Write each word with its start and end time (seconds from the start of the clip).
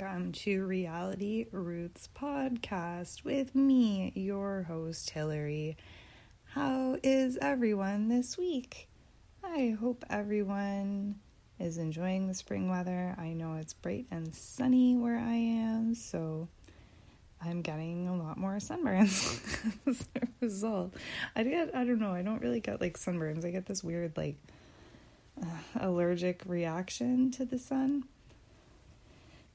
welcome 0.00 0.32
to 0.32 0.64
Reality 0.64 1.46
Roots 1.52 2.08
Podcast 2.18 3.24
with 3.24 3.54
me, 3.54 4.10
your 4.14 4.62
host, 4.62 5.10
Hillary. 5.10 5.76
How 6.44 6.96
is 7.02 7.36
everyone 7.42 8.08
this 8.08 8.38
week? 8.38 8.88
I 9.44 9.76
hope 9.78 10.04
everyone 10.08 11.16
is 11.58 11.76
enjoying 11.76 12.26
the 12.26 12.32
spring 12.32 12.70
weather. 12.70 13.14
I 13.18 13.34
know 13.34 13.56
it's 13.56 13.74
bright 13.74 14.06
and 14.10 14.34
sunny 14.34 14.96
where 14.96 15.18
I 15.18 15.34
am, 15.34 15.94
so 15.94 16.48
I'm 17.42 17.60
getting 17.60 18.08
a 18.08 18.16
lot 18.16 18.38
more 18.38 18.56
sunburns 18.56 19.40
as 19.86 20.08
a 20.16 20.26
result. 20.40 20.94
I 21.36 21.42
get, 21.42 21.74
I 21.74 21.84
don't 21.84 22.00
know, 22.00 22.12
I 22.12 22.22
don't 22.22 22.40
really 22.40 22.60
get 22.60 22.80
like 22.80 22.96
sunburns. 22.96 23.44
I 23.44 23.50
get 23.50 23.66
this 23.66 23.84
weird, 23.84 24.16
like, 24.16 24.36
uh, 25.42 25.46
allergic 25.80 26.44
reaction 26.46 27.30
to 27.32 27.44
the 27.44 27.58
sun 27.58 28.04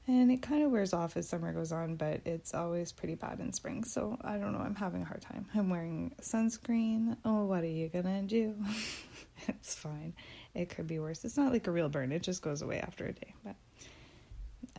and 0.08 0.32
it 0.32 0.40
kind 0.40 0.64
of 0.64 0.70
wears 0.70 0.94
off 0.94 1.18
as 1.18 1.28
summer 1.28 1.52
goes 1.52 1.70
on, 1.70 1.96
but 1.96 2.22
it's 2.24 2.54
always 2.54 2.92
pretty 2.92 3.14
bad 3.14 3.40
in 3.40 3.52
spring. 3.52 3.84
So 3.84 4.16
I 4.22 4.38
don't 4.38 4.54
know, 4.54 4.58
I'm 4.58 4.74
having 4.74 5.02
a 5.02 5.04
hard 5.04 5.20
time. 5.20 5.46
I'm 5.54 5.68
wearing 5.68 6.14
sunscreen. 6.22 7.18
Oh, 7.26 7.44
what 7.44 7.62
are 7.62 7.66
you 7.66 7.88
gonna 7.88 8.22
do? 8.22 8.54
it's 9.48 9.74
fine. 9.74 10.14
It 10.54 10.70
could 10.70 10.86
be 10.86 10.98
worse. 10.98 11.26
It's 11.26 11.36
not 11.36 11.52
like 11.52 11.66
a 11.66 11.70
real 11.70 11.90
burn, 11.90 12.10
it 12.10 12.22
just 12.22 12.40
goes 12.40 12.62
away 12.62 12.80
after 12.80 13.04
a 13.04 13.12
day. 13.12 13.34
But 13.44 13.56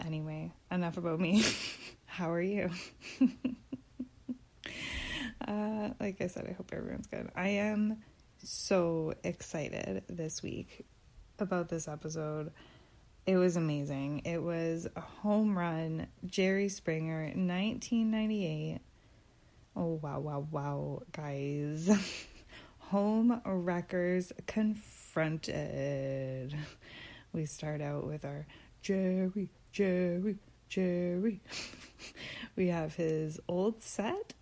anyway, 0.04 0.52
enough 0.72 0.98
about 0.98 1.20
me. 1.20 1.44
How 2.08 2.32
are 2.32 2.41
you? 2.41 2.72
uh, 5.48 5.90
like 6.00 6.22
I 6.22 6.27
said, 6.27 6.48
I 6.50 6.54
hope 6.54 6.72
everyone's 6.74 7.05
good. 7.05 7.30
I 7.36 7.50
am 7.50 7.98
so 8.44 9.14
excited 9.24 10.04
this 10.10 10.41
week 10.41 10.88
about 11.38 11.70
this 11.70 11.88
episode. 11.88 12.52
It 13.26 13.38
was 13.38 13.55
amazing. 13.55 14.23
It 14.26 14.41
was 14.41 14.88
a 14.96 15.02
home 15.02 15.58
run. 15.58 16.08
Jerry 16.26 16.70
Springer, 16.70 17.24
1998. 17.26 18.80
Oh, 19.76 19.99
wow, 20.02 20.20
wow, 20.20 20.48
wow, 20.52 21.02
guys. 21.12 21.90
home 22.90 23.40
wreckers 23.46 24.34
confronted. 24.48 25.54
We 27.32 27.46
start 27.46 27.82
out 27.82 28.08
with 28.08 28.26
our 28.26 28.48
Jerry, 28.82 29.49
Jerry, 29.71 30.38
Jerry. 30.70 31.41
we 32.55 32.70
have 32.70 32.96
his 32.96 33.40
old 33.48 33.84
set, 33.84 34.34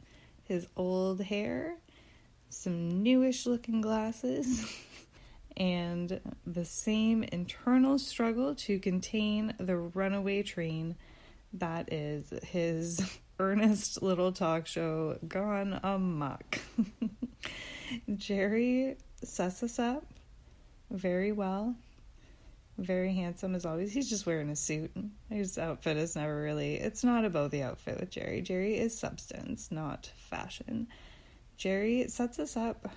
his 0.46 0.68
old 0.78 1.22
hair, 1.22 1.76
some 2.48 3.04
newish 3.04 3.46
looking 3.46 3.82
glasses 3.82 4.66
and 5.58 6.22
the 6.46 6.66
same 6.66 7.24
internal 7.24 7.98
struggle 7.98 8.54
to 8.56 8.80
contain 8.80 9.54
the 9.60 9.76
runaway 9.76 10.44
train 10.44 10.96
that 11.54 11.92
is 11.92 12.32
his 12.44 13.20
earnest 13.40 14.02
little 14.02 14.32
talk 14.32 14.68
show 14.68 15.18
gone 15.28 15.80
amok. 15.84 16.60
Jerry 18.16 18.98
sets 19.24 19.64
us 19.64 19.80
up 19.80 20.06
very 20.92 21.32
well. 21.32 21.76
Very 22.78 23.14
handsome 23.16 23.56
as 23.56 23.66
always. 23.66 23.92
He's 23.92 24.10
just 24.10 24.28
wearing 24.28 24.52
a 24.52 24.56
suit. 24.56 24.92
His 25.30 25.58
outfit 25.58 25.98
is 25.98 26.16
never 26.16 26.40
really, 26.40 26.76
it's 26.76 27.04
not 27.04 27.26
about 27.26 27.50
the 27.50 27.64
outfit 27.64 28.00
with 28.00 28.12
Jerry. 28.12 28.42
Jerry 28.42 28.78
is 28.78 28.98
substance, 28.98 29.72
not 29.72 30.12
fashion. 30.16 30.88
Jerry 31.58 32.08
sets 32.08 32.38
us 32.38 32.56
up 32.56 32.88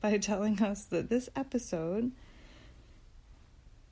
by 0.00 0.18
telling 0.18 0.62
us 0.62 0.84
that 0.84 1.10
this 1.10 1.28
episode 1.36 2.12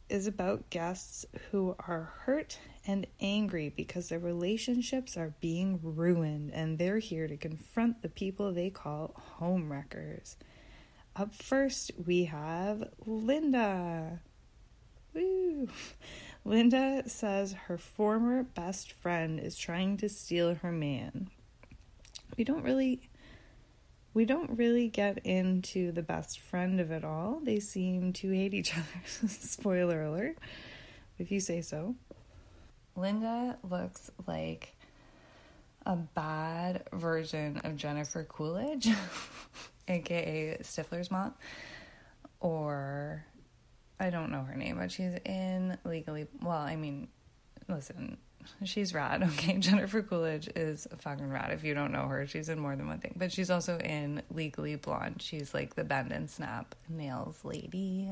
is 0.08 0.26
about 0.26 0.70
guests 0.70 1.26
who 1.50 1.76
are 1.86 2.12
hurt 2.20 2.58
and 2.86 3.06
angry 3.20 3.68
because 3.68 4.08
their 4.08 4.18
relationships 4.18 5.16
are 5.16 5.34
being 5.40 5.78
ruined 5.82 6.50
and 6.54 6.78
they're 6.78 6.98
here 6.98 7.28
to 7.28 7.36
confront 7.36 8.00
the 8.00 8.08
people 8.08 8.52
they 8.52 8.70
call 8.70 9.14
homewreckers. 9.38 10.36
Up 11.14 11.34
first, 11.34 11.90
we 12.06 12.24
have 12.24 12.88
Linda. 13.04 14.20
Woo! 15.12 15.68
Linda 16.44 17.02
says 17.06 17.52
her 17.66 17.76
former 17.76 18.42
best 18.42 18.92
friend 18.92 19.38
is 19.38 19.58
trying 19.58 19.98
to 19.98 20.08
steal 20.08 20.54
her 20.54 20.72
man. 20.72 21.28
We 22.38 22.44
don't 22.44 22.62
really 22.62 23.10
we 24.18 24.24
don't 24.24 24.58
really 24.58 24.88
get 24.88 25.24
into 25.24 25.92
the 25.92 26.02
best 26.02 26.40
friend 26.40 26.80
of 26.80 26.90
it 26.90 27.04
all. 27.04 27.38
They 27.40 27.60
seem 27.60 28.12
to 28.14 28.28
hate 28.32 28.52
each 28.52 28.76
other. 28.76 28.84
Spoiler 29.28 30.02
alert, 30.02 30.38
if 31.20 31.30
you 31.30 31.38
say 31.38 31.60
so. 31.60 31.94
Linda 32.96 33.56
looks 33.62 34.10
like 34.26 34.74
a 35.86 35.94
bad 35.94 36.82
version 36.92 37.60
of 37.62 37.76
Jennifer 37.76 38.24
Coolidge, 38.24 38.88
aka 39.86 40.58
Stifler's 40.62 41.12
mom, 41.12 41.34
or 42.40 43.24
I 44.00 44.10
don't 44.10 44.32
know 44.32 44.42
her 44.42 44.56
name, 44.56 44.78
but 44.78 44.90
she's 44.90 45.14
in 45.24 45.78
Legally. 45.84 46.26
Well, 46.42 46.58
I 46.58 46.74
mean, 46.74 47.06
listen, 47.68 48.16
She's 48.64 48.92
rad. 48.94 49.22
Okay, 49.38 49.58
Jennifer 49.58 50.02
Coolidge 50.02 50.48
is 50.56 50.86
fucking 50.98 51.30
rad. 51.30 51.52
If 51.52 51.64
you 51.64 51.74
don't 51.74 51.92
know 51.92 52.06
her, 52.06 52.26
she's 52.26 52.48
in 52.48 52.58
more 52.58 52.74
than 52.74 52.88
one 52.88 52.98
thing. 52.98 53.14
But 53.16 53.32
she's 53.32 53.50
also 53.50 53.78
in 53.78 54.22
Legally 54.30 54.76
Blonde. 54.76 55.22
She's 55.22 55.54
like 55.54 55.74
the 55.74 55.84
bend 55.84 56.12
and 56.12 56.28
snap 56.28 56.74
nails 56.88 57.44
lady. 57.44 58.10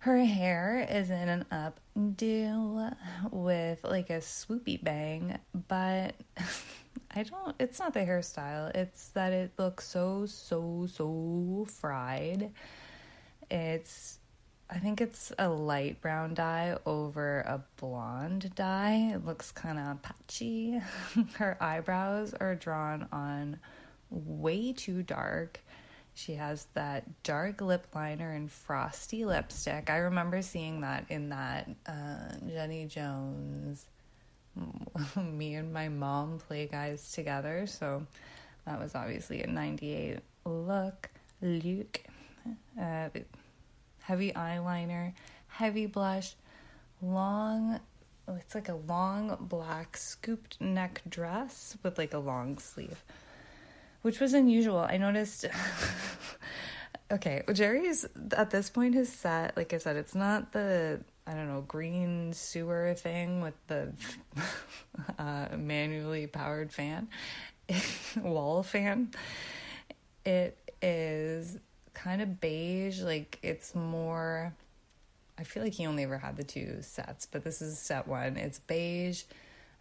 Her 0.00 0.18
hair 0.24 0.86
is 0.90 1.10
in 1.10 1.28
an 1.28 1.44
updo 1.52 2.96
with 3.30 3.84
like 3.84 4.10
a 4.10 4.18
swoopy 4.18 4.82
bang, 4.82 5.38
but 5.68 6.14
I 7.14 7.22
don't, 7.22 7.54
it's 7.60 7.78
not 7.78 7.94
the 7.94 8.00
hairstyle. 8.00 8.74
It's 8.74 9.08
that 9.10 9.32
it 9.32 9.52
looks 9.58 9.86
so, 9.86 10.26
so, 10.26 10.88
so 10.92 11.66
fried. 11.70 12.50
It's 13.50 14.18
I 14.72 14.78
think 14.78 15.02
it's 15.02 15.30
a 15.38 15.50
light 15.50 16.00
brown 16.00 16.32
dye 16.32 16.78
over 16.86 17.40
a 17.40 17.62
blonde 17.76 18.54
dye. 18.54 19.12
It 19.14 19.26
looks 19.26 19.52
kind 19.52 19.78
of 19.78 20.00
patchy. 20.00 20.80
Her 21.34 21.58
eyebrows 21.60 22.32
are 22.32 22.54
drawn 22.54 23.06
on 23.12 23.58
way 24.08 24.72
too 24.72 25.02
dark. 25.02 25.60
She 26.14 26.36
has 26.36 26.66
that 26.72 27.22
dark 27.22 27.60
lip 27.60 27.86
liner 27.94 28.32
and 28.32 28.50
frosty 28.50 29.26
lipstick. 29.26 29.90
I 29.90 29.98
remember 29.98 30.40
seeing 30.40 30.80
that 30.80 31.04
in 31.10 31.28
that 31.28 31.68
uh, 31.86 32.34
Jenny 32.48 32.86
Jones, 32.86 33.84
me 35.16 35.54
and 35.54 35.70
my 35.74 35.90
mom 35.90 36.38
play 36.38 36.66
guys 36.66 37.12
together. 37.12 37.66
So 37.66 38.06
that 38.64 38.80
was 38.80 38.94
obviously 38.94 39.42
a 39.42 39.46
98 39.46 40.20
look. 40.46 41.10
Luke. 41.42 42.00
Uh, 42.80 43.10
heavy 44.02 44.32
eyeliner, 44.32 45.12
heavy 45.48 45.86
blush, 45.86 46.34
long 47.00 47.80
it's 48.28 48.54
like 48.54 48.68
a 48.68 48.74
long 48.74 49.36
black 49.40 49.96
scooped 49.96 50.60
neck 50.60 51.02
dress 51.08 51.76
with 51.82 51.98
like 51.98 52.14
a 52.14 52.18
long 52.18 52.58
sleeve, 52.58 53.02
which 54.02 54.20
was 54.20 54.32
unusual. 54.32 54.78
I 54.78 54.96
noticed. 54.96 55.46
okay, 57.12 57.42
Jerry's 57.52 58.06
at 58.36 58.50
this 58.50 58.70
point 58.70 58.94
his 58.94 59.12
set, 59.12 59.56
like 59.56 59.72
I 59.72 59.78
said, 59.78 59.96
it's 59.96 60.14
not 60.14 60.52
the 60.52 61.00
I 61.26 61.34
don't 61.34 61.48
know 61.48 61.62
green 61.62 62.32
sewer 62.32 62.94
thing 62.94 63.40
with 63.40 63.54
the 63.66 63.92
uh, 65.18 65.48
manually 65.56 66.26
powered 66.26 66.72
fan, 66.72 67.08
wall 68.16 68.62
fan. 68.62 69.10
It 70.24 70.56
is 70.80 71.58
kind 71.94 72.22
of 72.22 72.40
beige. 72.40 73.00
Like 73.00 73.38
it's 73.42 73.74
more. 73.74 74.54
I 75.38 75.44
feel 75.44 75.62
like 75.62 75.72
he 75.72 75.86
only 75.86 76.02
ever 76.02 76.18
had 76.18 76.36
the 76.36 76.44
two 76.44 76.78
sets, 76.82 77.26
but 77.26 77.42
this 77.42 77.62
is 77.62 77.78
set 77.78 78.06
one. 78.06 78.36
It's 78.36 78.58
beige. 78.58 79.24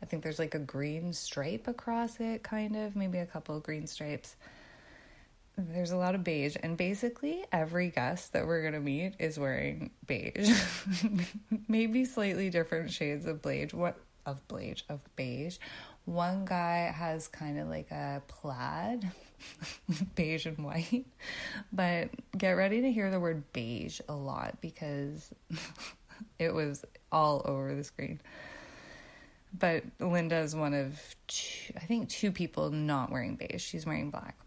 I 0.02 0.06
think 0.06 0.24
there's 0.24 0.40
like 0.40 0.56
a 0.56 0.60
green 0.60 1.14
stripe 1.14 1.68
across 1.68 2.20
it, 2.20 2.42
kind 2.42 2.76
of, 2.76 2.96
maybe 2.96 3.20
a 3.20 3.26
couple 3.26 3.56
of 3.56 3.64
green 3.64 3.86
stripes. 3.86 4.36
There's 5.58 5.92
a 5.92 5.98
lot 5.98 6.16
of 6.16 6.24
beige, 6.24 6.56
and 6.64 6.76
basically 6.76 7.44
every 7.52 7.90
guest 7.90 8.34
that 8.34 8.48
we're 8.48 8.64
gonna 8.64 8.80
meet 8.80 9.14
is 9.20 9.38
wearing 9.38 9.92
beige. 10.08 10.50
maybe 11.68 12.06
slightly 12.06 12.50
different 12.50 12.92
shades 12.92 13.26
of 13.26 13.42
beige. 13.42 13.74
What 13.74 14.00
of 14.26 14.48
beige 14.48 14.82
of 14.90 15.02
beige? 15.16 15.58
One 16.06 16.46
guy 16.46 16.92
has 16.96 17.28
kind 17.28 17.60
of 17.60 17.68
like 17.68 17.92
a 17.92 18.24
plaid 18.28 19.12
beige 20.16 20.46
and 20.46 20.58
white. 20.60 21.06
But 21.72 22.10
get 22.38 22.52
ready 22.52 22.82
to 22.82 22.92
hear 22.92 23.12
the 23.12 23.20
word 23.20 23.44
beige 23.54 24.02
a 24.08 24.14
lot 24.14 24.60
because 24.62 25.34
it 26.40 26.54
was 26.54 26.86
all 27.12 27.42
over 27.46 27.76
the 27.76 27.84
screen. 27.84 28.20
But 29.58 29.84
Linda 30.00 30.38
is 30.38 30.56
one 30.56 30.74
of, 30.74 31.00
two, 31.28 31.74
I 31.76 31.82
think, 31.82 32.08
two 32.08 32.32
people 32.32 32.70
not 32.70 33.12
wearing 33.12 33.36
beige. 33.36 33.62
She's 33.62 33.86
wearing 33.86 34.10
black. 34.10 34.38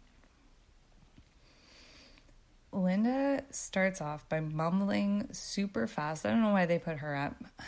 Linda 2.73 3.45
starts 3.51 4.01
off 4.01 4.29
by 4.29 4.41
mumbling 4.41 5.29
super 5.33 5.87
fast. 5.87 6.27
I 6.27 6.31
don't 6.31 6.43
know 6.43 6.51
why 6.51 6.67
they 6.67 6.79
put 6.79 6.99
her 6.99 7.15
up. 7.15 7.37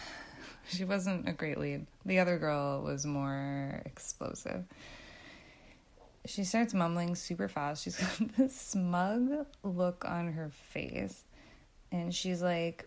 she 0.68 0.84
wasn't 0.84 1.28
a 1.28 1.32
great 1.32 1.58
lead. 1.58 1.86
The 2.04 2.18
other 2.18 2.38
girl 2.38 2.82
was 2.82 3.06
more 3.06 3.82
explosive. 3.84 4.64
She 6.26 6.44
starts 6.44 6.74
mumbling 6.74 7.14
super 7.14 7.48
fast. 7.48 7.84
She's 7.84 7.96
got 8.18 8.36
this 8.36 8.60
smug 8.60 9.46
look 9.62 10.04
on 10.04 10.32
her 10.32 10.50
face. 10.70 11.24
And 11.92 12.14
she's 12.14 12.42
like, 12.42 12.84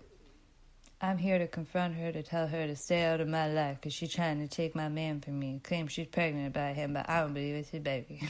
I'm 1.01 1.17
here 1.17 1.39
to 1.39 1.47
confront 1.47 1.95
her 1.95 2.11
to 2.11 2.21
tell 2.21 2.47
her 2.47 2.67
to 2.67 2.75
stay 2.75 3.05
out 3.05 3.21
of 3.21 3.27
my 3.29 3.47
life 3.51 3.77
because 3.77 3.93
she's 3.93 4.13
trying 4.13 4.45
to 4.45 4.53
take 4.53 4.75
my 4.75 4.89
man 4.89 5.21
from 5.21 5.39
me. 5.39 5.61
Claims 5.63 5.93
she's 5.93 6.07
pregnant 6.07 6.53
by 6.53 6.73
him, 6.73 6.93
but 6.93 7.09
I 7.09 7.21
don't 7.21 7.33
believe 7.33 7.55
it's 7.55 7.69
his 7.69 7.81
baby. 7.81 8.27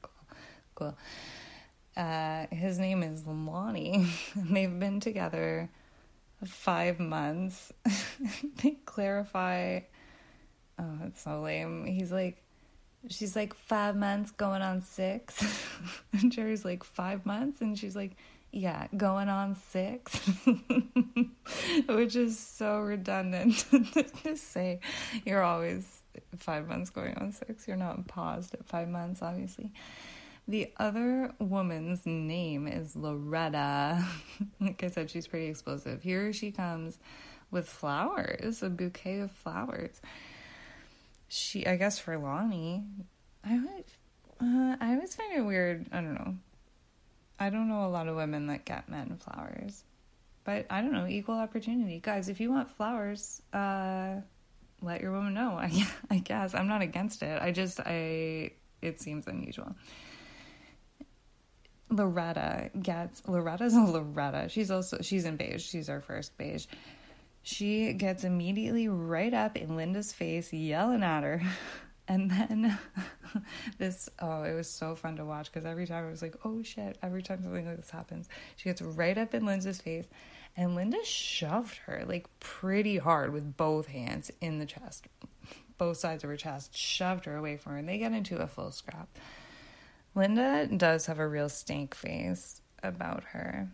cool. 0.74 0.96
Uh, 1.96 2.46
his 2.50 2.78
name 2.78 3.02
is 3.02 3.26
Lonnie. 3.26 4.06
They've 4.36 4.78
been 4.78 5.00
together 5.00 5.70
five 6.44 7.00
months. 7.00 7.72
they 8.62 8.72
clarify. 8.84 9.80
Oh, 10.78 10.98
it's 11.06 11.22
so 11.22 11.40
lame. 11.40 11.86
He's 11.86 12.12
like, 12.12 12.42
she's 13.08 13.36
like 13.36 13.54
five 13.54 13.96
months 13.96 14.30
going 14.30 14.62
on 14.62 14.82
six. 14.82 15.42
and 16.12 16.32
Jerry's 16.32 16.64
like 16.64 16.84
five 16.84 17.26
months, 17.26 17.60
and 17.60 17.78
she's 17.78 17.96
like, 17.96 18.16
yeah, 18.52 18.86
going 18.96 19.28
on 19.28 19.54
six, 19.54 20.14
which 21.88 22.16
is 22.16 22.38
so 22.38 22.80
redundant 22.80 23.66
to 24.24 24.36
say. 24.36 24.80
You're 25.24 25.42
always 25.42 26.02
five 26.36 26.66
months 26.66 26.90
going 26.90 27.14
on 27.18 27.32
six. 27.32 27.68
You're 27.68 27.76
not 27.76 28.06
paused 28.08 28.54
at 28.54 28.66
five 28.66 28.88
months, 28.88 29.20
obviously. 29.20 29.72
The 30.48 30.72
other 30.76 31.32
woman's 31.38 32.06
name 32.06 32.68
is 32.68 32.94
Loretta. 32.94 34.04
like 34.60 34.82
I 34.82 34.88
said, 34.88 35.10
she's 35.10 35.26
pretty 35.26 35.46
explosive. 35.46 36.02
Here 36.02 36.32
she 36.32 36.52
comes 36.52 36.98
with 37.50 37.68
flowers, 37.68 38.62
a 38.62 38.70
bouquet 38.70 39.18
of 39.20 39.32
flowers. 39.32 40.00
She, 41.28 41.66
I 41.66 41.76
guess, 41.76 41.98
for 41.98 42.16
Lonnie, 42.16 42.84
I 43.44 43.58
would, 43.58 43.84
uh, 44.40 44.76
I 44.80 44.94
always 44.94 45.14
find 45.14 45.32
it 45.32 45.40
weird. 45.40 45.86
I 45.92 45.96
don't 45.96 46.14
know 46.14 46.36
I 47.38 47.50
don't 47.50 47.68
know 47.68 47.84
a 47.84 47.88
lot 47.88 48.08
of 48.08 48.16
women 48.16 48.46
that 48.46 48.64
get 48.64 48.88
men 48.88 49.18
flowers. 49.18 49.84
But 50.44 50.66
I 50.70 50.80
don't 50.80 50.92
know, 50.92 51.06
equal 51.06 51.36
opportunity. 51.36 52.00
Guys, 52.00 52.28
if 52.28 52.40
you 52.40 52.50
want 52.50 52.70
flowers, 52.70 53.42
uh 53.52 54.20
let 54.82 55.00
your 55.00 55.12
woman 55.12 55.34
know. 55.34 55.52
I 55.60 55.86
I 56.10 56.18
guess 56.18 56.54
I'm 56.54 56.68
not 56.68 56.82
against 56.82 57.22
it. 57.22 57.40
I 57.40 57.52
just 57.52 57.80
I 57.80 58.52
it 58.80 59.00
seems 59.00 59.26
unusual. 59.26 59.74
Loretta 61.88 62.70
gets 62.80 63.22
Loretta's 63.28 63.74
a 63.74 63.80
Loretta. 63.80 64.48
She's 64.48 64.70
also 64.70 64.98
she's 65.02 65.24
in 65.24 65.36
beige. 65.36 65.64
She's 65.64 65.88
our 65.88 66.00
first 66.00 66.36
beige. 66.38 66.66
She 67.46 67.92
gets 67.92 68.24
immediately 68.24 68.88
right 68.88 69.32
up 69.32 69.56
in 69.56 69.76
Linda's 69.76 70.12
face, 70.12 70.52
yelling 70.52 71.04
at 71.04 71.22
her. 71.22 71.42
And 72.08 72.30
then 72.30 72.78
this, 73.78 74.08
oh, 74.20 74.44
it 74.44 74.54
was 74.54 74.70
so 74.70 74.94
fun 74.94 75.16
to 75.16 75.24
watch 75.24 75.50
because 75.50 75.66
every 75.66 75.88
time 75.88 76.06
I 76.06 76.10
was 76.10 76.22
like, 76.22 76.36
oh 76.44 76.62
shit, 76.62 76.96
every 77.02 77.20
time 77.20 77.42
something 77.42 77.66
like 77.66 77.76
this 77.76 77.90
happens, 77.90 78.28
she 78.54 78.68
gets 78.68 78.80
right 78.80 79.18
up 79.18 79.34
in 79.34 79.44
Linda's 79.44 79.80
face. 79.80 80.06
And 80.56 80.76
Linda 80.76 81.04
shoved 81.04 81.78
her 81.86 82.04
like 82.06 82.28
pretty 82.38 82.98
hard 82.98 83.32
with 83.32 83.56
both 83.56 83.88
hands 83.88 84.30
in 84.40 84.60
the 84.60 84.66
chest, 84.66 85.08
both 85.78 85.96
sides 85.96 86.22
of 86.22 86.30
her 86.30 86.36
chest, 86.36 86.76
shoved 86.76 87.24
her 87.24 87.34
away 87.34 87.56
from 87.56 87.72
her, 87.72 87.78
and 87.78 87.88
they 87.88 87.98
get 87.98 88.12
into 88.12 88.36
a 88.36 88.46
full 88.46 88.70
scrap. 88.70 89.08
Linda 90.14 90.68
does 90.68 91.06
have 91.06 91.18
a 91.18 91.26
real 91.26 91.48
stank 91.48 91.92
face 91.92 92.60
about 92.84 93.24
her. 93.32 93.68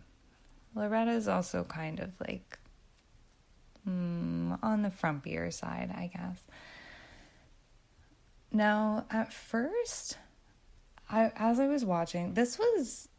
Loretta 0.73 1.11
is 1.11 1.27
also 1.27 1.63
kind 1.65 1.99
of 1.99 2.13
like 2.19 2.57
mm, 3.87 4.57
on 4.61 4.81
the 4.81 4.89
frumpier 4.89 5.51
side, 5.51 5.91
I 5.95 6.11
guess. 6.13 6.39
Now, 8.51 9.05
at 9.09 9.33
first, 9.33 10.17
I 11.09 11.31
as 11.35 11.59
I 11.59 11.67
was 11.67 11.83
watching, 11.83 12.33
this 12.33 12.59
was 12.59 13.09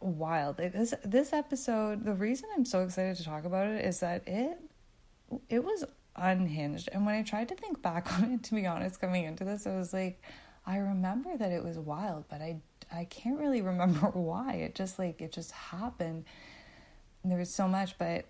wild. 0.00 0.58
This 0.58 0.94
this 1.04 1.32
episode, 1.32 2.04
the 2.04 2.14
reason 2.14 2.48
I'm 2.54 2.64
so 2.64 2.82
excited 2.82 3.16
to 3.16 3.24
talk 3.24 3.44
about 3.44 3.68
it 3.68 3.84
is 3.84 4.00
that 4.00 4.22
it 4.26 4.58
it 5.48 5.64
was 5.64 5.84
unhinged. 6.16 6.88
And 6.92 7.06
when 7.06 7.14
I 7.14 7.22
tried 7.22 7.48
to 7.48 7.54
think 7.54 7.82
back 7.82 8.12
on 8.18 8.32
it, 8.32 8.42
to 8.44 8.54
be 8.54 8.66
honest, 8.66 9.00
coming 9.00 9.24
into 9.24 9.44
this, 9.44 9.66
I 9.66 9.76
was 9.76 9.92
like, 9.92 10.22
I 10.66 10.78
remember 10.78 11.36
that 11.36 11.50
it 11.50 11.64
was 11.64 11.78
wild, 11.78 12.24
but 12.28 12.40
I 12.40 12.60
I 12.92 13.04
can't 13.06 13.40
really 13.40 13.62
remember 13.72 14.08
why. 14.08 14.54
It 14.54 14.74
just 14.74 14.98
like 14.98 15.20
it 15.20 15.32
just 15.32 15.52
happened. 15.52 16.24
And 17.22 17.32
there 17.32 17.38
was 17.38 17.52
so 17.52 17.66
much, 17.66 17.96
but 17.96 18.26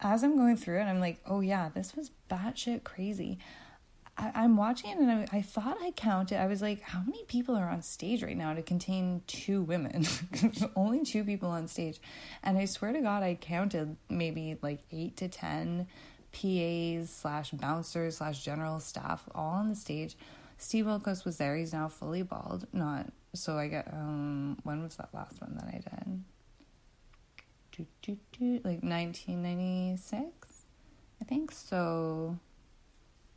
as 0.00 0.22
I'm 0.22 0.36
going 0.36 0.56
through 0.56 0.80
it, 0.80 0.84
I'm 0.84 1.00
like, 1.00 1.20
oh 1.26 1.40
yeah, 1.40 1.70
this 1.74 1.96
was 1.96 2.10
batshit 2.30 2.84
crazy. 2.84 3.38
I, 4.16 4.44
am 4.44 4.56
watching 4.56 4.90
it 4.90 4.98
and 4.98 5.10
I, 5.10 5.26
I, 5.32 5.42
thought 5.42 5.76
I 5.82 5.90
counted. 5.90 6.40
I 6.40 6.46
was 6.46 6.62
like, 6.62 6.80
how 6.82 7.00
many 7.00 7.24
people 7.24 7.56
are 7.56 7.68
on 7.68 7.82
stage 7.82 8.22
right 8.22 8.36
now 8.36 8.54
to 8.54 8.62
contain 8.62 9.22
two 9.26 9.62
women? 9.62 10.06
only 10.76 11.04
two 11.04 11.24
people 11.24 11.48
on 11.48 11.66
stage. 11.66 11.98
And 12.42 12.56
I 12.56 12.66
swear 12.66 12.92
to 12.92 13.00
God, 13.00 13.24
I 13.24 13.34
counted 13.34 13.96
maybe 14.08 14.56
like 14.62 14.84
eight 14.92 15.16
to 15.16 15.28
10 15.28 15.88
PAs 16.32 17.10
slash 17.10 17.50
bouncers 17.52 18.18
slash 18.18 18.44
general 18.44 18.78
staff 18.78 19.24
all 19.34 19.54
on 19.54 19.68
the 19.70 19.76
stage. 19.76 20.16
Steve 20.58 20.84
Wilkos 20.84 21.24
was 21.24 21.36
there. 21.38 21.56
He's 21.56 21.72
now 21.72 21.88
fully 21.88 22.22
bald. 22.22 22.66
Not 22.72 23.06
so 23.34 23.58
I 23.58 23.66
get 23.66 23.92
um 23.92 24.58
when 24.62 24.82
was 24.82 24.96
that 24.96 25.08
last 25.12 25.40
one 25.40 25.56
that 25.56 25.66
I 25.66 25.78
did? 25.78 26.22
Do, 27.76 27.86
do, 28.02 28.16
do, 28.38 28.54
like 28.64 28.82
1996, 28.82 30.66
I 31.20 31.24
think. 31.24 31.50
So 31.50 32.38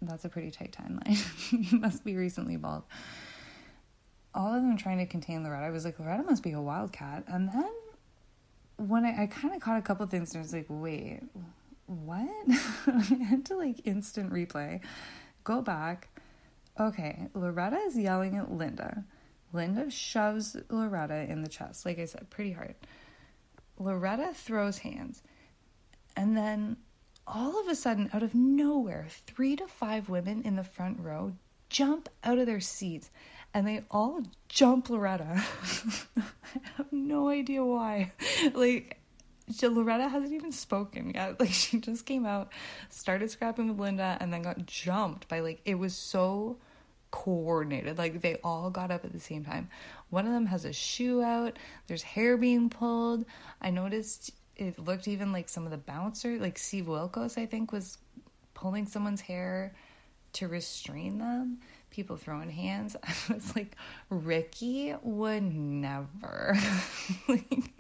that's 0.02 0.26
a 0.26 0.30
pretty 0.30 0.52
tight 0.52 0.78
timeline. 0.78 1.72
must 1.82 2.04
be 2.04 2.16
recently 2.16 2.56
bald. 2.56 2.84
All 4.36 4.54
of 4.54 4.62
them 4.62 4.78
trying 4.78 5.00
to 5.00 5.08
contain 5.08 5.44
Loretta. 5.44 5.66
I 5.66 5.72
was 5.72 5.86
like, 5.86 6.00
Loretta 6.00 6.24
must 6.24 6.44
be 6.44 6.52
a 6.52 6.62
wildcat. 6.62 7.24
And 7.28 7.50
then 7.50 7.72
when 8.78 9.06
I, 9.06 9.24
I 9.24 9.26
kind 9.26 9.56
of 9.56 9.62
caught 9.62 9.80
a 9.80 9.82
couple 9.82 10.06
things 10.06 10.34
and 10.34 10.40
I 10.40 10.44
was 10.44 10.54
like, 10.54 10.68
wait, 10.70 11.22
what? 11.88 12.28
I 12.88 13.26
had 13.30 13.46
to 13.46 13.58
like 13.58 13.88
instant 13.88 14.32
replay, 14.32 14.82
go 15.44 15.62
back. 15.62 16.10
Okay, 16.80 17.28
Loretta 17.34 17.78
is 17.88 17.98
yelling 17.98 18.38
at 18.38 18.52
Linda. 18.52 19.04
Linda 19.52 19.90
shoves 19.90 20.56
Loretta 20.70 21.26
in 21.28 21.42
the 21.42 21.50
chest, 21.50 21.86
like 21.86 21.98
I 21.98 22.06
said, 22.06 22.30
pretty 22.30 22.52
hard. 22.52 22.76
Loretta 23.80 24.32
throws 24.34 24.80
hands. 24.80 25.22
And 26.16 26.36
then 26.36 26.78
all 27.26 27.60
of 27.60 27.68
a 27.68 27.76
sudden, 27.76 28.10
out 28.14 28.24
of 28.24 28.34
nowhere, 28.34 29.08
three 29.10 29.56
to 29.56 29.68
five 29.68 30.10
women 30.10 30.42
in 30.44 30.56
the 30.56 30.64
front 30.64 31.00
row 31.00 31.34
jump 31.70 32.08
out 32.24 32.38
of 32.38 32.46
their 32.46 32.62
seats 32.62 33.12
and 33.54 33.68
they 33.68 33.84
all 33.90 34.24
jump 34.50 34.90
Loretta. 34.90 35.26
I 36.18 36.22
have 36.76 36.92
no 36.92 37.30
idea 37.30 37.64
why. 37.64 38.12
Like, 38.54 39.00
Loretta 39.62 40.10
hasn't 40.10 40.34
even 40.34 40.52
spoken 40.52 41.12
yet. 41.16 41.40
Like, 41.40 41.50
she 41.50 41.80
just 41.80 42.06
came 42.06 42.26
out, 42.26 42.52
started 42.90 43.32
scrapping 43.32 43.70
with 43.70 43.80
Linda, 43.80 44.18
and 44.20 44.32
then 44.32 44.42
got 44.42 44.66
jumped 44.66 45.28
by, 45.28 45.40
like, 45.40 45.62
it 45.66 45.76
was 45.76 45.96
so 45.96 46.58
coordinated. 47.12 47.98
Like, 47.98 48.22
they 48.22 48.36
all 48.44 48.70
got 48.70 48.92
up 48.92 49.06
at 49.06 49.14
the 49.14 49.20
same 49.20 49.44
time. 49.44 49.70
One 50.10 50.26
of 50.26 50.34
them 50.34 50.46
has 50.48 50.66
a 50.66 50.74
shoe 50.74 51.22
out, 51.22 51.58
there's 51.88 52.04
hair 52.04 52.38
being 52.38 52.70
pulled. 52.70 53.26
I 53.62 53.72
noticed 53.72 54.32
it 54.56 54.80
looked 54.80 55.08
even 55.08 55.32
like 55.32 55.50
some 55.50 55.66
of 55.66 55.72
the 55.72 55.78
bouncers, 55.78 56.42
like 56.42 56.58
Steve 56.58 56.86
Wilkos, 56.86 57.38
I 57.38 57.46
think, 57.46 57.72
was 57.72 57.98
pulling 58.54 58.88
someone's 58.88 59.22
hair 59.22 59.76
to 60.34 60.48
restrain 60.48 61.20
them. 61.20 61.60
People 61.90 62.18
throwing 62.18 62.50
hands. 62.50 62.96
I 63.04 63.34
was 63.34 63.56
like, 63.56 63.76
Ricki 64.10 64.96
would 65.02 65.44
never. 65.44 66.58
like, 67.28 67.72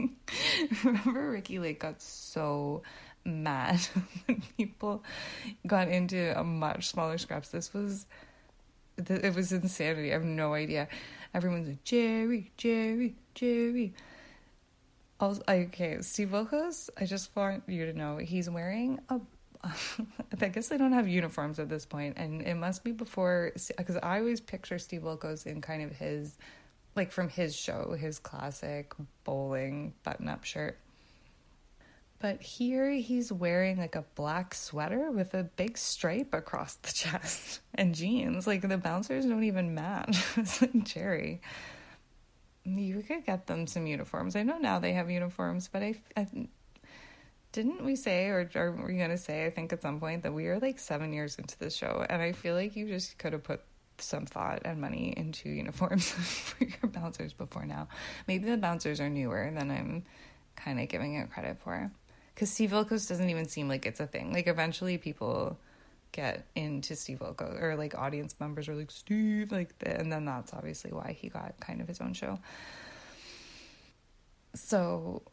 remember, 0.83 1.31
Ricki 1.31 1.59
Lake 1.59 1.79
got 1.79 2.01
so 2.01 2.83
mad 3.25 3.79
when 4.25 4.41
people 4.57 5.03
got 5.65 5.87
into 5.87 6.39
a 6.39 6.43
much 6.43 6.87
smaller 6.87 7.17
scraps. 7.17 7.49
This 7.49 7.73
was, 7.73 8.05
it 8.97 9.35
was 9.35 9.51
insanity. 9.51 10.11
I 10.11 10.13
have 10.13 10.23
no 10.23 10.53
idea. 10.53 10.87
Everyone's 11.37 11.67
like, 11.67 11.83
Jerry, 11.83 12.51
Jerry, 12.57 13.15
Jerry. 13.35 13.93
Also, 15.19 15.43
okay, 15.47 16.01
Steve 16.01 16.29
Wilkos, 16.29 16.89
I 16.99 17.05
just 17.05 17.29
want 17.35 17.61
you 17.67 17.85
to 17.85 17.93
know 17.93 18.17
he's 18.17 18.49
wearing 18.49 18.99
a. 19.09 19.19
I 20.41 20.47
guess 20.47 20.69
they 20.69 20.77
don't 20.77 20.93
have 20.93 21.07
uniforms 21.07 21.59
at 21.59 21.69
this 21.69 21.85
point, 21.85 22.17
and 22.17 22.41
it 22.41 22.55
must 22.55 22.83
be 22.83 22.91
before 22.91 23.51
because 23.77 23.97
I 23.97 24.17
always 24.17 24.41
picture 24.41 24.79
Steve 24.79 25.01
Wilkos 25.01 25.45
in 25.45 25.61
kind 25.61 25.83
of 25.83 25.91
his, 25.91 26.39
like 26.95 27.11
from 27.11 27.29
his 27.29 27.55
show, 27.55 27.91
his 27.91 28.17
classic 28.17 28.95
bowling 29.23 29.93
button-up 30.03 30.43
shirt. 30.43 30.79
But 32.19 32.41
here 32.41 32.89
he's 32.91 33.31
wearing 33.31 33.77
like 33.77 33.95
a 33.95 34.05
black 34.15 34.55
sweater 34.55 35.11
with 35.11 35.33
a 35.33 35.43
big 35.43 35.77
stripe 35.77 36.33
across 36.33 36.75
the 36.75 36.91
chest 36.93 37.61
and 37.75 37.93
jeans. 37.93 38.47
Like 38.47 38.67
the 38.67 38.77
bouncers 38.77 39.25
don't 39.25 39.43
even 39.43 39.75
match. 39.75 40.17
it's 40.37 40.61
like 40.61 40.83
Jerry 40.83 41.41
you 42.75 43.01
could 43.01 43.25
get 43.25 43.47
them 43.47 43.67
some 43.67 43.87
uniforms. 43.87 44.35
I 44.35 44.43
know 44.43 44.57
now 44.57 44.79
they 44.79 44.93
have 44.93 45.09
uniforms, 45.09 45.69
but 45.71 45.83
I, 45.83 45.95
I 46.15 46.27
didn't 47.51 47.83
we 47.83 47.95
say, 47.95 48.27
or 48.27 48.49
are 48.55 48.71
we 48.71 48.97
going 48.97 49.09
to 49.09 49.17
say, 49.17 49.45
I 49.45 49.49
think 49.49 49.71
at 49.71 49.81
some 49.81 49.99
point, 49.99 50.23
that 50.23 50.33
we 50.33 50.47
are 50.47 50.59
like 50.59 50.79
seven 50.79 51.13
years 51.13 51.35
into 51.35 51.57
the 51.57 51.69
show, 51.69 52.05
and 52.09 52.21
I 52.21 52.33
feel 52.33 52.55
like 52.55 52.75
you 52.75 52.87
just 52.87 53.17
could 53.17 53.33
have 53.33 53.43
put 53.43 53.61
some 53.99 54.25
thought 54.25 54.61
and 54.65 54.81
money 54.81 55.13
into 55.15 55.49
uniforms 55.63 56.09
for 56.09 56.63
your 56.63 56.91
bouncers 56.91 57.33
before 57.33 57.65
now. 57.65 57.87
Maybe 58.27 58.49
the 58.49 58.57
bouncers 58.57 58.99
are 58.99 59.09
newer 59.09 59.49
than 59.53 59.71
I'm 59.71 60.03
kind 60.55 60.79
of 60.79 60.89
giving 60.89 61.15
it 61.15 61.31
credit 61.31 61.57
for. 61.63 61.91
Because 62.37 62.51
Steve 62.51 62.69
Wilkos 62.69 63.09
doesn't 63.09 63.31
even 63.31 63.47
seem 63.47 63.67
like 63.67 63.87
it's 63.87 63.99
a 63.99 64.05
thing. 64.05 64.31
Like, 64.31 64.45
eventually 64.45 64.99
people 64.99 65.57
get 66.11 66.45
into 66.53 66.95
Steve 66.95 67.17
Wilkos, 67.17 67.59
or 67.59 67.75
like 67.75 67.97
audience 67.97 68.35
members 68.39 68.69
are 68.69 68.75
like, 68.75 68.91
Steve, 68.91 69.51
like, 69.51 69.73
and 69.83 70.11
then 70.11 70.25
that's 70.25 70.53
obviously 70.53 70.91
why 70.91 71.17
he 71.19 71.29
got 71.29 71.59
kind 71.59 71.81
of 71.81 71.87
his 71.87 71.99
own 71.99 72.13
show. 72.13 72.37
So, 74.53 75.23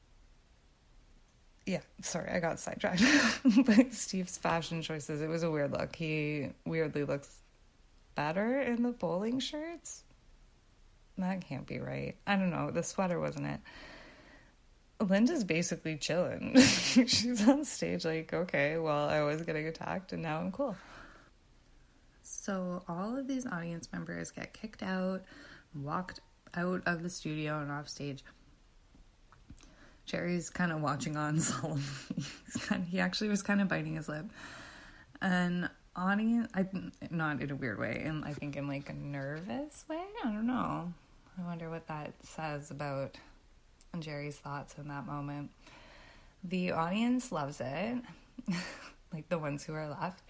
yeah, 1.67 1.83
sorry, 2.01 2.31
I 2.31 2.41
got 2.41 2.59
sidetracked. 2.59 3.03
but 3.67 3.93
Steve's 3.93 4.39
fashion 4.39 4.81
choices, 4.81 5.21
it 5.21 5.29
was 5.29 5.43
a 5.43 5.51
weird 5.51 5.73
look. 5.73 5.95
He 5.95 6.53
weirdly 6.65 7.05
looks 7.05 7.43
better 8.15 8.63
in 8.63 8.83
the 8.83 8.93
bowling 8.93 9.41
shirts. 9.41 10.05
That 11.19 11.47
can't 11.47 11.67
be 11.67 11.81
right. 11.81 12.17
I 12.27 12.37
don't 12.37 12.49
know. 12.49 12.71
The 12.71 12.83
sweater 12.83 13.21
wasn't 13.21 13.49
it. 13.49 13.61
Linda's 15.05 15.45
basically 15.45 15.97
chilling. 15.97 16.57
She's 16.59 17.47
on 17.49 17.65
stage, 17.65 18.05
like, 18.05 18.33
okay, 18.33 18.79
well, 18.79 19.09
I 19.09 19.23
was 19.23 19.43
getting 19.43 19.67
attacked 19.67 20.13
and 20.13 20.23
now 20.23 20.39
I'm 20.39 20.53
cool. 20.53 20.77
So, 22.23 22.83
all 22.89 23.17
of 23.17 23.27
these 23.27 23.47
audience 23.47 23.89
members 23.93 24.31
get 24.31 24.53
kicked 24.53 24.83
out, 24.83 25.23
walked 25.75 26.21
out 26.55 26.83
of 26.87 27.03
the 27.03 27.11
studio 27.11 27.61
and 27.61 27.71
off 27.71 27.89
stage. 27.89 28.23
Jerry's 30.07 30.51
kind 30.51 30.73
of 30.73 30.81
watching 30.81 31.17
on 31.17 31.39
solemnly. 31.41 31.85
he 32.91 33.01
actually 33.01 33.29
was 33.29 33.43
kind 33.43 33.61
of 33.61 33.69
biting 33.69 33.97
his 33.97 34.09
lip. 34.09 34.27
And 35.23 35.71
audience, 35.97 36.51
I 36.55 36.67
not 37.11 37.41
in 37.41 37.51
a 37.51 37.55
weird 37.55 37.79
way, 37.79 38.03
and 38.05 38.25
I 38.25 38.33
think 38.33 38.57
in 38.57 38.69
like 38.69 38.91
a 38.91 38.95
nervous 38.95 39.85
way. 39.89 40.03
I 40.23 40.33
don't 40.33 40.47
know. 40.47 40.93
I 41.39 41.43
wonder 41.47 41.71
what 41.71 41.87
that 41.89 42.13
says 42.23 42.71
about 42.71 43.17
Jerry's 44.03 44.37
thoughts 44.37 44.75
in 44.79 44.89
that 44.89 45.07
moment. 45.07 45.51
The 46.43 46.73
audience 46.73 47.33
loves 47.33 47.61
it, 47.61 47.99
like 49.13 49.29
the 49.29 49.39
ones 49.39 49.65
who 49.65 49.75
are 49.75 49.89
left. 49.89 50.23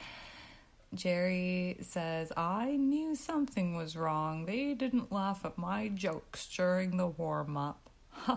Jerry 0.95 1.77
says, 1.81 2.33
I 2.37 2.77
knew 2.77 3.15
something 3.15 3.77
was 3.77 3.97
wrong. 3.97 4.47
They 4.47 4.75
didn't 4.75 5.11
laugh 5.11 5.45
at 5.45 5.59
my 5.59 5.89
jokes 5.89 6.47
during 6.55 6.97
the 6.97 7.09
warm 7.09 7.57
up. 7.57 7.91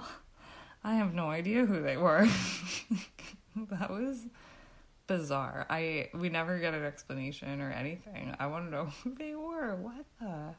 I 0.84 0.96
have 0.96 1.14
no 1.14 1.30
idea 1.30 1.66
who 1.66 1.82
they 1.82 1.98
were. 1.98 2.28
that 3.72 3.90
was 3.90 4.26
bizarre. 5.06 5.66
I 5.70 6.10
we 6.14 6.30
never 6.30 6.60
get 6.60 6.74
an 6.74 6.84
explanation 6.84 7.62
or 7.62 7.72
anything. 7.72 8.36
I 8.40 8.48
want 8.48 8.66
to 8.66 8.72
know 8.72 8.86
who 9.04 9.14
they 9.16 9.36
were. 9.36 9.76
What 9.76 10.06
the 10.20 10.56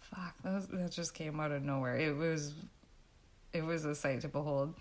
fuck? 0.00 0.34
That, 0.42 0.54
was, 0.54 0.66
that 0.68 0.90
just 0.90 1.14
came 1.14 1.40
out 1.40 1.52
of 1.52 1.62
nowhere. 1.62 1.96
It 1.96 2.16
was 2.16 2.54
it 3.52 3.64
was 3.64 3.84
a 3.84 3.94
sight 3.94 4.20
to 4.22 4.28
behold. 4.28 4.74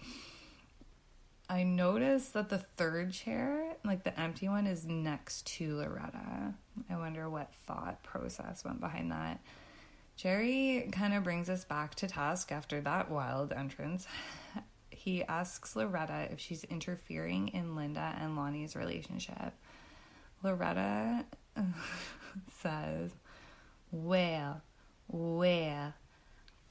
I 1.50 1.64
noticed 1.64 2.34
that 2.34 2.50
the 2.50 2.58
third 2.58 3.14
chair, 3.14 3.76
like 3.86 4.04
the 4.04 4.20
empty 4.20 4.50
one, 4.50 4.68
is 4.68 4.86
next 4.86 5.48
to 5.48 5.78
Loretta. 5.78 6.54
I 6.90 6.98
wonder 6.98 7.30
what 7.30 7.54
thought 7.66 8.04
process 8.04 8.66
went 8.66 8.82
behind 8.82 9.12
that. 9.12 9.40
Jerry 10.18 10.90
kind 10.92 11.14
of 11.14 11.24
brings 11.24 11.50
us 11.50 11.64
back 11.64 11.96
to 11.96 12.08
task 12.08 12.52
after 12.52 12.82
that 12.82 13.10
wild 13.10 13.54
entrance. 13.54 14.08
He 14.90 15.24
asks 15.24 15.76
Loretta 15.76 16.28
if 16.32 16.40
she's 16.40 16.64
interfering 16.64 17.50
in 17.50 17.76
Linda 17.76 18.16
and 18.20 18.36
Lonnie's 18.36 18.76
relationship. 18.76 19.54
Loretta 20.44 21.24
says, 22.62 23.12
Well, 23.92 24.64
well, 25.08 25.94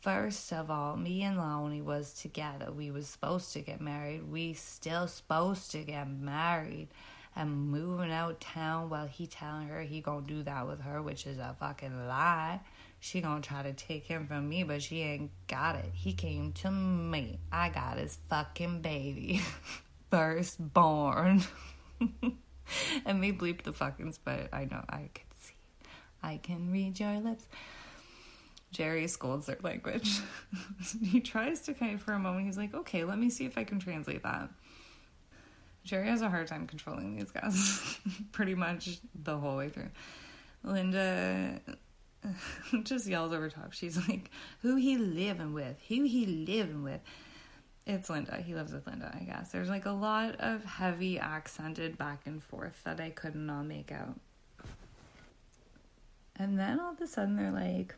first 0.07 0.53
of 0.53 0.71
all, 0.71 0.97
me 0.97 1.25
and 1.25 1.37
Lonnie 1.37 1.83
was 1.83 2.13
together. 2.13 2.71
We 2.71 2.93
was 2.93 3.09
supposed 3.09 3.53
to 3.55 3.61
get 3.61 3.81
married. 3.81 4.31
We 4.31 4.53
still 4.53 5.09
supposed 5.09 5.73
to 5.73 5.83
get 5.83 6.09
married. 6.09 6.87
And 7.35 7.73
moving 7.73 8.13
out 8.13 8.41
town 8.41 8.89
while 8.89 9.09
he 9.09 9.27
telling 9.27 9.67
her 9.67 9.81
he 9.81 10.01
gonna 10.01 10.25
do 10.25 10.45
that 10.45 10.69
with 10.69 10.83
her, 10.83 11.03
which 11.03 11.27
is 11.27 11.39
a 11.39 11.57
fucking 11.59 12.07
lie. 12.07 12.61
She 13.01 13.21
gonna 13.21 13.41
try 13.41 13.65
to 13.65 13.73
take 13.73 14.05
him 14.05 14.29
from 14.29 14.49
me, 14.49 14.63
but 14.63 14.81
she 14.81 15.01
ain't 15.01 15.33
got 15.49 15.75
it. 15.75 15.91
He 15.93 16.13
came 16.13 16.53
to 16.53 16.71
me. 16.71 17.41
I 17.51 17.71
got 17.71 17.99
his 17.99 18.19
fucking 18.31 18.83
baby. 18.83 19.41
Firstborn. 20.13 21.43
and 23.05 23.25
they 23.25 23.33
bleep 23.33 23.63
the 23.63 23.73
fuckings, 23.73 24.21
but 24.25 24.51
I 24.53 24.67
know 24.67 24.85
I 24.89 25.11
could 25.13 25.35
see. 25.41 25.55
I 26.23 26.37
can 26.37 26.71
read 26.71 27.01
your 27.01 27.19
lips. 27.19 27.47
Jerry 28.73 29.07
scolds 29.07 29.47
their 29.47 29.59
language. 29.63 30.21
he 31.03 31.21
tries 31.21 31.61
to 31.63 31.75
kind 31.75 31.95
of, 31.95 32.03
for 32.03 32.13
a 32.13 32.19
moment, 32.19 32.47
he's 32.47 32.59
like, 32.59 32.75
okay, 32.75 33.05
let 33.05 33.19
me 33.19 33.31
see 33.31 33.47
if 33.47 33.57
I 33.57 33.65
can 33.65 33.79
translate 33.79 34.23
that. 34.23 34.51
Jerry 35.85 36.09
has 36.09 36.21
a 36.21 36.29
hard 36.29 36.49
time 36.49 36.67
controlling 36.67 37.17
these 37.17 37.31
guys 37.31 37.99
pretty 38.33 38.55
much 38.55 38.99
the 39.15 39.39
whole 39.39 39.57
way 39.57 39.69
through. 39.69 39.91
Linda 40.65 41.61
just 42.83 43.07
yells 43.07 43.33
over 43.33 43.49
top. 43.49 43.73
She's 43.73 43.97
like, 44.09 44.31
"Who 44.63 44.75
he 44.77 44.99
living 44.99 45.53
with? 45.53 45.77
Who 45.89 46.03
he 46.03 46.27
living 46.27 46.83
with?" 46.83 47.01
It's 47.87 48.11
Linda. 48.11 48.39
He 48.39 48.53
lives 48.53 48.73
with 48.73 48.85
Linda, 48.89 49.17
I 49.19 49.23
guess. 49.25 49.53
There's 49.53 49.69
like 49.69 49.87
a 49.87 49.93
lot 49.93 50.35
of 50.41 50.65
heavy 50.65 51.21
accented 51.21 51.97
back 51.97 52.23
and 52.27 52.43
forth 52.43 52.83
that 52.83 53.01
I 53.01 53.11
couldn't 53.11 53.49
all 53.49 53.63
make 53.63 53.93
out. 53.93 54.19
And 56.35 56.59
then 56.59 56.81
all 56.81 56.93
of 56.93 57.01
a 57.01 57.07
sudden 57.07 57.37
they're 57.37 57.53
like, 57.53 57.95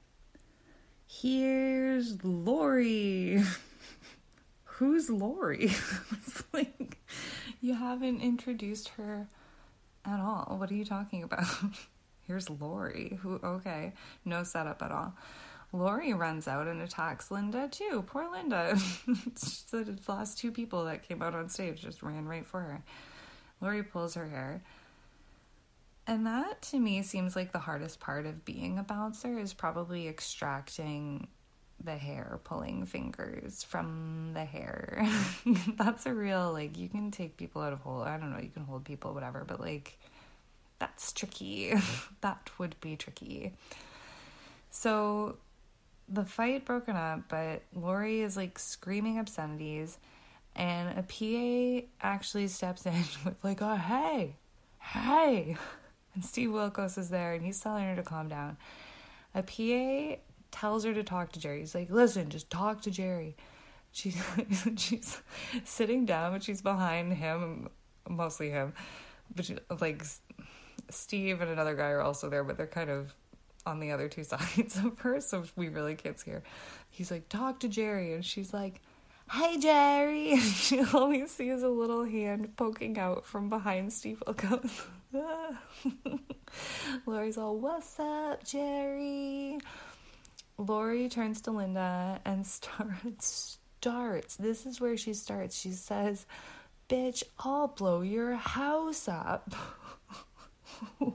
"Here's 1.09 2.23
Lori." 2.23 3.43
Who's 4.79 5.11
Lori? 5.11 5.65
it's 6.13 6.45
like 6.53 6.99
you 7.61 7.75
haven't 7.75 8.21
introduced 8.21 8.91
her 8.91 9.27
at 10.05 10.21
all. 10.21 10.57
What 10.57 10.71
are 10.71 10.75
you 10.75 10.85
talking 10.85 11.25
about? 11.25 11.47
Here's 12.29 12.49
Lori, 12.49 13.19
who, 13.21 13.41
okay, 13.43 13.95
no 14.25 14.45
setup 14.45 14.81
at 14.83 14.93
all. 14.93 15.15
Lori 15.73 16.13
runs 16.15 16.47
out 16.47 16.69
and 16.69 16.81
attacks 16.81 17.31
Linda 17.31 17.69
too. 17.69 18.05
Poor 18.07 18.31
Linda. 18.31 18.79
the 19.71 19.99
last 20.07 20.39
two 20.39 20.53
people 20.53 20.85
that 20.85 21.09
came 21.09 21.23
out 21.23 21.35
on 21.35 21.49
stage 21.49 21.83
just 21.83 22.03
ran 22.03 22.27
right 22.27 22.47
for 22.47 22.61
her. 22.61 22.83
Lori 23.61 23.83
pulls 23.83 24.15
her 24.15 24.29
hair. 24.29 24.63
And 26.09 26.27
that 26.27 26.63
to 26.63 26.79
me 26.79 27.03
seems 27.03 27.37
like 27.37 27.53
the 27.53 27.59
hardest 27.59 28.01
part 28.01 28.25
of 28.25 28.47
being 28.47 28.79
a 28.79 28.83
bouncer 28.83 29.39
is 29.39 29.53
probably 29.53 30.09
extracting 30.09 31.29
the 31.85 31.97
hair 31.97 32.41
pulling 32.45 32.87
fingers 32.87 33.63
from 33.63 34.31
the 34.33 34.47
hair. 34.47 35.07
That's 35.77 36.07
a 36.07 36.15
real 36.15 36.51
like 36.51 36.79
you 36.79 36.89
can 36.89 37.11
take 37.11 37.37
people 37.37 37.61
out 37.61 37.75
of 37.75 37.81
hold. 37.81 38.09
I 38.09 38.17
don't 38.17 38.33
know, 38.33 38.41
you 38.41 38.49
can 38.49 38.65
hold 38.65 38.87
people 38.87 39.13
whatever, 39.13 39.45
but 39.47 39.61
like 39.61 39.99
that's 40.79 41.13
tricky. 41.13 41.75
that 42.23 42.51
would 42.57 42.77
be 42.81 42.97
tricky. 42.97 43.53
So 44.71 45.37
the 46.09 46.25
fight 46.25 46.65
broken 46.65 46.97
up, 46.97 47.29
but 47.29 47.63
Lori 47.75 48.23
is 48.23 48.35
like 48.35 48.59
screaming 48.59 49.19
obscenities, 49.19 49.99
and 50.57 50.99
a 50.99 51.03
PA 51.03 51.87
actually 52.01 52.49
steps 52.49 52.87
in 52.87 52.93
with 53.25 53.37
like, 53.43 53.61
"Oh 53.61 53.77
hey, 53.77 54.37
hey," 54.81 55.57
and 56.19 56.25
Steve 56.25 56.49
Wilkos 56.49 56.99
is 56.99 57.11
there, 57.11 57.33
and 57.33 57.45
he's 57.45 57.61
telling 57.61 57.85
her 57.85 57.95
to 57.95 58.03
calm 58.03 58.27
down. 58.29 58.57
A 59.37 59.43
PA 59.45 60.21
tells 60.51 60.83
her 60.83 60.93
to 60.93 61.05
talk 61.05 61.31
to 61.31 61.39
Jerry. 61.39 61.61
He's 61.61 61.77
like, 61.77 61.91
"Listen, 61.91 62.29
just 62.29 62.51
talk 62.51 62.83
to 62.83 62.91
Jerry." 62.91 63.37
She's 63.93 65.23
sitting 65.65 66.07
down, 66.07 66.33
but 66.33 66.43
she's 66.43 66.61
behind 66.61 67.13
him, 67.15 67.69
mostly 68.09 68.51
him, 68.51 68.73
but 69.35 69.45
she, 69.45 69.57
like 69.81 70.03
Steve 70.91 71.41
and 71.41 71.51
another 71.51 71.75
guy 71.75 71.91
are 71.91 72.03
also 72.03 72.29
there, 72.29 72.45
but 72.45 72.57
they're 72.57 72.67
kind 72.67 72.91
of 72.91 73.15
on 73.65 73.79
the 73.79 73.93
other 73.93 74.09
two 74.09 74.25
sides 74.25 74.77
of 74.77 74.99
her, 75.01 75.21
so 75.21 75.45
we 75.55 75.69
really 75.69 75.95
can't 75.95 76.19
see 76.19 76.33
her. 76.33 76.43
He's 76.91 77.11
like, 77.13 77.29
talk 77.29 77.61
to 77.61 77.69
Jerry, 77.69 78.13
and 78.13 78.25
she's 78.25 78.53
like, 78.53 78.81
hey 79.31 79.59
Jerry. 79.59 80.33
And 80.33 80.43
she 80.43 80.83
always 80.93 81.31
sees 81.31 81.63
a 81.63 81.69
little 81.69 82.05
hand 82.05 82.57
poking 82.57 82.99
out 82.99 83.25
from 83.25 83.49
behind 83.49 83.93
Steve 83.93 84.23
Wilkos. 84.27 84.87
Lori's 87.07 87.39
all, 87.39 87.57
what's 87.57 87.99
up, 87.99 88.45
Jerry? 88.45 89.59
Lori 90.59 91.09
turns 91.09 91.41
to 91.43 91.51
Linda 91.51 92.21
and 92.25 92.47
starts 92.47 93.59
starts. 93.81 94.37
This 94.37 94.67
is 94.67 94.81
where 94.81 94.97
she 94.97 95.15
starts. 95.15 95.59
She 95.59 95.71
says, 95.71 96.27
Bitch, 96.89 97.23
I'll 97.39 97.69
blow 97.69 98.01
your 98.01 98.35
house 98.35 99.09
up. 99.09 99.55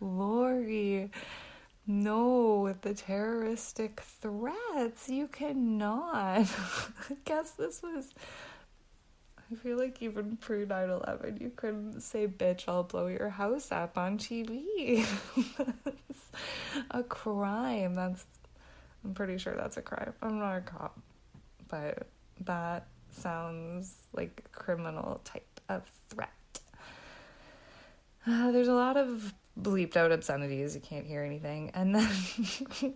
Lori, 0.00 1.10
no, 1.86 2.60
with 2.60 2.82
the 2.82 2.94
terroristic 2.94 4.00
threats, 4.00 5.08
you 5.08 5.26
cannot. 5.28 6.46
I 7.10 7.16
guess 7.24 7.52
this 7.52 7.82
was 7.82 8.14
I 9.54 9.56
feel 9.56 9.78
like 9.78 10.02
even 10.02 10.36
pre 10.36 10.64
9 10.64 10.90
11, 10.90 11.38
you 11.40 11.52
couldn't 11.54 12.00
say, 12.00 12.26
bitch, 12.26 12.64
I'll 12.66 12.82
blow 12.82 13.06
your 13.06 13.28
house 13.28 13.70
up 13.70 13.96
on 13.96 14.18
TV. 14.18 15.06
that's 15.66 16.30
a 16.90 17.04
crime. 17.04 17.94
That's, 17.94 18.24
I'm 19.04 19.14
pretty 19.14 19.38
sure 19.38 19.54
that's 19.54 19.76
a 19.76 19.82
crime. 19.82 20.12
I'm 20.22 20.40
not 20.40 20.56
a 20.56 20.60
cop, 20.62 20.98
but 21.68 22.08
that 22.40 22.88
sounds 23.10 23.94
like 24.12 24.42
a 24.44 24.48
criminal 24.48 25.20
type 25.24 25.60
of 25.68 25.84
threat. 26.08 26.30
Uh, 28.26 28.50
there's 28.50 28.68
a 28.68 28.74
lot 28.74 28.96
of 28.96 29.32
bleeped 29.60 29.96
out 29.96 30.10
obscenities. 30.10 30.74
You 30.74 30.80
can't 30.80 31.06
hear 31.06 31.22
anything. 31.22 31.70
And 31.74 31.94
then 31.94 32.10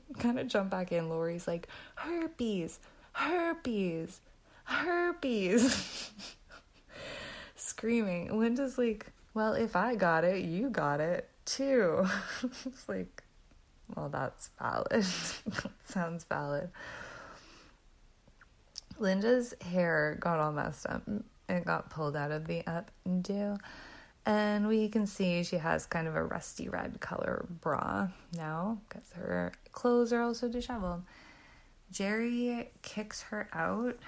kind 0.19 0.41
of 0.41 0.49
jump 0.49 0.71
back 0.71 0.91
in. 0.91 1.09
Lori's 1.09 1.47
like, 1.47 1.69
herpes, 1.95 2.81
herpes, 3.13 4.21
herpes. 4.65 6.11
Screaming. 7.69 8.39
Linda's 8.39 8.79
like, 8.79 9.13
well, 9.35 9.53
if 9.53 9.77
I 9.77 9.95
got 9.95 10.25
it, 10.25 10.43
you 10.43 10.71
got 10.71 11.01
it 11.01 11.29
too. 11.45 12.07
it's 12.65 12.89
like, 12.89 13.23
well, 13.95 14.09
that's 14.09 14.49
valid. 14.59 15.05
sounds 15.87 16.25
valid. 16.25 16.71
Linda's 18.99 19.53
hair 19.61 20.17
got 20.19 20.41
all 20.41 20.51
messed 20.51 20.87
up. 20.87 21.05
Mm, 21.07 21.25
it 21.51 21.67
got 21.67 21.91
pulled 21.91 22.17
out 22.17 22.31
of 22.31 22.47
the 22.47 22.63
updo. 22.63 23.59
And 24.25 24.67
we 24.67 24.89
can 24.89 25.07
see 25.07 25.43
she 25.43 25.59
has 25.59 25.85
kind 25.85 26.09
of 26.09 26.17
a 26.17 26.25
rusty 26.25 26.71
red 26.71 27.01
color 27.01 27.45
bra 27.61 28.09
now 28.35 28.79
because 28.89 29.13
her 29.13 29.53
clothes 29.73 30.11
are 30.15 30.23
also 30.23 30.49
disheveled. 30.49 31.03
Jerry 31.91 32.71
kicks 32.81 33.21
her 33.25 33.47
out. 33.53 33.99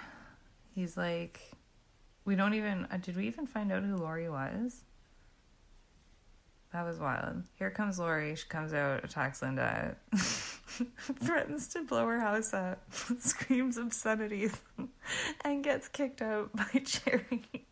He's 0.75 0.97
like, 0.97 1.41
we 2.25 2.37
don't 2.37 2.55
even, 2.55 2.87
uh, 2.91 2.99
did 2.99 3.17
we 3.17 3.27
even 3.27 3.47
find 3.47 3.73
out 3.73 3.83
who 3.83 3.97
Lori 3.97 4.29
was? 4.29 4.85
That 6.73 6.85
was 6.85 6.99
wild. 6.99 7.43
Here 7.57 7.71
comes 7.71 7.99
Lori. 7.99 8.37
She 8.37 8.47
comes 8.47 8.73
out, 8.73 9.05
attacks 9.05 9.43
Linda, 9.43 9.97
threatens 11.21 11.67
to 11.69 11.83
blow 11.83 12.07
her 12.07 12.21
house 12.21 12.55
up, 12.55 12.81
screams 13.19 13.77
obscenities, 13.77 14.57
and 15.45 15.65
gets 15.65 15.89
kicked 15.89 16.23
out 16.23 16.55
by 16.55 16.83
Jerry 16.85 17.67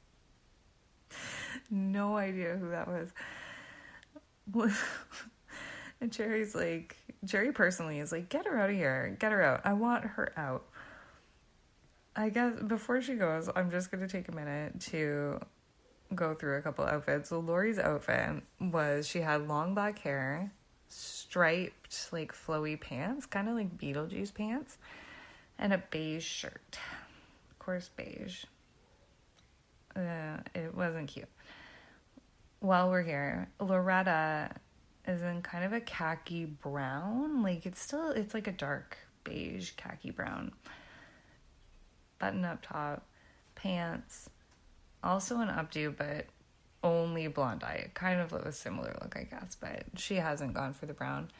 no 1.71 2.17
idea 2.17 2.57
who 2.57 2.71
that 2.71 2.89
was. 2.89 4.73
and 6.01 6.13
Jerry's 6.13 6.55
like, 6.55 6.97
Jerry 7.25 7.53
personally 7.53 7.99
is 7.99 8.13
like, 8.13 8.29
get 8.29 8.47
her 8.47 8.59
out 8.59 8.71
of 8.71 8.77
here. 8.77 9.17
Get 9.19 9.33
her 9.33 9.43
out. 9.43 9.61
I 9.65 9.73
want 9.73 10.05
her 10.05 10.33
out. 10.37 10.68
I 12.19 12.31
guess 12.31 12.55
before 12.67 13.01
she 13.01 13.15
goes, 13.15 13.49
I'm 13.55 13.71
just 13.71 13.91
going 13.91 14.07
to 14.07 14.09
take 14.09 14.29
a 14.29 14.33
minute 14.33 14.81
to 14.93 15.41
go 16.15 16.35
through 16.35 16.57
a 16.57 16.63
couple 16.63 16.85
outfits. 16.85 17.29
So 17.29 17.39
Lori's 17.39 17.79
outfit 17.79 18.43
was 18.61 19.07
she 19.07 19.21
had 19.21 19.47
long 19.47 19.75
black 19.75 20.01
hair, 20.01 20.51
striped, 20.89 22.09
like 22.13 22.33
flowy 22.33 22.81
pants, 22.81 23.25
kind 23.27 23.49
of 23.49 23.55
like 23.55 23.79
Beetlejuice 23.79 24.35
pants, 24.35 24.79
and 25.59 25.73
a 25.73 25.83
beige 25.91 26.25
shirt. 26.25 26.79
Of 27.51 27.59
course, 27.59 27.91
beige. 27.97 28.45
Uh, 29.95 30.39
it 30.55 30.75
wasn't 30.75 31.09
cute 31.09 31.29
while 32.61 32.91
we're 32.91 33.03
here, 33.03 33.49
Loretta 33.61 34.51
is 35.07 35.23
in 35.23 35.43
kind 35.43 35.65
of 35.65 35.73
a 35.73 35.81
khaki 35.81 36.45
brown. 36.45 37.43
Like 37.43 37.67
it's 37.67 37.81
still 37.81 38.11
it's 38.11 38.35
like 38.35 38.47
a 38.47 38.53
dark 38.53 38.97
beige 39.25 39.73
khaki 39.73 40.11
brown. 40.11 40.53
Button 42.19 42.45
up 42.45 42.61
top, 42.63 43.07
pants, 43.55 44.31
also 45.03 45.41
an 45.41 45.49
updo, 45.49 45.97
but 45.97 46.27
only 46.83 47.27
blonde 47.29 47.65
eye. 47.65 47.91
Kind 47.95 48.21
of 48.21 48.33
a 48.33 48.53
similar 48.53 48.97
look, 49.01 49.17
I 49.17 49.25
guess, 49.25 49.57
but 49.61 49.85
she 49.97 50.17
hasn't 50.17 50.55
gone 50.55 50.75
for 50.75 50.87
the 50.87 50.95
brown. 50.95 51.31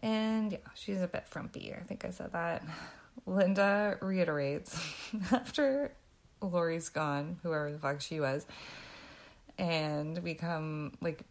And 0.00 0.52
yeah, 0.52 0.58
she's 0.74 1.00
a 1.00 1.08
bit 1.08 1.26
frumpy. 1.26 1.74
I 1.74 1.82
think 1.82 2.04
I 2.04 2.10
said 2.10 2.32
that. 2.32 2.62
Linda 3.26 3.96
reiterates 4.00 4.78
after 5.32 5.92
Lori's 6.40 6.88
gone, 6.88 7.38
whoever 7.42 7.70
the 7.70 7.78
fuck 7.78 8.00
she 8.00 8.20
was 8.20 8.46
and 9.58 10.18
we 10.22 10.34
come 10.34 10.92
like 11.00 11.22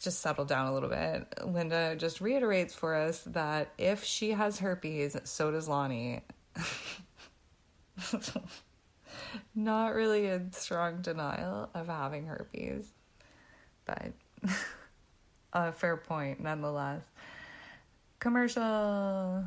just 0.00 0.20
settle 0.20 0.44
down 0.44 0.66
a 0.68 0.74
little 0.74 0.88
bit. 0.88 1.26
Linda 1.44 1.96
just 1.96 2.20
reiterates 2.20 2.74
for 2.74 2.94
us 2.94 3.22
that 3.24 3.72
if 3.78 4.04
she 4.04 4.30
has 4.30 4.58
herpes, 4.60 5.16
so 5.24 5.50
does 5.50 5.68
Lonnie. 5.68 6.22
Not 9.54 9.94
really 9.94 10.26
a 10.26 10.42
strong 10.52 11.02
denial 11.02 11.70
of 11.74 11.86
having 11.86 12.26
herpes, 12.26 12.92
but 13.84 14.12
a 15.52 15.72
fair 15.72 15.96
point 15.96 16.40
nonetheless. 16.40 17.04
Commercial. 18.18 19.44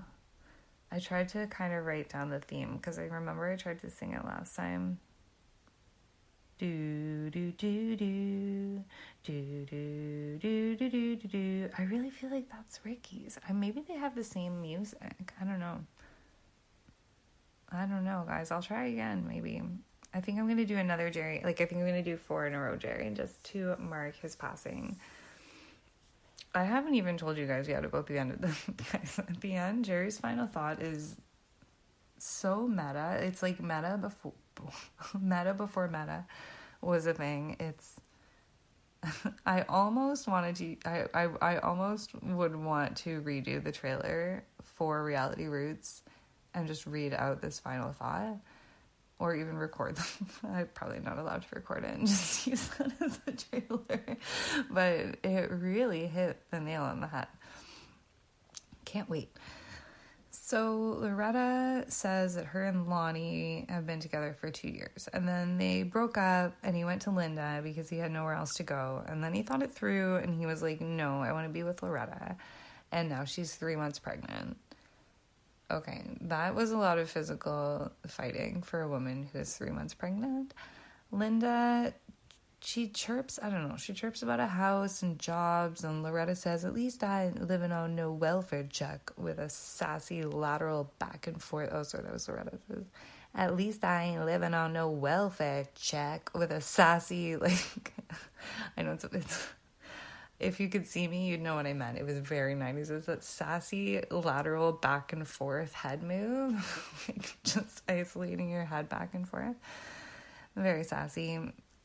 I 0.92 1.00
tried 1.00 1.30
to 1.30 1.48
kind 1.48 1.74
of 1.74 1.86
write 1.86 2.10
down 2.10 2.30
the 2.30 2.40
theme 2.40 2.78
because 2.78 3.00
I 3.00 3.04
remember 3.04 3.52
I 3.52 3.56
tried 3.56 3.82
to 3.82 3.90
sing 3.90 4.14
it 4.14 4.24
last 4.24 4.56
time. 4.56 5.00
Do 6.58 7.30
do 7.32 7.52
do 7.52 7.96
do 7.98 8.84
do 9.24 9.66
do 9.66 10.38
do 10.40 10.76
do 10.78 11.16
do 11.18 11.28
do. 11.28 11.70
I 11.78 11.84
really 11.84 12.10
feel 12.10 12.30
like 12.30 12.50
that's 12.50 12.80
Ricki's. 12.86 13.38
I, 13.48 13.52
maybe 13.52 13.84
they 13.86 13.96
have 13.96 14.16
the 14.16 14.24
same 14.24 14.62
music. 14.62 15.34
I 15.42 15.44
don't 15.44 15.60
know. 15.60 15.80
I 17.72 17.86
don't 17.86 18.04
know, 18.04 18.24
guys. 18.28 18.52
I'll 18.52 18.62
try 18.62 18.86
again. 18.86 19.26
Maybe. 19.28 19.62
I 20.14 20.22
think 20.22 20.40
I'm 20.40 20.48
gonna 20.48 20.66
do 20.66 20.78
another 20.78 21.10
Jerry. 21.10 21.42
Like 21.44 21.60
I 21.60 21.66
think 21.66 21.82
I'm 21.82 21.88
gonna 21.88 22.02
do 22.04 22.16
four 22.18 22.48
in 22.48 22.54
a 22.54 22.60
row 22.60 22.78
Jerry, 22.78 23.12
just 23.14 23.44
to 23.46 23.76
mark 23.78 24.16
his 24.16 24.36
passing. 24.36 24.98
I 26.54 26.64
haven't 26.64 26.96
even 26.96 27.18
told 27.18 27.38
you 27.38 27.46
guys 27.46 27.68
yet 27.68 27.84
about 27.84 28.08
the 28.08 28.18
end 28.18 28.32
of 28.32 28.42
the 28.42 28.84
guys. 28.92 29.20
At 29.20 29.42
the 29.42 29.54
end, 29.54 29.84
Jerry's 29.84 30.18
final 30.18 30.48
thought 30.48 30.82
is 30.82 31.18
so 32.18 32.66
meta. 32.66 33.20
It's 33.22 33.44
like 33.44 33.62
meta 33.62 34.00
before 34.00 34.34
meta 35.20 35.54
before 35.54 35.90
meta 35.90 36.26
was 36.82 37.06
a 37.08 37.14
thing. 37.14 37.58
It's 37.60 38.00
I 39.46 39.64
almost 39.64 40.28
wanted 40.30 40.56
to 40.56 40.78
I, 40.86 41.06
I 41.14 41.24
I 41.42 41.58
almost 41.58 42.12
would 42.24 42.56
want 42.56 42.96
to 42.98 43.22
redo 43.22 43.62
the 43.62 43.72
trailer 43.72 44.46
for 44.64 45.04
Reality 45.04 45.48
Roots 45.48 46.04
and 46.56 46.68
just 46.68 46.88
read 46.88 47.14
out 47.14 47.42
this 47.42 47.60
final 47.60 47.92
thought 47.92 48.38
or 49.20 49.36
even 49.36 49.58
record 49.58 49.96
them. 49.96 50.06
I'm 50.56 50.70
probably 50.74 51.00
not 51.00 51.20
allowed 51.20 51.44
to 51.44 51.48
record 51.54 51.84
it 51.84 51.94
and 51.94 52.08
just 52.08 52.48
use 52.48 52.68
that 52.80 52.92
as 53.02 53.20
a 53.28 53.32
trailer. 53.32 54.18
But 54.70 55.18
it 55.24 55.52
really 55.52 56.08
hit 56.08 56.42
the 56.52 56.60
nail 56.60 56.84
on 56.84 57.02
the 57.02 57.08
head. 57.08 57.28
Can't 58.86 59.10
wait. 59.10 59.30
So 60.32 60.98
Loretta 61.00 61.86
says 61.88 62.36
that 62.36 62.46
her 62.46 62.66
and 62.66 62.88
Lonnie 62.88 63.66
have 63.68 63.88
been 63.88 64.00
together 64.00 64.36
for 64.40 64.52
two 64.52 64.68
years. 64.68 65.10
And 65.12 65.28
then 65.28 65.58
they 65.58 65.84
broke 65.84 66.18
up 66.18 66.54
and 66.62 66.76
he 66.76 66.84
went 66.84 67.02
to 67.04 67.10
Linda 67.10 67.62
because 67.64 67.90
he 67.90 67.98
had 67.98 68.12
nowhere 68.12 68.36
else 68.36 68.54
to 68.56 68.64
go. 68.64 69.04
And 69.08 69.24
then 69.24 69.34
he 69.34 69.42
thought 69.42 69.64
it 69.64 69.72
through 69.72 70.18
and 70.18 70.38
he 70.38 70.46
was 70.46 70.62
like, 70.62 70.82
no, 70.82 71.22
I 71.22 71.32
want 71.32 71.48
to 71.48 71.54
be 71.54 71.64
with 71.64 71.82
Loretta. 71.82 72.36
And 72.92 73.10
now 73.10 73.24
she's 73.24 73.56
three 73.56 73.76
months 73.76 73.98
pregnant. 73.98 74.58
Okay, 75.72 76.04
that 76.22 76.54
was 76.54 76.72
a 76.72 76.78
lot 76.78 77.00
of 77.00 77.10
physical 77.10 77.92
fighting 78.08 78.62
for 78.62 78.82
a 78.82 78.88
woman 78.88 79.28
who 79.32 79.40
is 79.40 79.58
three 79.58 79.72
months 79.72 79.94
pregnant. 79.94 80.54
Linda 81.12 81.94
she 82.66 82.88
chirps, 82.88 83.38
I 83.42 83.50
don't 83.50 83.68
know, 83.70 83.78
she 83.78 83.94
chirps 83.94 84.24
about 84.24 84.40
a 84.40 84.48
house 84.48 85.04
and 85.04 85.20
jobs, 85.20 85.84
and 85.84 86.02
Loretta 86.02 86.36
says, 86.36 86.66
At 86.66 86.74
least 86.74 87.04
I 87.04 87.32
living 87.40 87.72
on 87.72 87.96
no 87.96 88.12
welfare 88.12 88.68
check 88.68 89.12
with 89.18 89.38
a 89.38 89.50
sassy 89.50 90.24
lateral 90.24 90.92
back 90.98 91.28
and 91.28 91.42
forth. 91.42 91.70
Oh, 91.72 91.84
sorry, 91.84 92.06
that 92.06 92.14
was 92.14 92.28
Loretta. 92.28 92.58
At 93.36 93.56
least 93.56 93.84
I 93.84 94.04
ain't 94.04 94.26
living 94.26 94.56
on 94.56 94.74
no 94.74 94.90
welfare 94.90 95.68
check 95.76 96.32
with 96.34 96.52
a 96.52 96.62
sassy, 96.62 97.36
like, 97.38 97.94
I 98.76 98.82
know 98.82 98.94
it's, 98.94 99.04
it's, 99.04 99.48
if 100.40 100.60
you 100.60 100.68
could 100.70 100.86
see 100.86 101.08
me, 101.08 101.28
you'd 101.28 101.42
know 101.42 101.56
what 101.56 101.66
I 101.66 101.74
meant. 101.74 101.98
It 101.98 102.06
was 102.06 102.18
very 102.18 102.56
90s. 102.56 102.90
It 102.90 102.94
was 102.94 103.06
that 103.06 103.24
sassy 103.24 104.02
lateral 104.12 104.74
back 104.74 105.14
and 105.14 105.28
forth 105.28 105.74
head 105.74 106.04
move, 106.04 107.06
like 107.08 107.38
just 107.44 107.82
isolating 107.88 108.50
your 108.50 108.66
head 108.66 108.90
back 108.90 109.14
and 109.14 109.28
forth. 109.28 109.56
Very 110.56 110.84
sassy 110.84 111.40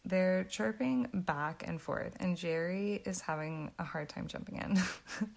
they're 0.04 0.44
chirping 0.44 1.08
back 1.12 1.64
and 1.66 1.80
forth, 1.80 2.14
and 2.20 2.36
Jerry 2.36 3.02
is 3.04 3.20
having 3.20 3.70
a 3.78 3.84
hard 3.84 4.08
time 4.08 4.26
jumping 4.26 4.56
in. 4.56 4.80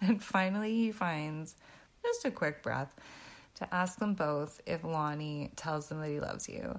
and 0.00 0.22
finally, 0.22 0.74
he 0.74 0.92
finds 0.92 1.56
just 2.02 2.24
a 2.24 2.30
quick 2.30 2.62
breath 2.62 2.92
to 3.56 3.74
ask 3.74 3.98
them 3.98 4.14
both 4.14 4.60
if 4.66 4.82
Lonnie 4.82 5.50
tells 5.56 5.88
them 5.88 6.00
that 6.00 6.08
he 6.08 6.20
loves 6.20 6.48
you. 6.48 6.78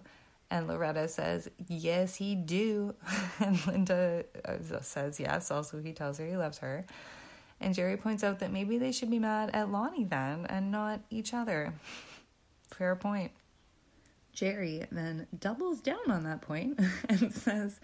And 0.55 0.69
Loretta 0.69 1.09
says, 1.09 1.49
Yes, 1.67 2.15
he 2.15 2.33
do. 2.33 2.95
and 3.41 3.67
Linda 3.67 4.23
uh, 4.45 4.79
says, 4.79 5.19
Yes, 5.19 5.51
also 5.51 5.81
he 5.81 5.91
tells 5.91 6.17
her 6.17 6.25
he 6.25 6.37
loves 6.37 6.59
her. 6.59 6.85
And 7.59 7.75
Jerry 7.75 7.97
points 7.97 8.23
out 8.23 8.39
that 8.39 8.53
maybe 8.53 8.77
they 8.77 8.93
should 8.93 9.11
be 9.11 9.19
mad 9.19 9.49
at 9.53 9.69
Lonnie 9.69 10.05
then 10.05 10.45
and 10.47 10.71
not 10.71 11.01
each 11.09 11.33
other. 11.33 11.73
Fair 12.71 12.95
point. 12.95 13.33
Jerry 14.31 14.85
then 14.93 15.27
doubles 15.37 15.81
down 15.81 16.09
on 16.09 16.23
that 16.23 16.41
point 16.41 16.79
and 17.09 17.33
says, 17.33 17.81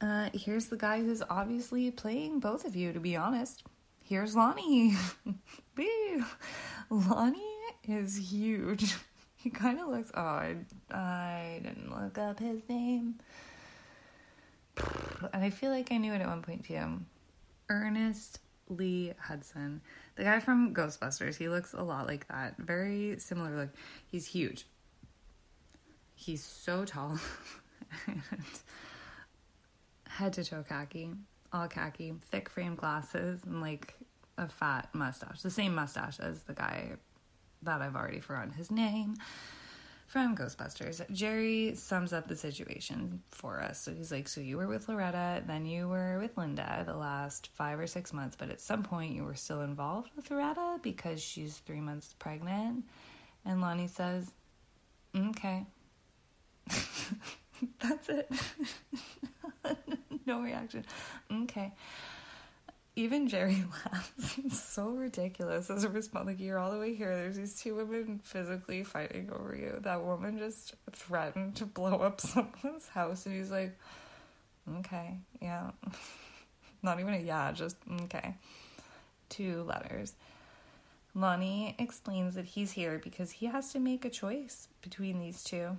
uh, 0.00 0.30
Here's 0.34 0.66
the 0.66 0.76
guy 0.76 0.98
who's 0.98 1.22
obviously 1.30 1.92
playing 1.92 2.40
both 2.40 2.64
of 2.64 2.74
you, 2.74 2.92
to 2.92 2.98
be 2.98 3.14
honest. 3.14 3.62
Here's 4.02 4.34
Lonnie. 4.34 4.96
Lonnie 6.90 7.56
is 7.84 8.32
huge. 8.32 8.96
He 9.42 9.48
kind 9.48 9.80
of 9.80 9.88
looks. 9.88 10.10
Oh, 10.14 10.20
I, 10.90 11.60
didn't 11.62 11.90
look 11.90 12.18
up 12.18 12.38
his 12.38 12.60
name. 12.68 13.14
And 15.32 15.42
I 15.42 15.48
feel 15.48 15.70
like 15.70 15.90
I 15.90 15.96
knew 15.96 16.12
it 16.12 16.20
at 16.20 16.26
one 16.26 16.42
point 16.42 16.64
too. 16.64 17.00
Earnest 17.70 18.40
Lee 18.68 19.14
Hudson. 19.18 19.80
The 20.16 20.24
guy 20.24 20.40
from 20.40 20.74
Ghostbusters. 20.74 21.36
He 21.36 21.48
looks 21.48 21.72
a 21.72 21.82
lot 21.82 22.06
like 22.06 22.28
that. 22.28 22.58
Very 22.58 23.18
similar 23.18 23.56
look. 23.56 23.70
He's 24.06 24.26
huge. 24.26 24.66
He's 26.14 26.44
so 26.44 26.84
tall. 26.84 27.18
head 30.08 30.34
to 30.34 30.44
toe 30.44 30.64
khaki, 30.68 31.10
all 31.50 31.66
khaki, 31.66 32.12
thick 32.30 32.50
frame 32.50 32.74
glasses, 32.74 33.40
and 33.44 33.62
like 33.62 33.94
a 34.36 34.48
fat 34.48 34.90
mustache. 34.92 35.40
The 35.40 35.50
same 35.50 35.74
mustache 35.74 36.20
as 36.20 36.42
the 36.42 36.52
guy 36.52 36.92
that 37.62 37.82
I've 37.82 37.96
already 37.96 38.20
forgotten 38.20 38.52
his 38.52 38.70
name 38.70 39.16
from 40.06 40.36
Ghostbusters. 40.36 41.08
Jerry 41.12 41.74
sums 41.76 42.12
up 42.12 42.26
the 42.26 42.34
situation 42.34 43.22
for 43.30 43.60
us. 43.60 43.80
So 43.80 43.92
he's 43.92 44.10
like, 44.10 44.26
So 44.26 44.40
you 44.40 44.56
were 44.56 44.66
with 44.66 44.88
Loretta, 44.88 45.42
then 45.46 45.66
you 45.66 45.88
were 45.88 46.18
with 46.18 46.36
Linda 46.36 46.82
the 46.84 46.96
last 46.96 47.48
five 47.54 47.78
or 47.78 47.86
six 47.86 48.12
months, 48.12 48.34
but 48.36 48.50
at 48.50 48.60
some 48.60 48.82
point 48.82 49.14
you 49.14 49.22
were 49.22 49.36
still 49.36 49.60
involved 49.60 50.10
with 50.16 50.30
Loretta 50.30 50.78
because 50.82 51.22
she's 51.22 51.58
three 51.58 51.80
months 51.80 52.14
pregnant. 52.18 52.84
And 53.44 53.60
Lonnie 53.60 53.86
says, 53.86 54.32
Okay. 55.16 55.64
That's 57.78 58.08
it. 58.08 58.30
no 60.26 60.40
reaction. 60.40 60.84
Okay 61.32 61.72
even 63.00 63.28
Jerry 63.28 63.64
laughs. 63.86 64.38
It's 64.44 64.62
so 64.62 64.90
ridiculous 64.90 65.70
as 65.70 65.84
a 65.84 65.88
response. 65.88 66.26
Like 66.26 66.40
you're 66.40 66.58
all 66.58 66.70
the 66.70 66.78
way 66.78 66.94
here. 66.94 67.16
There's 67.16 67.36
these 67.36 67.60
two 67.60 67.74
women 67.74 68.20
physically 68.22 68.84
fighting 68.84 69.30
over 69.32 69.56
you. 69.56 69.78
That 69.80 70.04
woman 70.04 70.38
just 70.38 70.74
threatened 70.92 71.56
to 71.56 71.66
blow 71.66 71.96
up 71.98 72.20
someone's 72.20 72.88
house, 72.88 73.26
and 73.26 73.34
he's 73.34 73.50
like, 73.50 73.76
"Okay, 74.78 75.18
yeah." 75.40 75.70
Not 76.82 77.00
even 77.00 77.14
a 77.14 77.18
yeah, 77.18 77.52
just 77.52 77.76
okay. 78.02 78.34
Two 79.28 79.62
letters. 79.62 80.14
Lonnie 81.14 81.74
explains 81.78 82.36
that 82.36 82.44
he's 82.44 82.72
here 82.72 83.00
because 83.02 83.32
he 83.32 83.46
has 83.46 83.72
to 83.72 83.80
make 83.80 84.04
a 84.04 84.10
choice 84.10 84.68
between 84.80 85.18
these 85.18 85.42
two. 85.42 85.76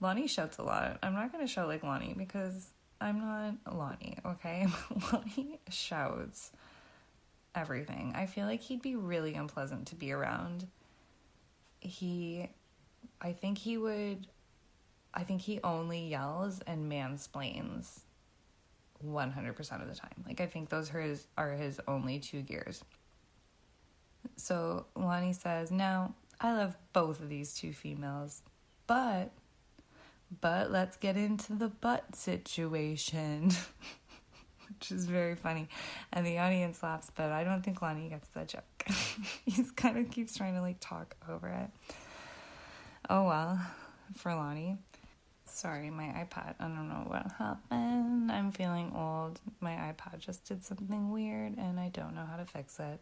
Lonnie 0.00 0.26
shouts 0.26 0.58
a 0.58 0.62
lot. 0.62 0.98
I'm 1.02 1.14
not 1.14 1.32
going 1.32 1.46
to 1.46 1.52
shout 1.52 1.68
like 1.68 1.82
Lonnie 1.82 2.14
because 2.16 2.68
I'm 3.00 3.18
not 3.20 3.76
Lonnie, 3.76 4.16
okay? 4.24 4.66
Lonnie 5.12 5.60
shouts 5.68 6.52
everything. 7.54 8.12
I 8.14 8.26
feel 8.26 8.46
like 8.46 8.60
he'd 8.60 8.82
be 8.82 8.96
really 8.96 9.34
unpleasant 9.34 9.88
to 9.88 9.94
be 9.94 10.12
around. 10.12 10.66
He, 11.80 12.48
I 13.20 13.32
think 13.32 13.58
he 13.58 13.76
would, 13.76 14.26
I 15.12 15.22
think 15.22 15.40
he 15.40 15.60
only 15.62 16.08
yells 16.08 16.60
and 16.66 16.90
mansplains 16.90 18.00
100% 19.04 19.82
of 19.82 19.88
the 19.88 19.94
time. 19.94 20.24
Like, 20.26 20.40
I 20.40 20.46
think 20.46 20.68
those 20.68 20.92
are 20.94 21.00
his, 21.00 21.26
are 21.36 21.52
his 21.52 21.80
only 21.86 22.18
two 22.18 22.42
gears. 22.42 22.82
So 24.36 24.86
Lonnie 24.96 25.32
says, 25.34 25.70
Now, 25.70 26.14
I 26.40 26.54
love 26.54 26.76
both 26.92 27.20
of 27.20 27.28
these 27.28 27.54
two 27.54 27.72
females, 27.72 28.42
but 28.86 29.30
but 30.40 30.70
let's 30.70 30.96
get 30.96 31.16
into 31.16 31.54
the 31.54 31.68
butt 31.68 32.16
situation. 32.16 33.50
Which 34.68 34.90
is 34.90 35.06
very 35.06 35.34
funny. 35.34 35.68
And 36.12 36.26
the 36.26 36.38
audience 36.38 36.82
laughs, 36.82 37.10
but 37.14 37.30
I 37.30 37.44
don't 37.44 37.62
think 37.62 37.82
Lonnie 37.82 38.08
gets 38.08 38.28
that 38.30 38.48
joke. 38.48 38.86
He's 39.44 39.70
kind 39.70 39.98
of 39.98 40.10
keeps 40.10 40.36
trying 40.36 40.54
to 40.54 40.60
like 40.60 40.78
talk 40.80 41.14
over 41.28 41.48
it. 41.48 41.70
Oh 43.08 43.24
well, 43.24 43.60
for 44.16 44.34
Lonnie. 44.34 44.78
Sorry, 45.46 45.90
my 45.90 46.04
iPad. 46.04 46.54
I 46.58 46.64
don't 46.64 46.88
know 46.88 47.04
what 47.06 47.30
happened. 47.38 48.32
I'm 48.32 48.50
feeling 48.50 48.92
old. 48.96 49.40
My 49.60 49.72
iPad 49.72 50.18
just 50.18 50.44
did 50.44 50.64
something 50.64 51.10
weird 51.12 51.56
and 51.56 51.78
I 51.78 51.90
don't 51.90 52.14
know 52.14 52.24
how 52.28 52.36
to 52.36 52.44
fix 52.44 52.80
it. 52.80 53.00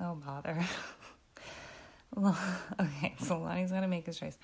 Oh 0.00 0.16
bother. 0.16 0.58
okay, 2.80 3.14
so 3.22 3.38
Lonnie's 3.38 3.70
gonna 3.70 3.88
make 3.88 4.06
his 4.06 4.18
choice 4.18 4.36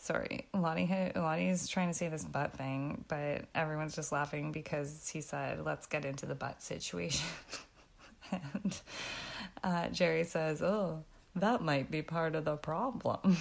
sorry, 0.00 0.48
Lonnie 0.54 1.12
Lonnie's 1.14 1.68
trying 1.68 1.88
to 1.88 1.94
say 1.94 2.08
this 2.08 2.24
butt 2.24 2.54
thing, 2.54 3.04
but 3.08 3.44
everyone's 3.54 3.94
just 3.94 4.10
laughing 4.10 4.50
because 4.50 5.08
he 5.08 5.20
said, 5.20 5.64
"Let's 5.64 5.86
get 5.86 6.04
into 6.04 6.26
the 6.26 6.34
butt 6.34 6.62
situation." 6.62 7.26
and 8.32 8.80
uh, 9.62 9.88
Jerry 9.88 10.24
says, 10.24 10.62
"Oh, 10.62 11.04
that 11.36 11.62
might 11.62 11.90
be 11.90 12.02
part 12.02 12.34
of 12.34 12.44
the 12.44 12.56
problem." 12.56 13.36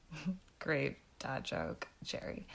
Great 0.58 0.96
dad 1.18 1.44
joke, 1.44 1.86
Jerry. 2.02 2.46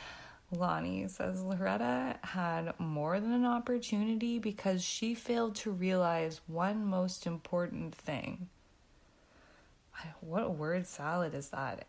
Lonnie 0.52 1.08
says 1.08 1.42
Loretta 1.42 2.18
had 2.22 2.80
more 2.80 3.20
than 3.20 3.32
an 3.32 3.46
opportunity 3.46 4.38
because 4.38 4.84
she 4.84 5.16
failed 5.16 5.56
to 5.56 5.72
realize 5.72 6.42
one 6.48 6.86
most 6.86 7.26
important 7.26 7.96
thing. 7.96 8.50
What 10.20 10.56
word 10.56 10.86
salad 10.86 11.34
is 11.34 11.50
that? 11.50 11.86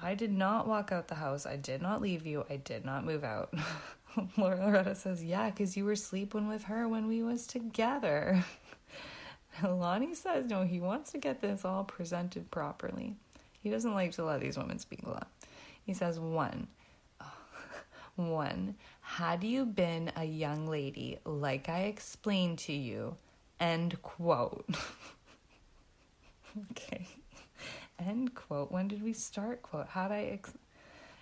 I 0.00 0.14
did 0.14 0.32
not 0.32 0.68
walk 0.68 0.92
out 0.92 1.08
the 1.08 1.16
house. 1.16 1.44
I 1.44 1.56
did 1.56 1.82
not 1.82 2.00
leave 2.00 2.24
you. 2.24 2.44
I 2.48 2.56
did 2.56 2.84
not 2.84 3.04
move 3.04 3.24
out. 3.24 3.52
Laura 4.36 4.56
Loretta 4.56 4.94
says, 4.94 5.24
Yeah, 5.24 5.50
because 5.50 5.76
you 5.76 5.84
were 5.84 5.96
sleeping 5.96 6.48
with 6.48 6.64
her 6.64 6.86
when 6.86 7.08
we 7.08 7.22
was 7.22 7.46
together. 7.46 8.44
Lonnie 9.62 10.14
says, 10.14 10.46
No, 10.46 10.62
he 10.62 10.78
wants 10.78 11.10
to 11.12 11.18
get 11.18 11.40
this 11.40 11.64
all 11.64 11.82
presented 11.82 12.50
properly. 12.50 13.16
He 13.60 13.70
doesn't 13.70 13.94
like 13.94 14.12
to 14.12 14.24
let 14.24 14.40
these 14.40 14.56
women 14.56 14.78
speak 14.78 15.02
a 15.04 15.10
lot. 15.10 15.28
He 15.84 15.94
says, 15.94 16.20
One, 16.20 16.68
one, 18.16 18.76
had 19.00 19.42
you 19.42 19.66
been 19.66 20.12
a 20.16 20.24
young 20.24 20.68
lady 20.68 21.18
like 21.24 21.68
I 21.68 21.80
explained 21.80 22.58
to 22.60 22.72
you, 22.72 23.16
end 23.58 24.00
quote. 24.02 24.64
okay 26.70 27.08
end 27.98 28.34
quote. 28.34 28.70
When 28.72 28.88
did 28.88 29.02
we 29.02 29.12
start 29.12 29.62
quote? 29.62 29.88
How 29.88 30.08
did 30.08 30.14
I? 30.14 30.22
Ex-? 30.32 30.52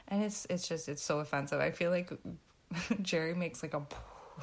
And 0.09 0.23
it's 0.23 0.47
it's 0.49 0.69
just 0.69 0.89
it's 0.89 1.03
so 1.03 1.21
offensive. 1.21 1.61
I 1.61 1.71
feel 1.71 1.91
like 1.91 2.13
Jerry 3.03 3.35
makes 3.35 3.63
like 3.63 3.75
a 3.75 3.83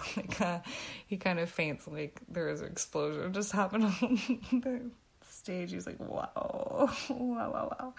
like 0.18 0.40
a, 0.40 0.64
he 1.08 1.18
kind 1.18 1.40
of 1.40 1.50
faints 1.50 1.88
like 1.88 2.20
there 2.28 2.50
is 2.50 2.62
an 2.62 2.68
explosion 2.68 3.32
just 3.34 3.52
happened 3.52 3.86
on 3.86 4.20
the 4.64 4.82
stage. 5.30 5.72
He's 5.72 5.86
like, 5.86 6.00
wow, 6.00 6.32
wow, 6.36 6.90
wow, 7.10 7.76
wow. 7.80 7.94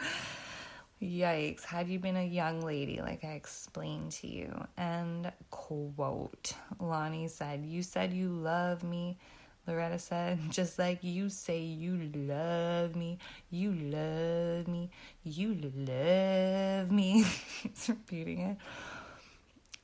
Yikes, 1.03 1.65
had 1.65 1.89
you 1.89 1.99
been 1.99 2.17
a 2.17 2.25
young 2.25 2.63
lady, 2.63 3.01
like 3.01 3.25
I 3.25 3.33
explained 3.33 4.13
to 4.13 4.27
you. 4.27 4.67
And 4.77 5.31
quote, 5.51 6.55
Lonnie 6.81 7.29
said, 7.29 7.65
You 7.67 7.83
said 7.83 8.13
you 8.13 8.29
love 8.29 8.83
me 8.83 9.19
Loretta 9.67 9.99
said, 9.99 10.39
just 10.51 10.79
like 10.79 10.99
you 11.03 11.29
say 11.29 11.61
you 11.61 12.11
love 12.15 12.97
me, 12.97 13.19
you 13.51 13.73
love 13.73 14.69
me, 14.69 14.91
you 15.23 15.55
love 15.55 16.91
me. 16.91 17.23
He's 17.63 17.89
repeating 17.89 18.41
it. 18.41 18.57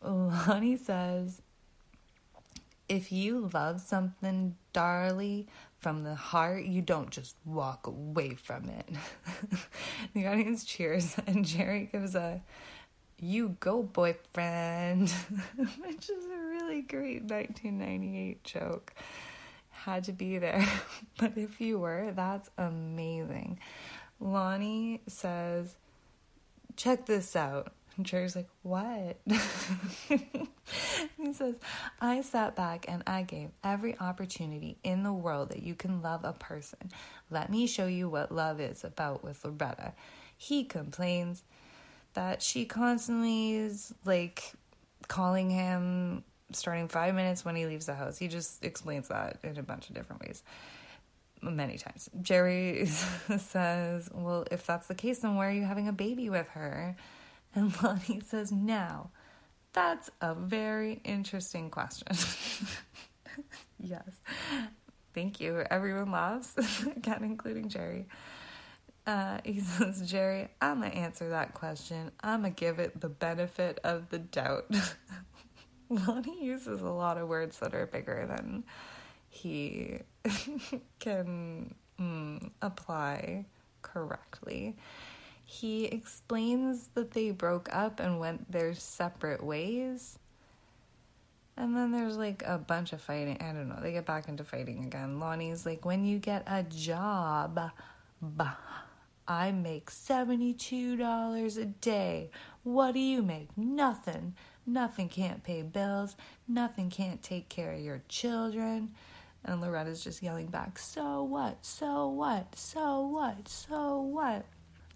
Lonnie 0.02 0.76
says, 0.76 1.42
if 2.88 3.12
you 3.12 3.50
love 3.52 3.80
something, 3.80 4.56
darling, 4.72 5.46
from 5.80 6.04
the 6.04 6.14
heart, 6.14 6.64
you 6.64 6.82
don't 6.82 7.10
just 7.10 7.36
walk 7.44 7.86
away 7.86 8.34
from 8.34 8.68
it. 8.68 8.88
the 10.14 10.26
audience 10.26 10.64
cheers, 10.64 11.16
and 11.26 11.44
Jerry 11.44 11.88
gives 11.90 12.14
a 12.14 12.42
you 13.18 13.56
go, 13.60 13.82
boyfriend, 13.82 15.10
which 15.56 16.08
is 16.08 16.24
a 16.24 16.38
really 16.38 16.82
great 16.82 17.22
1998 17.24 18.44
joke 18.44 18.94
had 19.84 20.04
to 20.04 20.12
be 20.12 20.38
there. 20.38 20.66
but 21.18 21.36
if 21.36 21.60
you 21.60 21.78
were, 21.78 22.12
that's 22.14 22.50
amazing. 22.58 23.58
Lonnie 24.20 25.00
says, 25.06 25.74
check 26.76 27.06
this 27.06 27.34
out. 27.34 27.72
And 27.96 28.06
Jerry's 28.06 28.36
like, 28.36 28.48
what? 28.62 29.18
he 30.08 31.32
says, 31.32 31.56
I 32.00 32.20
sat 32.20 32.54
back 32.54 32.86
and 32.88 33.02
I 33.06 33.22
gave 33.22 33.50
every 33.64 33.98
opportunity 33.98 34.78
in 34.84 35.02
the 35.02 35.12
world 35.12 35.50
that 35.50 35.62
you 35.62 35.74
can 35.74 36.00
love 36.00 36.24
a 36.24 36.32
person. 36.32 36.90
Let 37.30 37.50
me 37.50 37.66
show 37.66 37.86
you 37.86 38.08
what 38.08 38.32
love 38.32 38.60
is 38.60 38.84
about 38.84 39.24
with 39.24 39.44
Loretta. 39.44 39.92
He 40.36 40.64
complains 40.64 41.42
that 42.14 42.42
she 42.42 42.64
constantly 42.64 43.54
is 43.54 43.94
like 44.04 44.52
calling 45.08 45.50
him 45.50 46.24
starting 46.52 46.88
five 46.88 47.14
minutes 47.14 47.44
when 47.44 47.56
he 47.56 47.66
leaves 47.66 47.86
the 47.86 47.94
house. 47.94 48.18
He 48.18 48.28
just 48.28 48.64
explains 48.64 49.08
that 49.08 49.38
in 49.42 49.58
a 49.58 49.62
bunch 49.62 49.88
of 49.88 49.94
different 49.94 50.22
ways. 50.22 50.42
many 51.42 51.78
times. 51.78 52.08
Jerry 52.20 52.86
says, 53.38 54.10
Well, 54.12 54.46
if 54.50 54.66
that's 54.66 54.86
the 54.86 54.94
case, 54.94 55.20
then 55.20 55.36
why 55.36 55.48
are 55.48 55.52
you 55.52 55.64
having 55.64 55.88
a 55.88 55.92
baby 55.92 56.30
with 56.30 56.48
her? 56.50 56.96
And 57.54 57.72
Lonnie 57.82 58.20
says, 58.26 58.52
Now, 58.52 59.10
that's 59.72 60.10
a 60.20 60.34
very 60.34 61.00
interesting 61.04 61.70
question. 61.70 62.08
yes. 63.78 64.08
Thank 65.14 65.40
you. 65.40 65.64
Everyone 65.70 66.10
laughs, 66.12 66.54
again, 66.96 67.24
including 67.24 67.68
Jerry. 67.68 68.06
Uh, 69.06 69.38
he 69.44 69.60
says, 69.60 70.08
Jerry, 70.08 70.48
I'm 70.60 70.80
going 70.80 70.92
to 70.92 70.96
answer 70.96 71.30
that 71.30 71.54
question. 71.54 72.12
I'm 72.20 72.42
going 72.42 72.54
to 72.54 72.60
give 72.60 72.78
it 72.78 73.00
the 73.00 73.08
benefit 73.08 73.80
of 73.82 74.08
the 74.10 74.18
doubt. 74.18 74.66
Lonnie 75.90 76.44
uses 76.44 76.80
a 76.80 76.88
lot 76.88 77.18
of 77.18 77.28
words 77.28 77.58
that 77.58 77.74
are 77.74 77.86
bigger 77.86 78.24
than 78.28 78.64
he 79.28 79.98
can 81.00 81.74
mm, 82.00 82.50
apply 82.62 83.44
correctly. 83.82 84.76
He 85.44 85.86
explains 85.86 86.90
that 86.94 87.10
they 87.10 87.32
broke 87.32 87.68
up 87.74 87.98
and 87.98 88.20
went 88.20 88.52
their 88.52 88.72
separate 88.74 89.42
ways. 89.42 90.16
And 91.56 91.76
then 91.76 91.90
there's 91.90 92.16
like 92.16 92.44
a 92.46 92.56
bunch 92.56 92.92
of 92.92 93.00
fighting. 93.00 93.36
I 93.40 93.52
don't 93.52 93.68
know. 93.68 93.80
They 93.82 93.92
get 93.92 94.06
back 94.06 94.28
into 94.28 94.44
fighting 94.44 94.84
again. 94.84 95.18
Lonnie's 95.18 95.66
like, 95.66 95.84
when 95.84 96.04
you 96.04 96.18
get 96.18 96.44
a 96.46 96.62
job, 96.62 97.60
bah, 98.22 98.54
I 99.26 99.50
make 99.50 99.90
$72 99.90 101.58
a 101.58 101.64
day. 101.64 102.30
What 102.62 102.92
do 102.92 103.00
you 103.00 103.22
make? 103.22 103.48
Nothing. 103.56 104.34
Nothing 104.70 105.08
can't 105.08 105.42
pay 105.42 105.62
bills. 105.62 106.14
Nothing 106.46 106.90
can't 106.90 107.20
take 107.20 107.48
care 107.48 107.72
of 107.72 107.80
your 107.80 108.02
children. 108.08 108.94
And 109.44 109.60
Loretta's 109.60 110.04
just 110.04 110.22
yelling 110.22 110.46
back, 110.46 110.78
So 110.78 111.24
what? 111.24 111.64
So 111.64 112.08
what? 112.08 112.54
So 112.56 113.00
what? 113.06 113.48
So 113.48 114.00
what? 114.00 114.44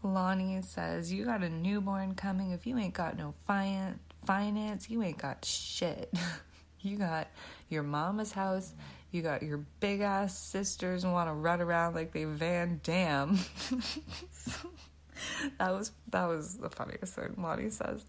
Lonnie 0.05 0.63
says, 0.63 1.13
You 1.13 1.25
got 1.25 1.43
a 1.43 1.49
newborn 1.49 2.15
coming. 2.15 2.53
If 2.53 2.69
you 2.69 2.79
ain't 2.79 2.95
got 2.95 3.19
no 3.19 3.35
fi- 3.49 3.95
finance, 4.25 4.89
you 4.89 5.03
ain't 5.03 5.19
got 5.19 5.45
shit. 5.45 6.15
you 6.81 6.97
got 6.97 7.27
your 7.69 7.83
mama's 7.83 8.31
house. 8.31 8.75
You 9.11 9.23
got 9.23 9.43
your 9.43 9.59
big 9.81 10.03
ass 10.03 10.39
sisters 10.39 11.03
and 11.03 11.13
want 11.13 11.29
to 11.29 11.33
run 11.33 11.61
around 11.61 11.97
like 11.97 12.13
they 12.13 12.25
Van 12.25 12.81
Damme. 12.85 13.41
that 15.59 15.71
was 15.73 15.91
that 16.11 16.27
was 16.27 16.59
the 16.59 16.71
funniest 16.71 17.15
thing 17.15 17.35
Lonnie 17.39 17.71
says. 17.71 18.05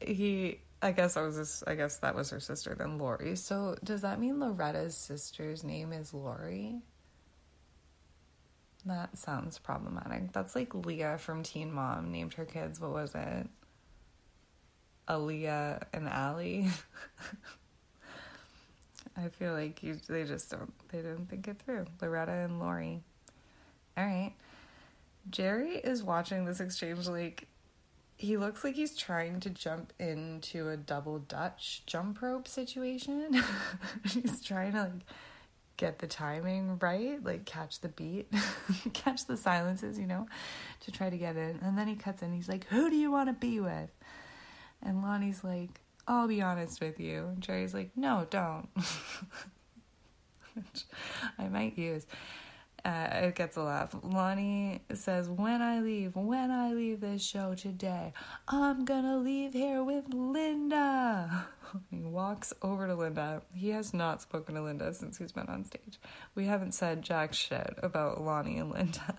He 0.00 0.60
I 0.82 0.92
guess 0.92 1.16
I 1.16 1.22
was 1.22 1.36
just, 1.36 1.64
I 1.66 1.74
guess 1.74 1.98
that 1.98 2.14
was 2.14 2.30
her 2.30 2.40
sister 2.40 2.74
then 2.74 2.98
Lori. 2.98 3.36
So 3.36 3.76
does 3.82 4.02
that 4.02 4.20
mean 4.20 4.38
Loretta's 4.38 4.96
sister's 4.96 5.64
name 5.64 5.92
is 5.92 6.12
Lori? 6.12 6.82
That 8.84 9.16
sounds 9.18 9.58
problematic. 9.58 10.32
That's 10.32 10.54
like 10.54 10.74
Leah 10.74 11.18
from 11.18 11.42
Teen 11.42 11.72
Mom 11.72 12.12
named 12.12 12.34
her 12.34 12.44
kids. 12.44 12.78
What 12.78 12.92
was 12.92 13.14
it? 13.14 13.48
Aaliyah 15.08 15.82
and 15.92 16.08
Allie. 16.08 16.68
I 19.16 19.28
feel 19.28 19.54
like 19.54 19.82
you, 19.82 19.98
they 20.08 20.24
just 20.24 20.50
don't, 20.50 20.72
they 20.88 20.98
didn't 20.98 21.30
think 21.30 21.48
it 21.48 21.60
through. 21.64 21.86
Loretta 22.00 22.32
and 22.32 22.60
Lori. 22.60 23.00
All 23.96 24.04
right. 24.04 24.34
Jerry 25.30 25.76
is 25.76 26.02
watching 26.02 26.44
this 26.44 26.60
exchange 26.60 27.08
like 27.08 27.48
he 28.16 28.36
looks 28.36 28.64
like 28.64 28.74
he's 28.74 28.96
trying 28.96 29.40
to 29.40 29.50
jump 29.50 29.92
into 29.98 30.70
a 30.70 30.76
double 30.76 31.18
dutch 31.18 31.82
jump 31.86 32.22
rope 32.22 32.48
situation. 32.48 33.42
he's 34.10 34.40
trying 34.40 34.72
to 34.72 34.82
like 34.82 34.92
get 35.76 35.98
the 35.98 36.06
timing 36.06 36.78
right, 36.78 37.22
like 37.22 37.44
catch 37.44 37.80
the 37.80 37.88
beat, 37.88 38.32
catch 38.94 39.26
the 39.26 39.36
silences, 39.36 39.98
you 39.98 40.06
know, 40.06 40.26
to 40.80 40.90
try 40.90 41.10
to 41.10 41.18
get 41.18 41.36
in. 41.36 41.58
And 41.62 41.76
then 41.76 41.88
he 41.88 41.94
cuts 41.94 42.22
in. 42.22 42.32
He's 42.32 42.48
like, 42.48 42.64
"Who 42.68 42.88
do 42.88 42.96
you 42.96 43.10
want 43.10 43.28
to 43.28 43.34
be 43.34 43.60
with?" 43.60 43.90
And 44.82 45.02
Lonnie's 45.02 45.44
like, 45.44 45.80
"I'll 46.08 46.28
be 46.28 46.40
honest 46.40 46.80
with 46.80 46.98
you." 46.98 47.26
And 47.26 47.42
Jerry's 47.42 47.74
like, 47.74 47.90
"No, 47.96 48.26
don't." 48.30 48.68
I 51.38 51.48
might 51.48 51.76
use. 51.76 52.06
Uh, 52.86 53.08
it 53.26 53.34
gets 53.34 53.56
a 53.56 53.62
laugh. 53.64 53.96
Lonnie 54.04 54.80
says, 54.94 55.28
When 55.28 55.60
I 55.60 55.80
leave, 55.80 56.14
when 56.14 56.52
I 56.52 56.72
leave 56.72 57.00
this 57.00 57.20
show 57.20 57.56
today, 57.56 58.12
I'm 58.46 58.84
gonna 58.84 59.18
leave 59.18 59.54
here 59.54 59.82
with 59.82 60.04
Linda. 60.14 61.48
he 61.90 62.04
walks 62.04 62.52
over 62.62 62.86
to 62.86 62.94
Linda. 62.94 63.42
He 63.52 63.70
has 63.70 63.92
not 63.92 64.22
spoken 64.22 64.54
to 64.54 64.62
Linda 64.62 64.94
since 64.94 65.18
he's 65.18 65.32
been 65.32 65.48
on 65.48 65.64
stage. 65.64 65.98
We 66.36 66.46
haven't 66.46 66.74
said 66.74 67.02
jack 67.02 67.34
shit 67.34 67.76
about 67.82 68.20
Lonnie 68.20 68.58
and 68.58 68.70
Linda. 68.70 69.16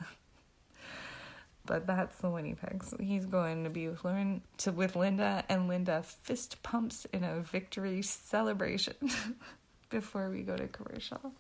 but 1.65 1.85
that's 1.85 2.15
the 2.19 2.29
one 2.29 2.45
he. 2.45 2.55
He's 3.03 3.25
going 3.25 3.65
to 3.65 3.69
be 3.69 3.89
with, 3.89 4.05
Lauren, 4.05 4.43
to, 4.59 4.71
with 4.71 4.95
Linda, 4.95 5.43
and 5.49 5.67
Linda 5.67 6.03
fist 6.03 6.63
pumps 6.63 7.05
in 7.11 7.25
a 7.25 7.41
victory 7.41 8.01
celebration 8.01 8.95
before 9.89 10.29
we 10.29 10.43
go 10.43 10.55
to 10.55 10.67
commercial. 10.67 11.33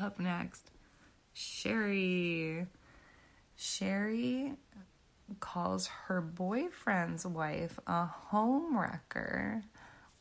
Up 0.00 0.18
next, 0.18 0.70
Sherry. 1.32 2.66
Sherry 3.56 4.54
calls 5.40 5.86
her 5.86 6.20
boyfriend's 6.20 7.24
wife 7.24 7.78
a 7.86 8.06
home 8.06 8.76
wrecker. 8.76 9.62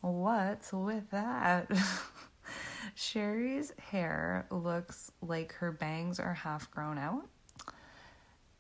What's 0.01 0.71
with 0.73 1.09
that? 1.11 1.71
Sherry's 2.95 3.73
hair 3.89 4.45
looks 4.51 5.11
like 5.21 5.53
her 5.53 5.71
bangs 5.71 6.19
are 6.19 6.33
half 6.33 6.69
grown 6.69 6.97
out, 6.97 7.27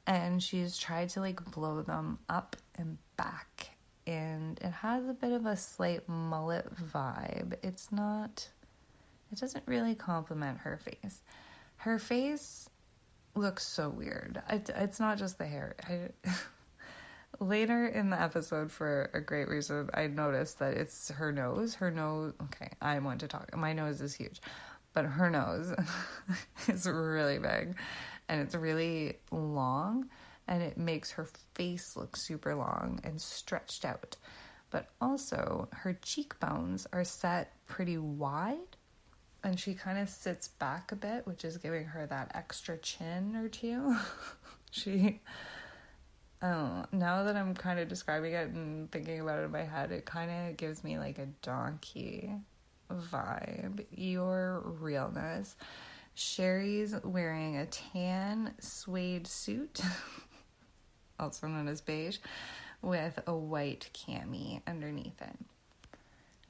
and 0.07 0.41
she's 0.41 0.77
tried 0.77 1.09
to 1.09 1.19
like 1.19 1.43
blow 1.51 1.83
them 1.83 2.17
up 2.27 2.55
and 2.75 2.97
back, 3.17 3.71
and 4.07 4.57
it 4.61 4.71
has 4.71 5.07
a 5.07 5.13
bit 5.13 5.31
of 5.31 5.45
a 5.45 5.55
slight 5.57 6.09
mullet 6.09 6.73
vibe. 6.75 7.53
It's 7.61 7.91
not 7.91 8.47
it 9.33 9.39
doesn't 9.39 9.63
really 9.65 9.95
complement 9.95 10.59
her 10.59 10.77
face. 10.77 11.23
Her 11.77 11.97
face 11.97 12.69
looks 13.33 13.65
so 13.65 13.89
weird. 13.89 14.41
It, 14.47 14.69
it's 14.75 14.99
not 14.99 15.17
just 15.17 15.39
the 15.39 15.45
hair. 15.47 15.75
I, 15.89 16.29
later 17.43 17.87
in 17.87 18.11
the 18.11 18.21
episode, 18.21 18.71
for 18.71 19.09
a 19.13 19.19
great 19.19 19.49
reason, 19.49 19.89
I 19.95 20.05
noticed 20.05 20.59
that 20.59 20.75
it's 20.75 21.09
her 21.09 21.31
nose. 21.31 21.73
Her 21.73 21.89
nose, 21.89 22.33
okay, 22.43 22.69
I 22.79 22.99
want 22.99 23.21
to 23.21 23.27
talk. 23.27 23.57
My 23.57 23.73
nose 23.73 24.01
is 24.01 24.13
huge, 24.13 24.39
but 24.93 25.05
her 25.05 25.31
nose 25.31 25.73
is 26.67 26.85
really 26.85 27.39
big 27.39 27.75
and 28.29 28.39
it's 28.39 28.53
really 28.53 29.17
long 29.31 30.09
and 30.47 30.61
it 30.61 30.77
makes 30.77 31.09
her 31.09 31.27
face 31.55 31.95
look 31.95 32.15
super 32.15 32.53
long 32.53 32.99
and 33.03 33.19
stretched 33.19 33.83
out. 33.83 34.15
But 34.69 34.89
also, 35.01 35.69
her 35.71 35.93
cheekbones 35.93 36.85
are 36.93 37.03
set 37.03 37.53
pretty 37.65 37.97
wide 37.97 38.77
and 39.43 39.59
she 39.59 39.73
kind 39.73 39.97
of 39.97 40.09
sits 40.09 40.47
back 40.47 40.91
a 40.91 40.95
bit, 40.95 41.27
which 41.27 41.43
is 41.43 41.57
giving 41.57 41.85
her 41.85 42.05
that 42.07 42.31
extra 42.33 42.77
chin 42.77 43.35
or 43.35 43.49
two. 43.49 43.95
she, 44.71 45.19
oh, 46.41 46.85
now 46.91 47.23
that 47.23 47.35
I'm 47.35 47.53
kind 47.53 47.79
of 47.79 47.87
describing 47.87 48.33
it 48.33 48.49
and 48.49 48.89
thinking 48.91 49.19
about 49.19 49.39
it 49.39 49.43
in 49.43 49.51
my 49.51 49.63
head, 49.63 49.91
it 49.91 50.05
kind 50.05 50.31
of 50.31 50.57
gives 50.57 50.83
me 50.83 50.97
like 50.97 51.17
a 51.19 51.27
donkey 51.41 52.31
vibe. 52.89 53.85
Your 53.91 54.61
realness. 54.79 55.55
Sherry's 56.15 56.95
wearing 57.03 57.57
a 57.57 57.65
tan 57.65 58.53
suede 58.59 59.25
suit, 59.25 59.81
also 61.19 61.47
known 61.47 61.67
as 61.67 61.81
beige, 61.81 62.19
with 62.83 63.19
a 63.25 63.35
white 63.35 63.89
cami 63.93 64.61
underneath 64.67 65.19
it. 65.21 65.35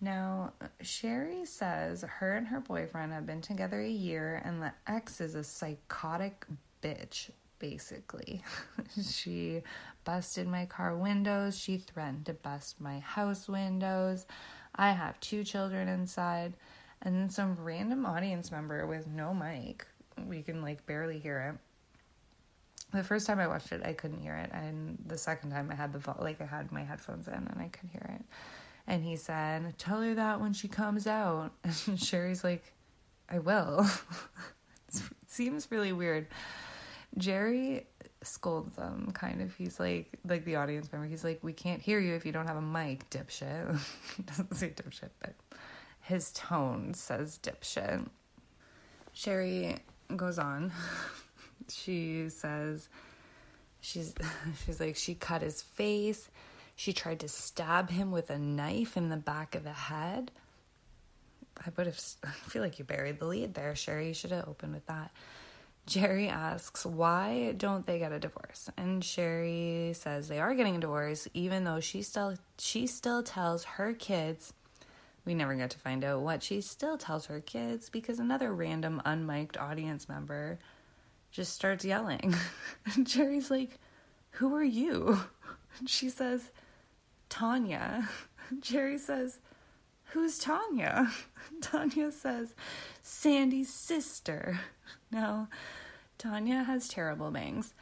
Now, 0.04 0.52
Sherry 0.82 1.46
says 1.46 2.04
her 2.20 2.34
and 2.34 2.46
her 2.48 2.60
boyfriend 2.60 3.14
have 3.14 3.26
been 3.26 3.40
together 3.40 3.80
a 3.80 3.90
year, 3.90 4.42
and 4.44 4.62
the 4.62 4.74
ex 4.86 5.22
is 5.22 5.34
a 5.34 5.46
psychotic 5.46 6.46
bitch, 6.82 7.30
basically. 7.58 8.44
she 9.02 9.62
busted 10.04 10.46
my 10.46 10.66
car 10.66 10.94
windows, 10.98 11.58
she 11.58 11.78
threatened 11.78 12.26
to 12.26 12.34
bust 12.34 12.82
my 12.82 13.00
house 13.00 13.48
windows. 13.48 14.26
I 14.76 14.92
have 14.92 15.18
two 15.22 15.46
children 15.46 15.88
inside, 15.88 16.56
and 17.02 17.16
then 17.16 17.30
some 17.30 17.56
random 17.64 18.06
audience 18.06 18.52
member 18.52 18.86
with 18.86 19.08
no 19.08 19.34
mic. 19.34 19.88
We 20.28 20.42
can 20.42 20.62
like 20.62 20.86
barely 20.86 21.18
hear 21.18 21.54
it. 21.54 22.98
The 22.98 23.06
first 23.06 23.26
time 23.26 23.40
I 23.40 23.48
watched 23.48 23.72
it, 23.72 23.82
I 23.86 23.94
couldn't 23.94 24.20
hear 24.20 24.36
it, 24.36 24.50
and 24.52 24.98
the 25.08 25.18
second 25.18 25.52
time 25.52 25.72
I 25.72 25.76
had 25.76 25.94
the 25.94 26.14
like 26.20 26.42
I 26.42 26.46
had 26.46 26.74
my 26.74 26.84
headphones 26.84 27.30
in 27.30 27.36
and 27.36 27.62
I 27.62 27.70
could 27.70 27.88
hear 27.90 28.18
it 28.20 28.26
and 28.88 29.04
he 29.04 29.16
said, 29.16 29.78
Tell 29.78 30.02
her 30.02 30.14
that 30.16 30.42
when 30.42 30.54
she 30.54 30.68
comes 30.68 31.08
out. 31.08 31.52
And 31.88 32.00
Sherry's 32.00 32.44
like, 32.44 32.74
I 33.30 33.40
will. 33.40 33.88
it 34.94 35.02
seems 35.28 35.72
really 35.72 35.94
weird. 35.94 36.28
Jerry 37.18 37.88
scolds 38.22 38.76
them 38.76 39.12
kind 39.14 39.42
of. 39.42 39.54
He's 39.56 39.80
like 39.80 40.18
like 40.26 40.46
the 40.46 40.56
audience 40.56 40.92
member, 40.92 41.08
he's 41.08 41.24
like, 41.24 41.40
We 41.42 41.54
can't 41.54 41.82
hear 41.82 42.00
you 42.00 42.16
if 42.16 42.26
you 42.26 42.32
don't 42.32 42.48
have 42.48 42.58
a 42.58 42.62
mic, 42.62 43.10
dipshit. 43.10 43.80
he 44.18 44.24
doesn't 44.24 44.56
say 44.56 44.70
dipshit, 44.70 45.10
but 45.20 45.34
his 46.02 46.32
tone 46.32 46.94
says 46.94 47.40
dipshit. 47.42 48.08
Sherry 49.14 49.78
goes 50.16 50.40
on. 50.40 50.72
she 51.70 52.30
says 52.30 52.90
she's 53.80 54.14
she's 54.66 54.80
like 54.80 54.96
she 54.96 55.16
cut 55.16 55.42
his 55.42 55.62
face. 55.62 56.30
She 56.76 56.94
tried 56.94 57.20
to 57.22 57.28
stab 57.28 57.90
him 57.90 58.12
with 58.12 58.30
a 58.30 58.38
knife 58.38 58.98
in 58.98 59.10
the 59.10 59.18
back 59.18 59.56
of 59.56 59.64
the 59.64 59.72
head. 59.72 60.32
I 61.60 61.70
would 61.76 61.88
have 61.88 62.00
I 62.24 62.32
feel 62.50 62.62
like 62.62 62.80
you 62.80 62.86
buried 62.86 63.20
the 63.20 63.26
lead 63.26 63.54
there, 63.54 63.76
Sherry. 63.76 64.08
You 64.08 64.14
should 64.14 64.32
have 64.32 64.48
opened 64.48 64.74
with 64.74 64.86
that. 64.88 65.12
Jerry 65.86 66.30
asks, 66.30 66.86
why 66.86 67.54
don't 67.58 67.86
they 67.86 68.00
get 68.00 68.14
a 68.14 68.20
divorce? 68.20 68.70
And 68.78 69.04
Sherry 69.04 69.92
says 69.94 70.30
they 70.30 70.40
are 70.40 70.56
getting 70.56 70.78
a 70.78 70.80
divorce, 70.80 71.28
even 71.34 71.66
though 71.66 71.82
she 71.82 72.02
still 72.02 72.36
she 72.58 72.88
still 72.88 73.22
tells 73.22 73.66
her 73.66 73.94
kids 73.94 74.54
we 75.26 75.34
never 75.34 75.56
get 75.56 75.70
to 75.72 75.80
find 75.80 76.04
out 76.04 76.22
what 76.22 76.44
she 76.44 76.62
still 76.62 76.98
tells 76.98 77.28
her 77.28 77.40
kids 77.40 77.90
because 77.90 78.20
another 78.20 78.54
random 78.54 79.02
unmiked 79.06 79.60
audience 79.60 80.10
member 80.10 80.60
just 81.32 81.54
starts 81.54 81.86
yelling. 81.86 82.36
Jerry's 83.04 83.50
like, 83.50 83.80
Who 84.32 84.56
are 84.56 84.64
you? 84.64 85.20
And 85.80 85.90
she 85.90 86.10
says, 86.10 86.52
Tanya. 87.34 88.08
Jerry 88.60 89.00
says, 89.00 89.40
Who's 90.12 90.38
Tanya? 90.38 91.12
Tanya 91.62 92.12
says, 92.12 92.54
Sandy's 93.02 93.74
sister. 93.74 94.60
Now, 95.12 95.48
Tanya 96.18 96.64
has 96.64 96.88
terrible 96.88 97.30
bangs. 97.30 97.74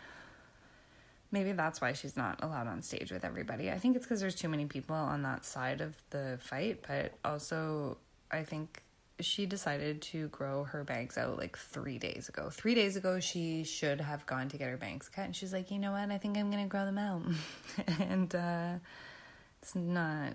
Maybe 1.31 1.53
that's 1.53 1.79
why 1.79 1.93
she's 1.93 2.17
not 2.17 2.43
allowed 2.43 2.67
on 2.67 2.81
stage 2.81 3.09
with 3.09 3.23
everybody. 3.23 3.71
I 3.71 3.77
think 3.77 3.95
it's 3.95 4.05
because 4.05 4.19
there's 4.19 4.35
too 4.35 4.49
many 4.49 4.65
people 4.65 4.97
on 4.97 5.21
that 5.23 5.45
side 5.45 5.79
of 5.79 5.95
the 6.09 6.37
fight, 6.41 6.83
but 6.85 7.13
also 7.23 7.97
I 8.29 8.43
think 8.43 8.83
she 9.21 9.45
decided 9.45 10.01
to 10.01 10.27
grow 10.27 10.65
her 10.65 10.83
bangs 10.83 11.17
out 11.17 11.37
like 11.37 11.57
three 11.57 11.97
days 11.97 12.27
ago. 12.27 12.49
Three 12.49 12.75
days 12.75 12.97
ago, 12.97 13.21
she 13.21 13.63
should 13.63 14.01
have 14.01 14.25
gone 14.25 14.49
to 14.49 14.57
get 14.57 14.69
her 14.69 14.77
bangs 14.77 15.07
cut, 15.07 15.25
and 15.25 15.35
she's 15.35 15.53
like, 15.53 15.71
you 15.71 15.79
know 15.79 15.93
what? 15.93 16.11
I 16.11 16.17
think 16.17 16.37
I'm 16.37 16.51
gonna 16.51 16.67
grow 16.67 16.83
them 16.83 16.97
out. 16.97 17.21
and 17.99 18.35
uh, 18.35 18.73
it's 19.62 19.76
not. 19.76 20.34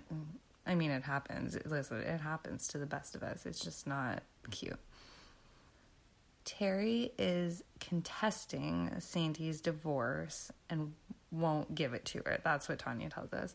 I 0.65 0.75
mean, 0.75 0.91
it 0.91 1.03
happens. 1.03 1.57
Listen, 1.65 2.01
it 2.01 2.21
happens 2.21 2.67
to 2.69 2.77
the 2.77 2.85
best 2.85 3.15
of 3.15 3.23
us. 3.23 3.45
It's 3.45 3.59
just 3.59 3.87
not 3.87 4.23
cute. 4.51 4.79
Terry 6.45 7.11
is 7.17 7.61
contesting 7.79 8.89
Sandy's 8.99 9.59
divorce 9.59 10.51
and 10.69 10.93
won't 11.31 11.75
give 11.75 11.93
it 11.93 12.05
to 12.05 12.19
her. 12.25 12.39
That's 12.43 12.69
what 12.69 12.79
Tanya 12.79 13.09
tells 13.09 13.33
us. 13.33 13.53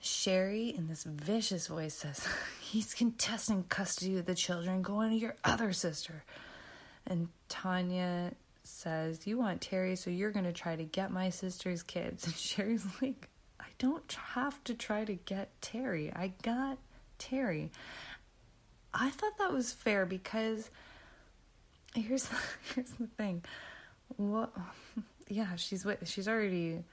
Sherry, 0.00 0.74
in 0.76 0.88
this 0.88 1.04
vicious 1.04 1.66
voice, 1.66 1.94
says, 1.94 2.26
He's 2.60 2.94
contesting 2.94 3.64
custody 3.64 4.18
of 4.18 4.26
the 4.26 4.34
children, 4.34 4.82
going 4.82 5.10
to 5.10 5.16
your 5.16 5.36
other 5.44 5.72
sister. 5.72 6.24
And 7.06 7.28
Tanya 7.48 8.32
says, 8.62 9.26
You 9.26 9.38
want 9.38 9.60
Terry, 9.60 9.96
so 9.96 10.10
you're 10.10 10.30
going 10.30 10.46
to 10.46 10.52
try 10.52 10.76
to 10.76 10.84
get 10.84 11.10
my 11.10 11.30
sister's 11.30 11.82
kids. 11.82 12.24
And 12.26 12.34
Sherry's 12.34 12.86
like, 13.00 13.28
I 13.64 13.68
don't 13.78 14.12
have 14.34 14.62
to 14.64 14.74
try 14.74 15.04
to 15.04 15.14
get 15.14 15.50
Terry. 15.62 16.12
I 16.14 16.32
got 16.42 16.78
Terry. 17.18 17.70
I 18.92 19.10
thought 19.10 19.38
that 19.38 19.52
was 19.52 19.72
fair 19.72 20.04
because 20.06 20.70
here's 21.94 22.24
the, 22.24 22.36
here's 22.74 22.90
the 22.90 23.06
thing. 23.06 23.44
What? 24.16 24.52
Yeah, 25.26 25.56
she's 25.56 25.86
with. 25.86 26.06
She's 26.06 26.28
already 26.28 26.84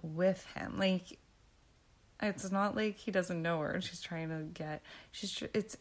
with 0.00 0.42
him. 0.54 0.78
Like, 0.78 1.18
it's 2.22 2.50
not 2.50 2.74
like 2.74 2.96
he 2.96 3.10
doesn't 3.10 3.42
know 3.42 3.58
her. 3.58 3.82
She's 3.82 4.00
trying 4.00 4.30
to 4.30 4.44
get. 4.44 4.80
She's. 5.12 5.42
It's. 5.52 5.76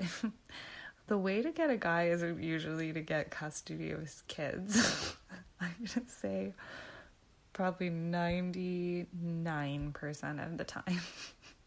the 1.08 1.18
way 1.18 1.42
to 1.42 1.52
get 1.52 1.70
a 1.70 1.78
guy 1.78 2.08
is 2.08 2.22
usually 2.22 2.92
to 2.92 3.02
get 3.02 3.32
custody 3.32 3.92
of 3.92 4.02
his 4.02 4.24
kids. 4.28 5.16
I'm 5.62 5.74
gonna 5.80 6.08
say 6.08 6.54
probably 7.56 7.90
99% 7.90 10.46
of 10.46 10.58
the 10.58 10.66
time, 10.66 11.02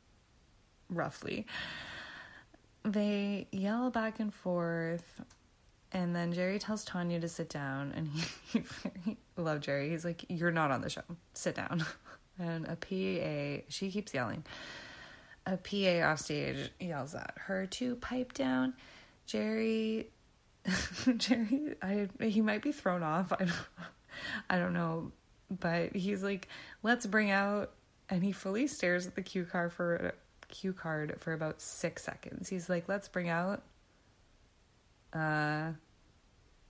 roughly. 0.90 1.46
They 2.85 3.48
yell 3.51 3.90
back 3.90 4.20
and 4.20 4.33
forth. 4.33 5.20
And 5.90 6.14
then 6.14 6.35
Jerry 6.35 6.59
tells 6.59 6.85
Tanya 6.85 7.18
to 7.18 7.29
sit 7.29 7.48
down, 7.48 7.94
and 7.96 8.11
he, 8.53 8.62
he 9.05 9.16
love 9.38 9.61
Jerry. 9.61 9.88
He's 9.88 10.05
like, 10.05 10.27
"You're 10.29 10.51
not 10.51 10.70
on 10.70 10.83
the 10.83 10.90
show. 10.90 11.01
Sit 11.35 11.57
down." 11.57 11.85
And 12.40 12.66
a 12.66 12.77
PA, 12.77 13.64
she 13.68 13.90
keeps 13.90 14.14
yelling. 14.14 14.44
A 15.44 15.57
PA 15.57 16.09
off 16.09 16.20
stage 16.20 16.70
yells 16.79 17.16
at 17.16 17.35
her 17.37 17.66
to 17.66 17.96
pipe 17.96 18.33
down. 18.33 18.74
Jerry, 19.27 20.11
Jerry, 21.16 21.74
I 21.83 22.09
he 22.20 22.40
might 22.40 22.62
be 22.62 22.70
thrown 22.70 23.03
off. 23.03 23.33
I 23.33 23.38
don't, 23.38 23.53
I 24.48 24.59
don't 24.59 24.72
know, 24.72 25.11
but 25.50 25.94
he's 25.94 26.22
like, 26.22 26.48
"Let's 26.82 27.06
bring 27.06 27.30
out," 27.30 27.72
and 28.08 28.22
he 28.22 28.32
fully 28.32 28.66
stares 28.66 29.06
at 29.06 29.14
the 29.14 29.22
cue 29.22 29.44
card 29.44 29.72
for 29.72 30.14
cue 30.48 30.72
card 30.72 31.16
for 31.18 31.32
about 31.32 31.61
six 31.61 32.04
seconds. 32.04 32.48
He's 32.48 32.68
like, 32.68 32.88
"Let's 32.88 33.08
bring 33.08 33.28
out." 33.28 33.62
uh, 35.12 35.72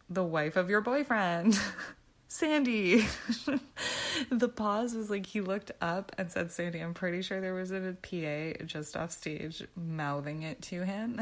the 0.08 0.24
wife 0.24 0.56
of 0.56 0.70
your 0.70 0.80
boyfriend, 0.80 1.58
Sandy. 2.28 3.06
the 4.30 4.48
pause 4.48 4.94
was 4.94 5.10
like 5.10 5.26
he 5.26 5.40
looked 5.40 5.72
up 5.80 6.12
and 6.18 6.30
said 6.30 6.50
Sandy. 6.50 6.80
I'm 6.80 6.94
pretty 6.94 7.22
sure 7.22 7.40
there 7.40 7.54
was 7.54 7.70
a 7.70 7.96
PA 8.02 8.64
just 8.64 8.96
off 8.96 9.12
stage 9.12 9.62
mouthing 9.76 10.42
it 10.42 10.60
to 10.62 10.84
him 10.84 11.20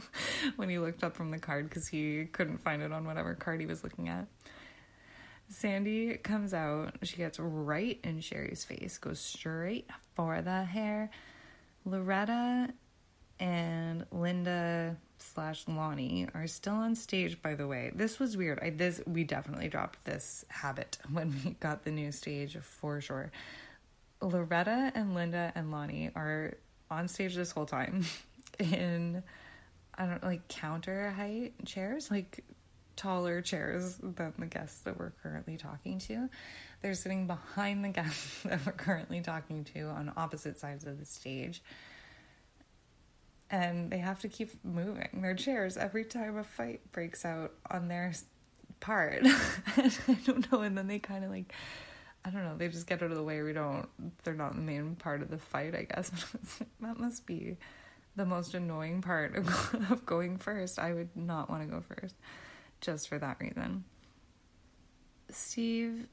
when 0.56 0.68
he 0.68 0.78
looked 0.78 1.04
up 1.04 1.16
from 1.16 1.30
the 1.30 1.38
card 1.38 1.68
because 1.68 1.88
he 1.88 2.26
couldn't 2.32 2.58
find 2.58 2.82
it 2.82 2.92
on 2.92 3.04
whatever 3.04 3.34
card 3.34 3.60
he 3.60 3.66
was 3.66 3.82
looking 3.84 4.08
at. 4.08 4.26
Sandy 5.50 6.16
comes 6.16 6.54
out. 6.54 6.94
She 7.02 7.16
gets 7.16 7.38
right 7.40 7.98
in 8.04 8.20
Sherry's 8.20 8.64
face, 8.64 8.98
goes 8.98 9.18
straight 9.18 9.90
for 10.14 10.40
the 10.40 10.62
hair. 10.64 11.10
Loretta 11.84 12.68
and 13.40 14.06
Linda 14.12 14.96
slash 15.18 15.64
Lonnie 15.66 16.28
are 16.34 16.46
still 16.46 16.74
on 16.74 16.94
stage. 16.94 17.42
By 17.42 17.54
the 17.54 17.66
way, 17.66 17.90
this 17.94 18.18
was 18.20 18.36
weird. 18.36 18.60
I 18.62 18.70
this 18.70 19.00
we 19.06 19.24
definitely 19.24 19.68
dropped 19.68 20.04
this 20.04 20.44
habit 20.48 20.98
when 21.10 21.34
we 21.44 21.50
got 21.52 21.84
the 21.84 21.90
new 21.90 22.12
stage 22.12 22.56
for 22.58 23.00
sure. 23.00 23.32
Loretta 24.22 24.92
and 24.94 25.14
Linda 25.14 25.52
and 25.54 25.72
Lonnie 25.72 26.10
are 26.14 26.54
on 26.90 27.08
stage 27.08 27.34
this 27.34 27.50
whole 27.50 27.66
time 27.66 28.04
in 28.58 29.22
I 29.96 30.06
don't 30.06 30.22
like 30.22 30.46
counter 30.48 31.10
height 31.10 31.54
chairs, 31.64 32.10
like 32.10 32.44
taller 33.00 33.40
chairs 33.40 33.96
than 33.96 34.34
the 34.38 34.46
guests 34.46 34.82
that 34.82 34.98
we're 34.98 35.12
currently 35.22 35.56
talking 35.56 35.98
to. 36.00 36.28
They're 36.82 36.94
sitting 36.94 37.26
behind 37.26 37.82
the 37.82 37.88
guests 37.88 38.42
that 38.44 38.64
we're 38.66 38.72
currently 38.72 39.22
talking 39.22 39.64
to 39.74 39.84
on 39.84 40.12
opposite 40.16 40.58
sides 40.58 40.84
of 40.84 40.98
the 40.98 41.06
stage 41.06 41.62
and 43.50 43.90
they 43.90 43.98
have 43.98 44.20
to 44.20 44.28
keep 44.28 44.64
moving 44.64 45.22
their 45.22 45.34
chairs 45.34 45.76
every 45.76 46.04
time 46.04 46.36
a 46.36 46.44
fight 46.44 46.80
breaks 46.92 47.24
out 47.24 47.52
on 47.70 47.88
their 47.88 48.12
part. 48.78 49.22
I 49.24 50.18
don't 50.24 50.50
know, 50.52 50.60
and 50.60 50.78
then 50.78 50.86
they 50.86 50.98
kind 50.98 51.24
of 51.24 51.30
like, 51.30 51.52
I 52.24 52.30
don't 52.30 52.44
know, 52.44 52.56
they 52.56 52.68
just 52.68 52.86
get 52.86 53.02
out 53.02 53.10
of 53.10 53.16
the 53.16 53.22
way. 53.22 53.42
We 53.42 53.52
don't, 53.52 53.88
they're 54.22 54.34
not 54.34 54.54
the 54.54 54.60
main 54.60 54.94
part 54.94 55.22
of 55.22 55.30
the 55.30 55.38
fight, 55.38 55.74
I 55.74 55.88
guess. 55.92 56.10
that 56.80 57.00
must 57.00 57.26
be 57.26 57.56
the 58.14 58.24
most 58.24 58.54
annoying 58.54 59.02
part 59.02 59.34
of, 59.36 59.48
of 59.90 60.06
going 60.06 60.38
first. 60.38 60.78
I 60.78 60.92
would 60.92 61.16
not 61.16 61.50
want 61.50 61.62
to 61.62 61.68
go 61.68 61.82
first 61.96 62.14
just 62.80 63.08
for 63.08 63.18
that 63.18 63.38
reason. 63.40 63.84
Steve 65.30 66.06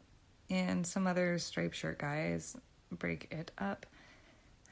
and 0.50 0.86
some 0.86 1.08
other 1.08 1.38
striped 1.40 1.76
shirt 1.76 2.00
guys 2.00 2.56
break 2.92 3.28
it 3.32 3.52
up 3.58 3.86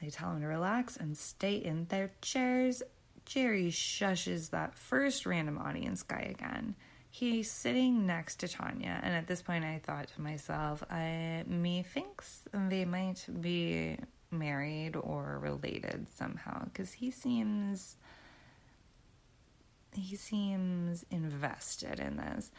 they 0.00 0.10
tell 0.10 0.32
him 0.32 0.40
to 0.42 0.46
relax 0.46 0.96
and 0.96 1.16
stay 1.16 1.56
in 1.56 1.86
their 1.86 2.10
chairs. 2.20 2.82
Jerry 3.24 3.68
shushes 3.68 4.50
that 4.50 4.74
first 4.74 5.26
random 5.26 5.58
audience 5.58 6.02
guy 6.02 6.34
again. 6.34 6.74
He's 7.10 7.50
sitting 7.50 8.06
next 8.06 8.36
to 8.40 8.48
Tanya, 8.48 9.00
and 9.02 9.14
at 9.14 9.26
this 9.26 9.40
point, 9.40 9.64
I 9.64 9.80
thought 9.82 10.08
to 10.08 10.20
myself, 10.20 10.84
I 10.90 11.44
methinks 11.46 12.42
they 12.52 12.84
might 12.84 13.24
be 13.40 13.98
married 14.30 14.96
or 14.96 15.38
related 15.40 16.06
somehow 16.14 16.64
because 16.64 16.92
he 16.92 17.10
seems 17.10 17.96
he 19.96 20.16
seems 20.16 21.04
invested 21.10 22.00
in 22.00 22.16
this. 22.16 22.50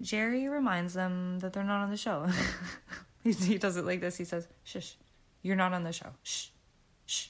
Jerry 0.00 0.48
reminds 0.48 0.94
them 0.94 1.38
that 1.40 1.52
they're 1.52 1.64
not 1.64 1.82
on 1.82 1.90
the 1.90 1.96
show. 1.96 2.26
he, 3.22 3.32
he 3.32 3.58
does 3.58 3.76
it 3.76 3.84
like 3.84 4.00
this. 4.00 4.16
He 4.16 4.24
says, 4.24 4.48
"Shush, 4.64 4.96
you're 5.42 5.56
not 5.56 5.72
on 5.72 5.84
the 5.84 5.92
show. 5.92 6.10
Shh." 6.22 6.48
shh. 7.06 7.28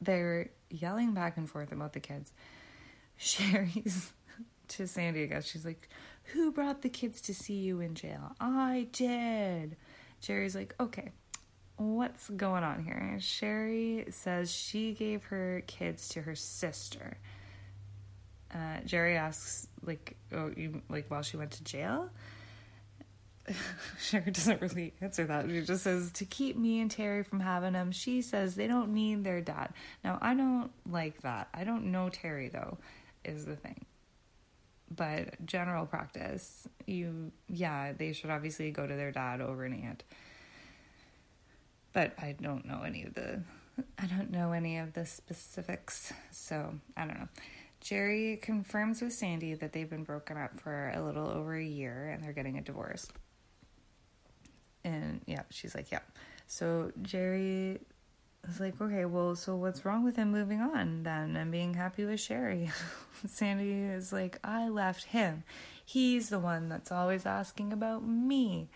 They're 0.00 0.50
yelling 0.70 1.12
back 1.14 1.36
and 1.36 1.48
forth 1.48 1.72
about 1.72 1.92
the 1.92 2.00
kids. 2.00 2.32
Sherry's 3.16 4.12
to 4.68 4.86
Sandy, 4.86 5.32
I. 5.32 5.40
She's 5.40 5.64
like, 5.64 5.88
Who 6.32 6.50
brought 6.50 6.82
the 6.82 6.88
kids 6.88 7.20
to 7.22 7.34
see 7.34 7.54
you 7.54 7.80
in 7.80 7.94
jail? 7.94 8.34
I 8.40 8.88
did. 8.92 9.76
Jerry's 10.20 10.54
like, 10.54 10.74
Okay, 10.80 11.12
what's 11.76 12.30
going 12.30 12.64
on 12.64 12.84
here? 12.84 13.18
Sherry 13.20 14.06
says 14.10 14.50
she 14.50 14.92
gave 14.92 15.24
her 15.24 15.62
kids 15.66 16.08
to 16.10 16.22
her 16.22 16.34
sister. 16.34 17.18
Uh, 18.54 18.80
Jerry 18.84 19.16
asks, 19.16 19.66
like, 19.84 20.16
oh, 20.32 20.50
you 20.56 20.82
like 20.88 21.10
while 21.10 21.22
she 21.22 21.36
went 21.36 21.52
to 21.52 21.64
jail. 21.64 22.10
Sherry 23.98 24.30
doesn't 24.30 24.60
really 24.60 24.92
answer 25.00 25.24
that. 25.24 25.48
She 25.48 25.62
just 25.62 25.82
says 25.84 26.12
to 26.12 26.24
keep 26.24 26.56
me 26.56 26.80
and 26.80 26.90
Terry 26.90 27.22
from 27.22 27.40
having 27.40 27.72
them. 27.72 27.92
She 27.92 28.22
says 28.22 28.54
they 28.54 28.66
don't 28.66 28.92
need 28.92 29.24
their 29.24 29.40
dad. 29.40 29.72
Now 30.04 30.18
I 30.20 30.34
don't 30.34 30.70
like 30.88 31.22
that. 31.22 31.48
I 31.52 31.64
don't 31.64 31.90
know 31.90 32.08
Terry 32.08 32.48
though, 32.48 32.78
is 33.24 33.44
the 33.44 33.56
thing. 33.56 33.84
But 34.94 35.44
general 35.46 35.86
practice, 35.86 36.68
you 36.86 37.32
yeah, 37.48 37.92
they 37.92 38.12
should 38.12 38.30
obviously 38.30 38.70
go 38.70 38.86
to 38.86 38.94
their 38.94 39.10
dad 39.10 39.40
over 39.40 39.64
an 39.64 39.72
aunt. 39.72 40.04
But 41.92 42.12
I 42.18 42.36
don't 42.40 42.64
know 42.66 42.82
any 42.82 43.04
of 43.04 43.14
the 43.14 43.42
I 43.98 44.06
don't 44.06 44.30
know 44.30 44.52
any 44.52 44.78
of 44.78 44.92
the 44.92 45.06
specifics, 45.06 46.12
so 46.30 46.74
I 46.96 47.06
don't 47.06 47.18
know. 47.18 47.28
Jerry 47.82 48.38
confirms 48.40 49.02
with 49.02 49.12
Sandy 49.12 49.54
that 49.54 49.72
they've 49.72 49.90
been 49.90 50.04
broken 50.04 50.36
up 50.36 50.58
for 50.60 50.92
a 50.94 51.02
little 51.02 51.28
over 51.28 51.56
a 51.56 51.64
year 51.64 52.10
and 52.10 52.22
they're 52.22 52.32
getting 52.32 52.56
a 52.56 52.62
divorce. 52.62 53.08
And 54.84 55.20
yeah, 55.26 55.42
she's 55.50 55.74
like, 55.74 55.90
yeah. 55.90 56.00
So 56.46 56.92
Jerry 57.02 57.80
is 58.48 58.60
like, 58.60 58.80
okay, 58.80 59.04
well, 59.04 59.34
so 59.34 59.56
what's 59.56 59.84
wrong 59.84 60.04
with 60.04 60.14
him 60.14 60.30
moving 60.30 60.60
on 60.60 61.02
then 61.02 61.34
and 61.34 61.50
being 61.50 61.74
happy 61.74 62.04
with 62.04 62.20
Sherry? 62.20 62.70
Sandy 63.26 63.72
is 63.72 64.12
like, 64.12 64.38
I 64.44 64.68
left 64.68 65.04
him. 65.04 65.42
He's 65.84 66.28
the 66.28 66.38
one 66.38 66.68
that's 66.68 66.92
always 66.92 67.26
asking 67.26 67.72
about 67.72 68.06
me. 68.06 68.68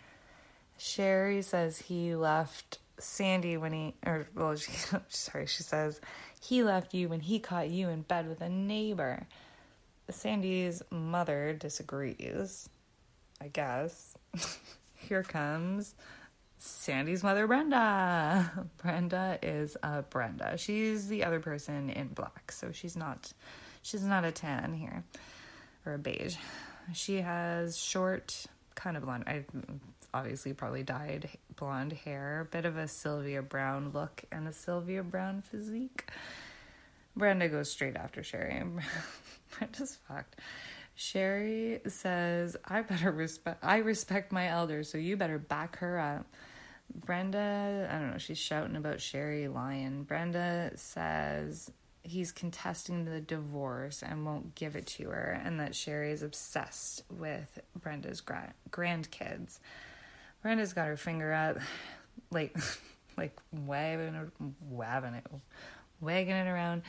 Sherry 0.78 1.42
says 1.42 1.78
he 1.78 2.16
left 2.16 2.78
Sandy 2.98 3.56
when 3.56 3.72
he, 3.72 3.94
or 4.04 4.26
well, 4.34 4.56
she, 4.56 4.72
sorry, 5.08 5.46
she 5.46 5.62
says 5.62 6.00
he 6.46 6.62
left 6.62 6.94
you 6.94 7.08
when 7.08 7.20
he 7.20 7.38
caught 7.38 7.68
you 7.68 7.88
in 7.88 8.02
bed 8.02 8.28
with 8.28 8.40
a 8.40 8.48
neighbor. 8.48 9.26
Sandy's 10.08 10.82
mother 10.90 11.52
disagrees, 11.52 12.68
I 13.40 13.48
guess. 13.48 14.14
Here 14.94 15.22
comes 15.22 15.94
Sandy's 16.58 17.22
mother, 17.22 17.46
Brenda. 17.46 18.66
Brenda 18.78 19.38
is 19.42 19.76
a 19.82 20.02
Brenda. 20.02 20.56
She's 20.56 21.08
the 21.08 21.24
other 21.24 21.40
person 21.40 21.90
in 21.90 22.08
black, 22.08 22.52
so 22.52 22.72
she's 22.72 22.96
not 22.96 23.32
she's 23.82 24.02
not 24.02 24.24
a 24.24 24.32
tan 24.32 24.74
here 24.74 25.04
or 25.84 25.94
a 25.94 25.98
beige. 25.98 26.36
She 26.94 27.20
has 27.20 27.76
short, 27.76 28.46
kind 28.74 28.96
of 28.96 29.04
blonde. 29.04 29.24
I 29.26 29.44
obviously 30.16 30.52
probably 30.54 30.82
dyed 30.82 31.28
blonde 31.56 31.92
hair, 31.92 32.48
bit 32.50 32.64
of 32.64 32.76
a 32.76 32.88
Sylvia 32.88 33.42
Browne 33.42 33.90
look 33.92 34.24
and 34.32 34.48
a 34.48 34.52
Sylvia 34.52 35.02
Browne 35.02 35.42
physique. 35.42 36.10
Brenda 37.14 37.48
goes 37.48 37.70
straight 37.70 37.96
after 37.96 38.22
Sherry. 38.22 38.62
Brenda's 39.58 39.98
fucked. 40.08 40.36
Sherry 40.94 41.80
says, 41.86 42.56
"I 42.64 42.82
better 42.82 43.10
respect. 43.12 43.62
I 43.62 43.78
respect 43.78 44.32
my 44.32 44.48
elders, 44.48 44.90
so 44.90 44.98
you 44.98 45.16
better 45.16 45.38
back 45.38 45.76
her 45.78 45.98
up." 45.98 46.26
Brenda, 46.94 47.88
I 47.90 47.98
don't 47.98 48.12
know. 48.12 48.18
She's 48.18 48.38
shouting 48.38 48.76
about 48.76 49.00
Sherry 49.00 49.48
Lyon. 49.48 50.04
Brenda 50.04 50.72
says 50.76 51.70
he's 52.02 52.32
contesting 52.32 53.04
the 53.04 53.20
divorce 53.20 54.02
and 54.02 54.24
won't 54.24 54.54
give 54.54 54.76
it 54.76 54.86
to 54.86 55.10
her, 55.10 55.40
and 55.44 55.58
that 55.60 55.74
Sherry 55.74 56.12
is 56.12 56.22
obsessed 56.22 57.02
with 57.10 57.58
Brenda's 57.74 58.20
gra- 58.20 58.54
grandkids. 58.70 59.58
Brenda's 60.46 60.74
got 60.74 60.86
her 60.86 60.96
finger 60.96 61.32
up, 61.32 61.58
like, 62.30 62.56
like 63.16 63.36
waving, 63.50 64.14
it, 64.14 64.28
wagging 64.70 65.14
it, 65.14 65.26
wagging 66.00 66.36
it 66.36 66.46
around. 66.46 66.82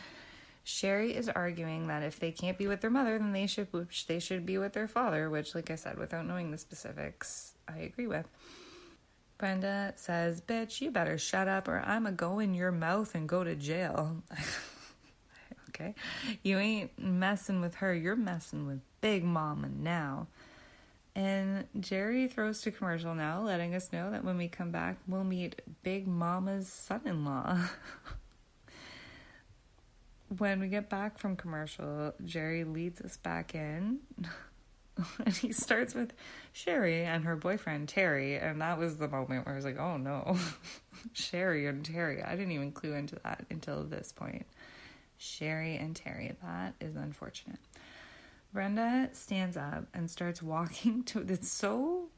Sherry 0.63 1.15
is 1.15 1.27
arguing 1.27 1.87
that 1.87 2.03
if 2.03 2.19
they 2.19 2.31
can't 2.31 2.59
be 2.59 2.67
with 2.67 2.81
their 2.81 2.91
mother, 2.91 3.17
then 3.17 3.33
they 3.33 3.47
should 3.47 3.69
they 4.07 4.19
should 4.19 4.45
be 4.45 4.59
with 4.59 4.73
their 4.73 4.87
father. 4.87 5.31
Which, 5.31 5.55
like 5.55 5.71
I 5.71 5.75
said, 5.75 5.97
without 5.97 6.27
knowing 6.27 6.51
the 6.51 6.59
specifics, 6.59 7.53
I 7.67 7.79
agree 7.79 8.05
with. 8.05 8.27
Brenda 9.39 9.93
says, 9.95 10.39
"Bitch, 10.39 10.79
you 10.79 10.91
better 10.91 11.17
shut 11.17 11.47
up, 11.47 11.67
or 11.67 11.79
I'ma 11.83 12.11
go 12.11 12.37
in 12.37 12.53
your 12.53 12.71
mouth 12.71 13.15
and 13.15 13.27
go 13.27 13.43
to 13.43 13.55
jail." 13.55 14.21
okay, 15.69 15.95
you 16.43 16.59
ain't 16.59 16.99
messing 16.99 17.59
with 17.59 17.73
her. 17.77 17.91
You're 17.91 18.15
messing 18.15 18.67
with 18.67 18.81
Big 19.01 19.23
Mama 19.23 19.69
now. 19.75 20.27
And 21.17 21.65
Jerry 21.79 22.27
throws 22.27 22.61
to 22.61 22.69
commercial 22.69 23.15
now, 23.15 23.41
letting 23.41 23.73
us 23.73 23.91
know 23.91 24.11
that 24.11 24.23
when 24.23 24.37
we 24.37 24.47
come 24.47 24.69
back, 24.69 24.97
we'll 25.07 25.23
meet 25.23 25.59
Big 25.81 26.07
Mama's 26.07 26.71
son 26.71 27.01
in 27.05 27.25
law. 27.25 27.57
when 30.37 30.59
we 30.59 30.67
get 30.67 30.91
back 30.91 31.17
from 31.17 31.35
commercial, 31.35 32.13
Jerry 32.23 32.63
leads 32.63 33.01
us 33.01 33.17
back 33.17 33.55
in. 33.55 34.01
and 35.25 35.35
he 35.35 35.51
starts 35.51 35.95
with 35.95 36.13
Sherry 36.53 37.03
and 37.03 37.23
her 37.23 37.35
boyfriend 37.35 37.89
Terry, 37.89 38.37
and 38.37 38.61
that 38.61 38.77
was 38.77 38.97
the 38.97 39.07
moment 39.07 39.47
where 39.47 39.53
I 39.53 39.55
was 39.55 39.65
like, 39.65 39.79
"Oh 39.79 39.97
no, 39.97 40.37
Sherry 41.13 41.65
and 41.65 41.83
Terry." 41.83 42.21
I 42.21 42.35
didn't 42.35 42.51
even 42.51 42.71
clue 42.71 42.93
into 42.93 43.15
that 43.23 43.43
until 43.49 43.83
this 43.83 44.11
point. 44.11 44.45
Sherry 45.17 45.77
and 45.77 45.95
Terry. 45.95 46.35
That 46.43 46.75
is 46.79 46.95
unfortunate. 46.95 47.59
Brenda 48.53 49.09
stands 49.13 49.57
up 49.57 49.85
and 49.93 50.09
starts 50.09 50.41
walking 50.41 51.03
to 51.05 51.19
it's 51.19 51.49
so 51.49 52.09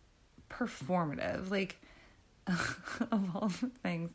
performative. 0.50 1.50
Like 1.50 1.80
of 2.48 3.36
all 3.36 3.48
the 3.48 3.72
things. 3.84 4.12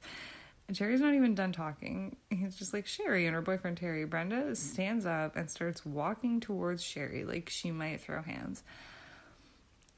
Jerry's 0.70 1.00
not 1.00 1.14
even 1.14 1.34
done 1.34 1.52
talking. 1.52 2.16
He's 2.30 2.56
just 2.56 2.72
like 2.72 2.86
Sherry 2.86 3.26
and 3.26 3.34
her 3.34 3.42
boyfriend 3.42 3.76
Terry. 3.76 4.06
Brenda 4.06 4.56
stands 4.56 5.04
up 5.04 5.36
and 5.36 5.50
starts 5.50 5.84
walking 5.84 6.40
towards 6.40 6.82
Sherry 6.82 7.24
like 7.24 7.50
she 7.50 7.70
might 7.70 8.00
throw 8.00 8.22
hands. 8.22 8.62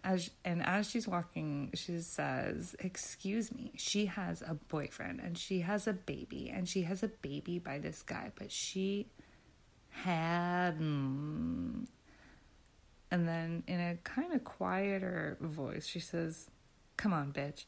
As 0.03 0.31
and 0.45 0.65
as 0.65 0.89
she's 0.89 1.07
walking, 1.07 1.71
she 1.75 2.01
says, 2.01 2.75
"Excuse 2.81 3.53
me. 3.55 3.73
She 3.77 4.07
has 4.07 4.43
a 4.43 4.55
boyfriend 4.55 5.21
and 5.21 5.39
she 5.39 5.61
has 5.61 5.87
a 5.87 5.93
baby 5.93 6.51
and 6.53 6.69
she 6.69 6.83
has 6.83 7.03
a 7.03 7.09
baby 7.09 7.59
by 7.59 7.79
this 7.79 8.03
guy, 8.03 8.33
but 8.37 8.51
she 8.51 9.07
had 9.91 10.79
mm, 10.79 11.87
and 13.11 13.29
then 13.29 13.63
in 13.67 13.81
a 13.81 13.97
kind 14.05 14.33
of 14.33 14.45
quieter 14.45 15.37
voice, 15.41 15.87
she 15.87 16.01
says, 16.01 16.51
Come 16.97 17.13
on, 17.13 17.33
bitch. 17.33 17.65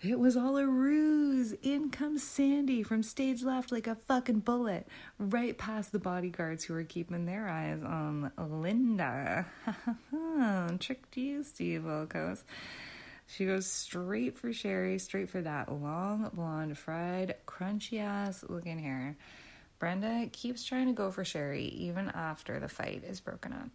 It 0.00 0.18
was 0.18 0.36
all 0.36 0.58
a 0.58 0.66
ruse. 0.66 1.52
In 1.62 1.88
comes 1.90 2.22
Sandy 2.22 2.82
from 2.82 3.02
stage 3.02 3.42
left 3.42 3.72
like 3.72 3.86
a 3.86 3.94
fucking 3.94 4.40
bullet, 4.40 4.86
right 5.18 5.56
past 5.56 5.92
the 5.92 5.98
bodyguards 5.98 6.64
who 6.64 6.74
were 6.74 6.84
keeping 6.84 7.24
their 7.24 7.48
eyes 7.48 7.82
on 7.82 8.30
Linda. 8.36 9.46
Tricked 10.78 11.16
you, 11.16 11.42
Steve 11.42 11.82
Wilkos. 11.82 12.42
She 13.26 13.46
goes 13.46 13.66
straight 13.66 14.36
for 14.36 14.52
Sherry, 14.52 14.98
straight 14.98 15.30
for 15.30 15.40
that 15.40 15.72
long, 15.72 16.30
blonde, 16.34 16.76
fried, 16.76 17.36
crunchy 17.46 18.00
ass 18.00 18.44
looking 18.46 18.78
hair. 18.78 19.16
Brenda 19.78 20.28
keeps 20.32 20.64
trying 20.64 20.86
to 20.86 20.92
go 20.92 21.10
for 21.10 21.24
Sherry 21.24 21.64
even 21.64 22.10
after 22.10 22.60
the 22.60 22.68
fight 22.68 23.04
is 23.04 23.20
broken 23.20 23.52
up. 23.52 23.70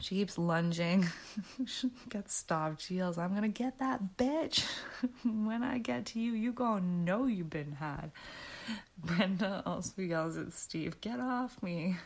She 0.00 0.16
keeps 0.16 0.36
lunging, 0.36 1.06
she 1.66 1.90
gets 2.08 2.34
stopped. 2.34 2.82
She 2.82 2.96
yells, 2.96 3.16
I'm 3.16 3.34
gonna 3.34 3.48
get 3.48 3.78
that 3.78 4.16
bitch. 4.18 4.64
when 5.24 5.62
I 5.62 5.78
get 5.78 6.06
to 6.06 6.20
you, 6.20 6.32
you 6.32 6.52
gonna 6.52 6.82
know 6.82 7.26
you've 7.26 7.50
been 7.50 7.72
had. 7.72 8.12
Brenda 8.98 9.62
also 9.64 10.02
yells 10.02 10.36
at 10.36 10.52
Steve, 10.52 11.00
Get 11.00 11.20
off 11.20 11.62
me. 11.62 11.96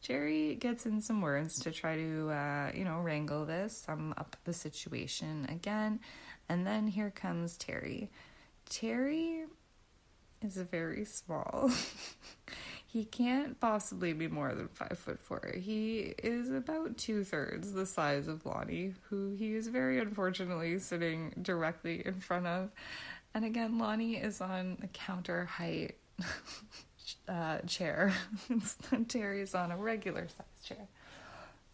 Jerry 0.00 0.54
gets 0.56 0.84
in 0.84 1.00
some 1.00 1.22
words 1.22 1.58
to 1.60 1.72
try 1.72 1.96
to, 1.96 2.30
uh, 2.30 2.70
you 2.74 2.84
know, 2.84 3.00
wrangle 3.00 3.46
this, 3.46 3.84
sum 3.86 4.12
up 4.18 4.36
the 4.44 4.52
situation 4.52 5.46
again. 5.48 5.98
And 6.48 6.66
then 6.66 6.86
here 6.86 7.10
comes 7.10 7.56
Terry. 7.56 8.10
Terry 8.68 9.44
is 10.44 10.56
very 10.56 11.04
small. 11.04 11.70
he 12.86 13.04
can't 13.04 13.58
possibly 13.58 14.12
be 14.12 14.28
more 14.28 14.54
than 14.54 14.68
five 14.68 14.98
foot 14.98 15.18
four. 15.18 15.54
He 15.56 16.14
is 16.22 16.50
about 16.50 16.96
two 16.96 17.24
thirds 17.24 17.72
the 17.72 17.86
size 17.86 18.28
of 18.28 18.44
Lonnie, 18.46 18.94
who 19.08 19.32
he 19.32 19.54
is 19.54 19.68
very 19.68 19.98
unfortunately 19.98 20.78
sitting 20.78 21.32
directly 21.40 22.06
in 22.06 22.20
front 22.20 22.46
of. 22.46 22.70
And 23.32 23.44
again, 23.44 23.78
Lonnie 23.78 24.16
is 24.16 24.40
on 24.40 24.78
a 24.82 24.86
counter 24.88 25.46
height 25.46 25.96
uh, 27.28 27.58
chair. 27.66 28.12
Terry 29.08 29.40
is 29.40 29.54
on 29.54 29.72
a 29.72 29.76
regular 29.76 30.28
size 30.28 30.64
chair. 30.64 30.86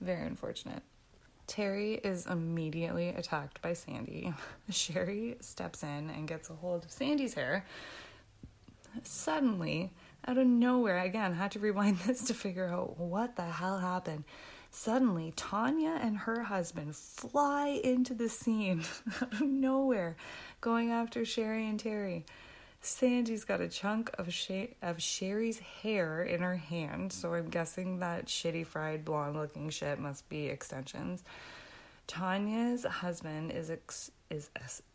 Very 0.01 0.27
unfortunate. 0.27 0.83
Terry 1.47 1.95
is 1.95 2.27
immediately 2.27 3.09
attacked 3.09 3.61
by 3.61 3.73
Sandy. 3.73 4.33
Sherry 4.71 5.37
steps 5.41 5.83
in 5.83 6.09
and 6.09 6.29
gets 6.29 6.49
a 6.49 6.55
hold 6.55 6.85
of 6.85 6.93
Sandy's 6.93 7.35
hair 7.35 7.66
suddenly, 9.03 9.93
out 10.26 10.38
of 10.38 10.47
nowhere, 10.47 10.99
again, 10.99 11.34
had 11.34 11.53
to 11.53 11.59
rewind 11.59 11.99
this 12.07 12.22
to 12.24 12.34
figure 12.34 12.66
out 12.66 12.99
what 12.99 13.36
the 13.36 13.45
hell 13.45 13.78
happened. 13.78 14.24
Suddenly, 14.72 15.32
Tanya 15.34 15.99
and 16.01 16.16
her 16.16 16.43
husband 16.43 16.95
fly 16.95 17.80
into 17.82 18.14
the 18.14 18.28
scene 18.28 18.84
out 19.22 19.32
of 19.32 19.41
nowhere, 19.41 20.16
going 20.61 20.91
after 20.91 21.24
Sherry 21.24 21.66
and 21.66 21.78
Terry. 21.78 22.24
Sandy's 22.82 23.45
got 23.45 23.61
a 23.61 23.68
chunk 23.68 24.11
of 24.18 24.28
of 24.80 25.03
Sherry's 25.03 25.59
hair 25.59 26.22
in 26.22 26.41
her 26.41 26.57
hand, 26.57 27.12
so 27.12 27.34
I'm 27.34 27.51
guessing 27.51 27.99
that 27.99 28.26
shitty 28.26 28.66
fried 28.66 29.05
blonde 29.05 29.36
looking 29.36 29.68
shit 29.68 29.99
must 29.99 30.28
be 30.28 30.47
extensions. 30.47 31.22
Tanya's 32.07 32.84
husband 32.84 33.53
is 33.53 33.70
ex- 33.70 34.11
is 34.30 34.51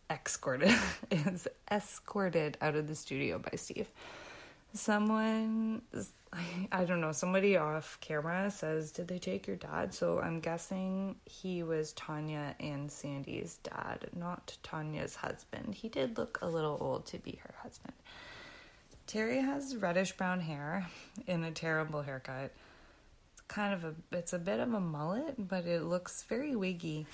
escorted 0.09 0.75
is 1.11 1.47
escorted 1.71 2.57
out 2.61 2.75
of 2.75 2.87
the 2.87 2.95
studio 2.95 3.39
by 3.39 3.55
Steve. 3.55 3.87
Someone 4.73 5.81
I, 6.71 6.85
don't 6.85 7.01
know, 7.01 7.11
somebody 7.11 7.55
off 7.57 7.97
camera 8.01 8.51
says, 8.51 8.91
Did 8.91 9.07
they 9.07 9.19
take 9.19 9.47
your 9.47 9.55
dad? 9.55 9.93
So 9.93 10.19
I'm 10.19 10.39
guessing 10.39 11.15
he 11.25 11.63
was 11.63 11.93
Tanya 11.93 12.55
and 12.59 12.91
Sandy's 12.91 13.57
dad, 13.63 14.07
not 14.15 14.57
Tanya's 14.63 15.15
husband. 15.15 15.75
He 15.75 15.89
did 15.89 16.17
look 16.17 16.39
a 16.41 16.47
little 16.47 16.77
old 16.81 17.05
to 17.07 17.19
be 17.19 17.39
her 17.43 17.53
husband. 17.61 17.93
Terry 19.07 19.39
has 19.39 19.75
reddish 19.75 20.13
brown 20.13 20.41
hair 20.41 20.87
in 21.27 21.43
a 21.43 21.51
terrible 21.51 22.01
haircut. 22.01 22.51
It's 23.33 23.41
kind 23.47 23.73
of 23.73 23.85
a 23.85 23.93
it's 24.11 24.33
a 24.33 24.39
bit 24.39 24.59
of 24.59 24.73
a 24.73 24.79
mullet, 24.79 25.35
but 25.37 25.65
it 25.65 25.83
looks 25.83 26.23
very 26.23 26.55
wiggy. 26.55 27.05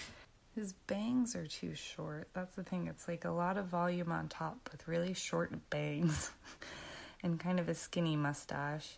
His 0.55 0.73
bangs 0.87 1.35
are 1.35 1.47
too 1.47 1.75
short. 1.75 2.27
That's 2.33 2.55
the 2.55 2.63
thing. 2.63 2.87
It's 2.87 3.07
like 3.07 3.25
a 3.25 3.31
lot 3.31 3.57
of 3.57 3.67
volume 3.67 4.11
on 4.11 4.27
top 4.27 4.69
with 4.71 4.87
really 4.87 5.13
short 5.13 5.69
bangs 5.69 6.31
and 7.23 7.39
kind 7.39 7.59
of 7.59 7.69
a 7.69 7.73
skinny 7.73 8.17
mustache. 8.17 8.97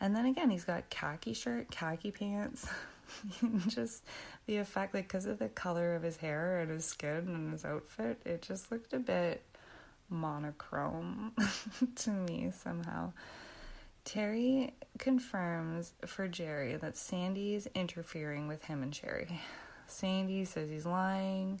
And 0.00 0.14
then 0.14 0.26
again, 0.26 0.50
he's 0.50 0.64
got 0.64 0.88
khaki 0.90 1.32
shirt, 1.32 1.70
khaki 1.70 2.12
pants. 2.12 2.68
just 3.68 4.04
the 4.46 4.58
effect, 4.58 4.94
like, 4.94 5.08
because 5.08 5.26
of 5.26 5.38
the 5.38 5.48
color 5.48 5.94
of 5.94 6.02
his 6.02 6.16
hair 6.18 6.60
and 6.60 6.70
his 6.70 6.84
skin 6.84 7.28
and 7.28 7.52
his 7.52 7.64
outfit, 7.64 8.20
it 8.24 8.42
just 8.42 8.70
looked 8.70 8.92
a 8.92 8.98
bit 8.98 9.42
monochrome 10.08 11.32
to 11.96 12.10
me 12.10 12.52
somehow. 12.56 13.12
Terry 14.04 14.72
confirms 14.98 15.92
for 16.04 16.28
Jerry 16.28 16.76
that 16.76 16.96
Sandy's 16.96 17.66
interfering 17.74 18.46
with 18.46 18.62
him 18.64 18.82
and 18.82 18.94
Sherry. 18.94 19.40
Sandy 19.86 20.44
says 20.44 20.70
he's 20.70 20.86
lying. 20.86 21.60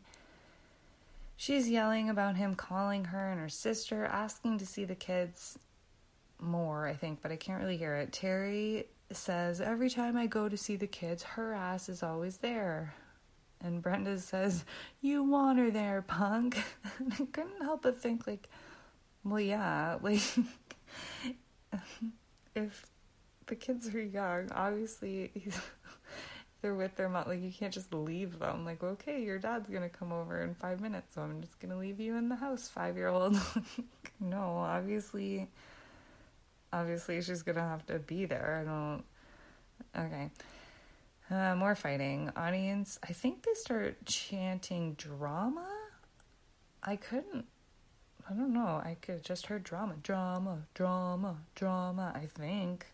She's 1.36 1.68
yelling 1.68 2.08
about 2.08 2.36
him 2.36 2.54
calling 2.54 3.06
her 3.06 3.30
and 3.30 3.40
her 3.40 3.48
sister, 3.48 4.04
asking 4.04 4.58
to 4.58 4.66
see 4.66 4.84
the 4.84 4.94
kids 4.94 5.58
more, 6.40 6.86
I 6.86 6.94
think, 6.94 7.20
but 7.22 7.30
I 7.30 7.36
can't 7.36 7.60
really 7.60 7.76
hear 7.76 7.94
it. 7.96 8.12
Terry 8.12 8.86
says, 9.12 9.60
Every 9.60 9.90
time 9.90 10.16
I 10.16 10.26
go 10.26 10.48
to 10.48 10.56
see 10.56 10.76
the 10.76 10.86
kids, 10.86 11.22
her 11.22 11.52
ass 11.52 11.88
is 11.88 12.02
always 12.02 12.38
there. 12.38 12.94
And 13.62 13.82
Brenda 13.82 14.18
says, 14.18 14.64
You 15.00 15.22
want 15.22 15.58
her 15.58 15.70
there, 15.70 16.02
punk. 16.02 16.62
And 16.98 17.12
I 17.20 17.24
couldn't 17.32 17.62
help 17.62 17.82
but 17.82 18.00
think, 18.00 18.26
like, 18.26 18.48
well, 19.24 19.40
yeah, 19.40 19.98
like, 20.02 20.22
if 22.54 22.86
the 23.46 23.54
kids 23.54 23.94
are 23.94 24.02
young, 24.02 24.50
obviously, 24.52 25.30
they're 26.62 26.74
with 26.74 26.96
their 26.96 27.08
mom. 27.08 27.28
Like, 27.28 27.42
you 27.42 27.52
can't 27.52 27.72
just 27.72 27.92
leave 27.92 28.38
them. 28.38 28.64
Like, 28.64 28.82
okay, 28.82 29.22
your 29.22 29.38
dad's 29.38 29.68
gonna 29.68 29.88
come 29.88 30.12
over 30.12 30.42
in 30.42 30.54
five 30.54 30.80
minutes, 30.80 31.14
so 31.14 31.22
I'm 31.22 31.40
just 31.40 31.58
gonna 31.60 31.78
leave 31.78 32.00
you 32.00 32.16
in 32.16 32.28
the 32.28 32.36
house, 32.36 32.68
five 32.68 32.96
year 32.96 33.08
old. 33.08 33.36
no, 34.20 34.56
obviously 34.58 35.48
obviously 36.72 37.20
she's 37.22 37.42
gonna 37.42 37.60
have 37.60 37.86
to 37.86 37.98
be 37.98 38.26
there. 38.26 38.60
I 38.60 38.64
don't. 38.64 39.04
Okay. 40.06 40.30
Uh, 41.30 41.56
more 41.56 41.74
fighting. 41.74 42.30
Audience, 42.36 42.98
I 43.02 43.12
think 43.12 43.42
they 43.42 43.54
start 43.54 44.04
chanting 44.04 44.94
drama. 44.94 45.66
I 46.82 46.96
couldn't. 46.96 47.46
I 48.28 48.34
don't 48.34 48.52
know. 48.52 48.80
I 48.84 48.96
could 49.00 49.24
just 49.24 49.46
heard 49.46 49.64
drama, 49.64 49.94
drama, 50.02 50.58
drama, 50.74 51.36
drama. 51.54 52.12
I 52.14 52.26
think. 52.26 52.86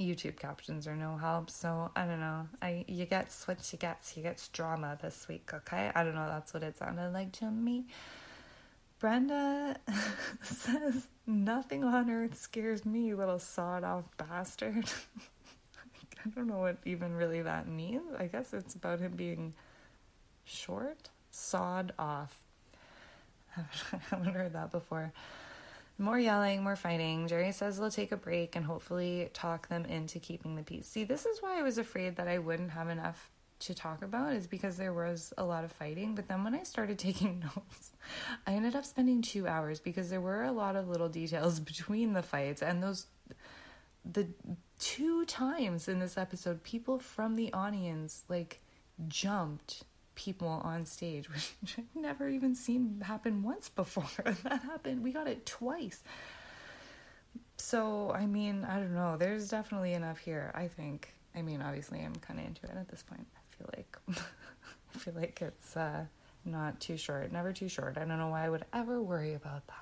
YouTube 0.00 0.38
captions 0.38 0.86
are 0.86 0.96
no 0.96 1.16
help, 1.16 1.50
so 1.50 1.90
I 1.96 2.06
don't 2.06 2.20
know. 2.20 2.48
I 2.60 2.84
you 2.88 3.06
get 3.06 3.34
what 3.46 3.72
you 3.72 3.78
get. 3.78 4.12
You 4.14 4.22
get 4.22 4.48
drama 4.52 4.98
this 5.00 5.26
week, 5.28 5.50
okay? 5.52 5.90
I 5.94 6.04
don't 6.04 6.14
know. 6.14 6.26
That's 6.28 6.52
what 6.52 6.62
it 6.62 6.76
sounded 6.76 7.12
like 7.12 7.32
to 7.32 7.50
me. 7.50 7.86
Brenda 8.98 9.76
says, 10.42 11.08
Nothing 11.26 11.84
on 11.84 12.10
earth 12.10 12.38
scares 12.38 12.86
me, 12.86 13.14
little 13.14 13.38
sawed 13.38 13.84
off 13.84 14.04
bastard. 14.16 14.90
I 16.24 16.28
don't 16.34 16.46
know 16.48 16.58
what 16.58 16.78
even 16.84 17.14
really 17.14 17.42
that 17.42 17.68
means. 17.68 18.12
I 18.18 18.26
guess 18.26 18.52
it's 18.52 18.74
about 18.74 19.00
him 19.00 19.12
being 19.12 19.54
short, 20.44 21.10
sawed 21.30 21.92
off. 21.98 22.40
I 23.56 23.62
haven't 24.10 24.34
heard 24.34 24.52
that 24.54 24.72
before. 24.72 25.12
More 25.98 26.18
yelling, 26.18 26.62
more 26.62 26.76
fighting. 26.76 27.26
Jerry 27.26 27.52
says 27.52 27.78
they'll 27.78 27.90
take 27.90 28.12
a 28.12 28.16
break 28.16 28.54
and 28.54 28.64
hopefully 28.64 29.30
talk 29.32 29.68
them 29.68 29.86
into 29.86 30.18
keeping 30.18 30.54
the 30.54 30.62
peace. 30.62 30.86
See, 30.86 31.04
this 31.04 31.24
is 31.24 31.40
why 31.40 31.58
I 31.58 31.62
was 31.62 31.78
afraid 31.78 32.16
that 32.16 32.28
I 32.28 32.38
wouldn't 32.38 32.70
have 32.72 32.88
enough 32.88 33.30
to 33.58 33.74
talk 33.74 34.02
about 34.02 34.34
is 34.34 34.46
because 34.46 34.76
there 34.76 34.92
was 34.92 35.32
a 35.38 35.44
lot 35.44 35.64
of 35.64 35.72
fighting. 35.72 36.14
But 36.14 36.28
then 36.28 36.44
when 36.44 36.54
I 36.54 36.62
started 36.64 36.98
taking 36.98 37.40
notes, 37.40 37.92
I 38.46 38.52
ended 38.52 38.76
up 38.76 38.84
spending 38.84 39.22
two 39.22 39.46
hours 39.46 39.80
because 39.80 40.10
there 40.10 40.20
were 40.20 40.44
a 40.44 40.52
lot 40.52 40.76
of 40.76 40.88
little 40.88 41.08
details 41.08 41.60
between 41.60 42.12
the 42.12 42.22
fights 42.22 42.62
and 42.62 42.82
those 42.82 43.06
the 44.04 44.28
two 44.78 45.24
times 45.24 45.88
in 45.88 45.98
this 45.98 46.16
episode 46.16 46.62
people 46.62 46.98
from 46.98 47.34
the 47.34 47.52
audience 47.52 48.22
like 48.28 48.60
jumped 49.08 49.82
people 50.16 50.60
on 50.64 50.84
stage 50.84 51.28
which 51.30 51.54
I've 51.78 51.84
never 51.94 52.28
even 52.28 52.54
seen 52.54 53.02
happen 53.04 53.42
once 53.44 53.68
before 53.68 54.10
that 54.24 54.62
happened 54.62 55.04
we 55.04 55.12
got 55.12 55.28
it 55.28 55.46
twice 55.46 56.02
so 57.58 58.10
i 58.12 58.26
mean 58.26 58.64
i 58.64 58.78
don't 58.78 58.94
know 58.94 59.16
there's 59.16 59.48
definitely 59.48 59.94
enough 59.94 60.18
here 60.18 60.52
i 60.54 60.68
think 60.68 61.14
i 61.34 61.40
mean 61.40 61.62
obviously 61.62 62.00
i'm 62.00 62.14
kind 62.16 62.38
of 62.38 62.46
into 62.46 62.64
it 62.64 62.72
at 62.76 62.88
this 62.88 63.02
point 63.02 63.26
I 63.56 63.56
feel 63.56 63.70
like 63.76 63.98
I 64.94 64.98
feel 64.98 65.14
like 65.14 65.42
it's 65.42 65.76
uh, 65.76 66.04
not 66.44 66.80
too 66.80 66.96
short, 66.96 67.32
never 67.32 67.52
too 67.52 67.68
short. 67.68 67.98
I 67.98 68.04
don't 68.04 68.18
know 68.18 68.28
why 68.28 68.44
I 68.44 68.48
would 68.48 68.64
ever 68.72 69.02
worry 69.02 69.34
about 69.34 69.66
that. 69.66 69.74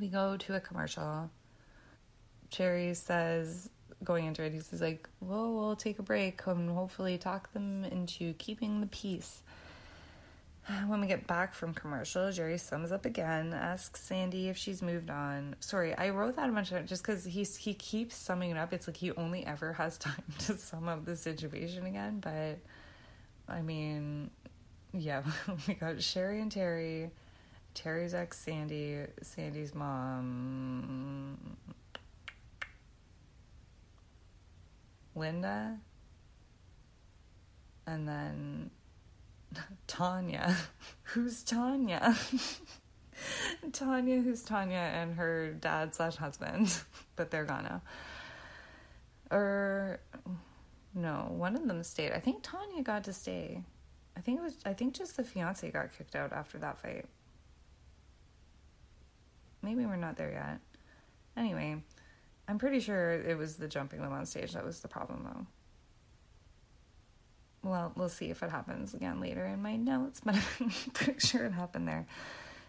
We 0.00 0.08
go 0.08 0.36
to 0.36 0.54
a 0.54 0.60
commercial. 0.60 1.30
Jerry 2.50 2.94
says, 2.94 3.70
going 4.04 4.26
into 4.26 4.42
it, 4.42 4.52
he's 4.52 4.80
like, 4.80 5.08
"Well, 5.20 5.52
we'll 5.54 5.76
take 5.76 5.98
a 5.98 6.02
break 6.02 6.46
and 6.46 6.70
hopefully 6.70 7.18
talk 7.18 7.52
them 7.52 7.84
into 7.84 8.34
keeping 8.34 8.80
the 8.80 8.86
peace." 8.86 9.42
When 10.86 11.00
we 11.00 11.06
get 11.06 11.26
back 11.26 11.54
from 11.54 11.74
commercial, 11.74 12.30
Jerry 12.30 12.58
sums 12.58 12.92
up 12.92 13.04
again, 13.04 13.52
asks 13.52 14.02
Sandy 14.02 14.48
if 14.48 14.56
she's 14.56 14.82
moved 14.82 15.10
on. 15.10 15.56
Sorry, 15.60 15.96
I 15.96 16.10
wrote 16.10 16.36
that 16.36 16.48
a 16.48 16.52
bunch 16.52 16.70
of 16.70 16.78
times 16.78 16.88
just 16.88 17.02
because 17.02 17.24
he's 17.24 17.56
he 17.56 17.74
keeps 17.74 18.14
summing 18.16 18.50
it 18.50 18.56
up. 18.56 18.72
It's 18.72 18.86
like 18.86 18.96
he 18.96 19.12
only 19.12 19.44
ever 19.44 19.72
has 19.74 19.98
time 20.08 20.22
to 20.46 20.56
sum 20.56 20.88
up 20.88 21.04
the 21.04 21.16
situation 21.16 21.86
again. 21.86 22.20
But 22.20 22.58
I 23.48 23.62
mean, 23.62 24.30
yeah, 24.92 25.22
we 25.68 25.74
got 25.74 26.02
Sherry 26.02 26.40
and 26.40 26.50
Terry, 26.52 27.10
Terry's 27.74 28.14
ex 28.14 28.38
Sandy, 28.38 28.98
Sandy's 29.22 29.74
mom, 29.74 31.36
Linda, 35.14 35.78
and 37.86 38.06
then 38.06 38.70
Tanya. 39.86 40.56
Who's 41.02 41.42
Tanya? 41.42 42.16
Tanya, 43.72 44.20
who's 44.22 44.42
Tanya, 44.42 44.78
and 44.78 45.14
her 45.16 45.52
dad 45.52 45.94
slash 45.94 46.16
husband, 46.16 46.74
but 47.16 47.30
they're 47.30 47.44
gone 47.44 47.64
now. 47.64 47.82
Or 49.30 50.00
no, 50.94 51.26
one 51.30 51.54
of 51.54 51.66
them 51.66 51.82
stayed. 51.82 52.12
I 52.12 52.18
think 52.18 52.38
Tanya 52.42 52.82
got 52.82 53.04
to 53.04 53.12
stay. 53.12 53.62
I 54.16 54.20
think 54.20 54.38
it 54.38 54.42
was. 54.42 54.56
I 54.64 54.72
think 54.72 54.94
just 54.94 55.16
the 55.16 55.24
fiance 55.24 55.70
got 55.70 55.96
kicked 55.96 56.16
out 56.16 56.32
after 56.32 56.58
that 56.58 56.78
fight. 56.78 57.06
Maybe 59.62 59.84
we're 59.86 59.96
not 59.96 60.16
there 60.16 60.32
yet. 60.32 60.60
Anyway, 61.36 61.82
I'm 62.50 62.58
pretty 62.58 62.80
sure 62.80 63.12
it 63.12 63.38
was 63.38 63.56
the 63.56 63.68
jumping 63.68 64.02
them 64.02 64.12
on 64.12 64.26
stage 64.26 64.52
that 64.52 64.64
was 64.64 64.80
the 64.80 64.88
problem, 64.88 65.22
though 65.24 65.46
well, 67.62 67.92
we'll 67.96 68.08
see 68.08 68.30
if 68.30 68.42
it 68.42 68.50
happens 68.50 68.94
again 68.94 69.20
later 69.20 69.44
in 69.44 69.60
my 69.62 69.76
notes, 69.76 70.20
but 70.24 70.34
I'm 70.34 70.70
pretty 70.92 71.20
sure 71.20 71.44
it 71.44 71.52
happened 71.52 71.88
there. 71.88 72.06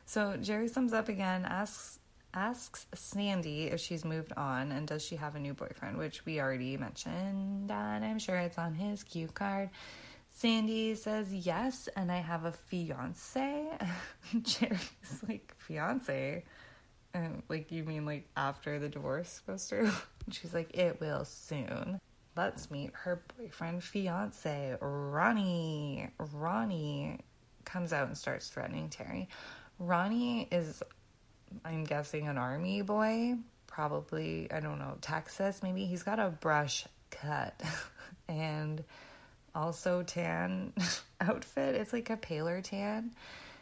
So 0.06 0.38
Jerry 0.38 0.68
sums 0.68 0.94
up 0.94 1.10
again, 1.10 1.46
asks 1.46 2.00
asks 2.34 2.86
Sandy 2.96 3.64
if 3.64 3.82
she's 3.82 4.06
moved 4.06 4.32
on 4.38 4.72
and 4.72 4.88
does 4.88 5.04
she 5.04 5.18
have 5.18 5.36
a 5.36 5.40
new 5.40 5.54
boyfriend, 5.54 5.98
which 5.98 6.26
we 6.26 6.40
already 6.40 6.78
mentioned, 6.78 7.70
and 7.70 8.06
I'm 8.06 8.20
sure 8.20 8.38
it's 8.38 8.58
on 8.58 8.74
his 8.74 9.04
cue 9.04 9.28
card. 9.28 9.70
Sandy 10.34 10.96
says 10.96 11.34
yes, 11.34 11.90
and 11.98 12.10
I 12.10 12.20
have 12.20 12.46
a 12.46 12.54
fiance. 12.54 13.68
Jerry's 14.42 15.24
like 15.28 15.54
fiance, 15.58 16.46
and 17.14 17.44
like 17.50 17.72
you 17.72 17.84
mean 17.84 18.06
like 18.06 18.28
after 18.36 18.80
the 18.80 18.90
divorce 18.90 19.42
goes 19.46 19.66
through? 19.66 19.92
She's 20.32 20.54
like 20.54 20.78
it 20.78 21.00
will 21.00 21.26
soon 21.26 22.00
let's 22.36 22.72
meet 22.72 22.92
her 22.94 23.24
boyfriend, 23.38 23.84
fiance, 23.84 24.78
Ronnie. 24.80 26.10
Ronnie 26.18 27.20
comes 27.66 27.94
out 27.94 28.08
and 28.08 28.18
starts 28.18 28.50
threatening 28.50 28.90
Terry. 28.90 29.30
Ronnie 29.80 30.48
is, 30.52 30.82
I'm 31.66 31.84
guessing, 31.84 32.28
an 32.28 32.38
army 32.38 32.82
boy. 32.82 33.36
Probably, 33.68 34.52
I 34.52 34.60
don't 34.60 34.80
know, 34.80 34.98
Texas 35.02 35.64
maybe. 35.64 35.86
He's 35.86 36.04
got 36.04 36.20
a 36.20 36.30
brush 36.30 36.86
cut 37.10 37.62
and 38.28 38.84
also 39.56 40.04
tan 40.04 40.74
outfit. 41.22 41.76
It's 41.76 41.94
like 41.94 42.10
a 42.10 42.18
paler 42.18 42.62
tan. 42.62 43.14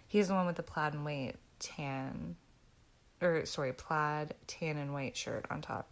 He's 0.08 0.28
the 0.28 0.34
one 0.34 0.48
with 0.48 0.56
the 0.56 0.64
plaid 0.64 0.94
and 0.94 1.06
white 1.06 1.36
tan, 1.60 2.36
or 3.22 3.46
sorry, 3.46 3.74
plaid, 3.74 4.34
tan 4.48 4.78
and 4.78 4.94
white 4.94 5.16
shirt 5.16 5.46
on 5.50 5.62
top, 5.62 5.92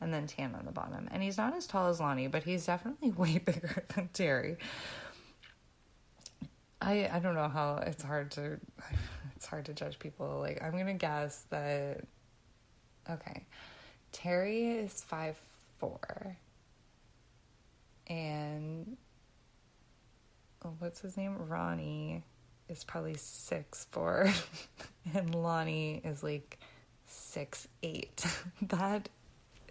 and 0.00 0.12
then 0.12 0.26
tan 0.26 0.54
on 0.54 0.64
the 0.64 0.72
bottom. 0.72 1.08
And 1.10 1.22
he's 1.22 1.36
not 1.36 1.56
as 1.56 1.66
tall 1.66 1.88
as 1.88 2.00
Lonnie, 2.00 2.28
but 2.28 2.42
he's 2.42 2.66
definitely 2.66 3.10
way 3.16 3.38
bigger 3.38 3.84
than 3.94 4.08
Terry. 4.12 4.56
I 6.80 7.10
I 7.12 7.18
don't 7.18 7.34
know 7.34 7.48
how 7.48 7.82
it's 7.84 8.02
hard 8.02 8.30
to 8.32 8.58
it's 9.36 9.46
hard 9.46 9.66
to 9.66 9.74
judge 9.74 9.98
people. 9.98 10.38
Like 10.40 10.62
I'm 10.62 10.72
gonna 10.72 10.94
guess 10.94 11.44
that 11.50 12.02
okay, 13.10 13.46
Terry 14.12 14.70
is 14.70 15.02
five 15.02 15.36
four, 15.78 16.36
and 18.06 18.96
oh, 20.64 20.74
what's 20.78 21.00
his 21.00 21.16
name? 21.16 21.36
Ronnie 21.36 22.24
is 22.68 22.84
probably 22.84 23.14
six 23.14 23.86
four, 23.90 24.32
and 25.14 25.34
Lonnie 25.34 26.00
is 26.04 26.22
like 26.22 26.58
six 27.08 27.66
eight. 27.82 28.24
that 28.62 29.08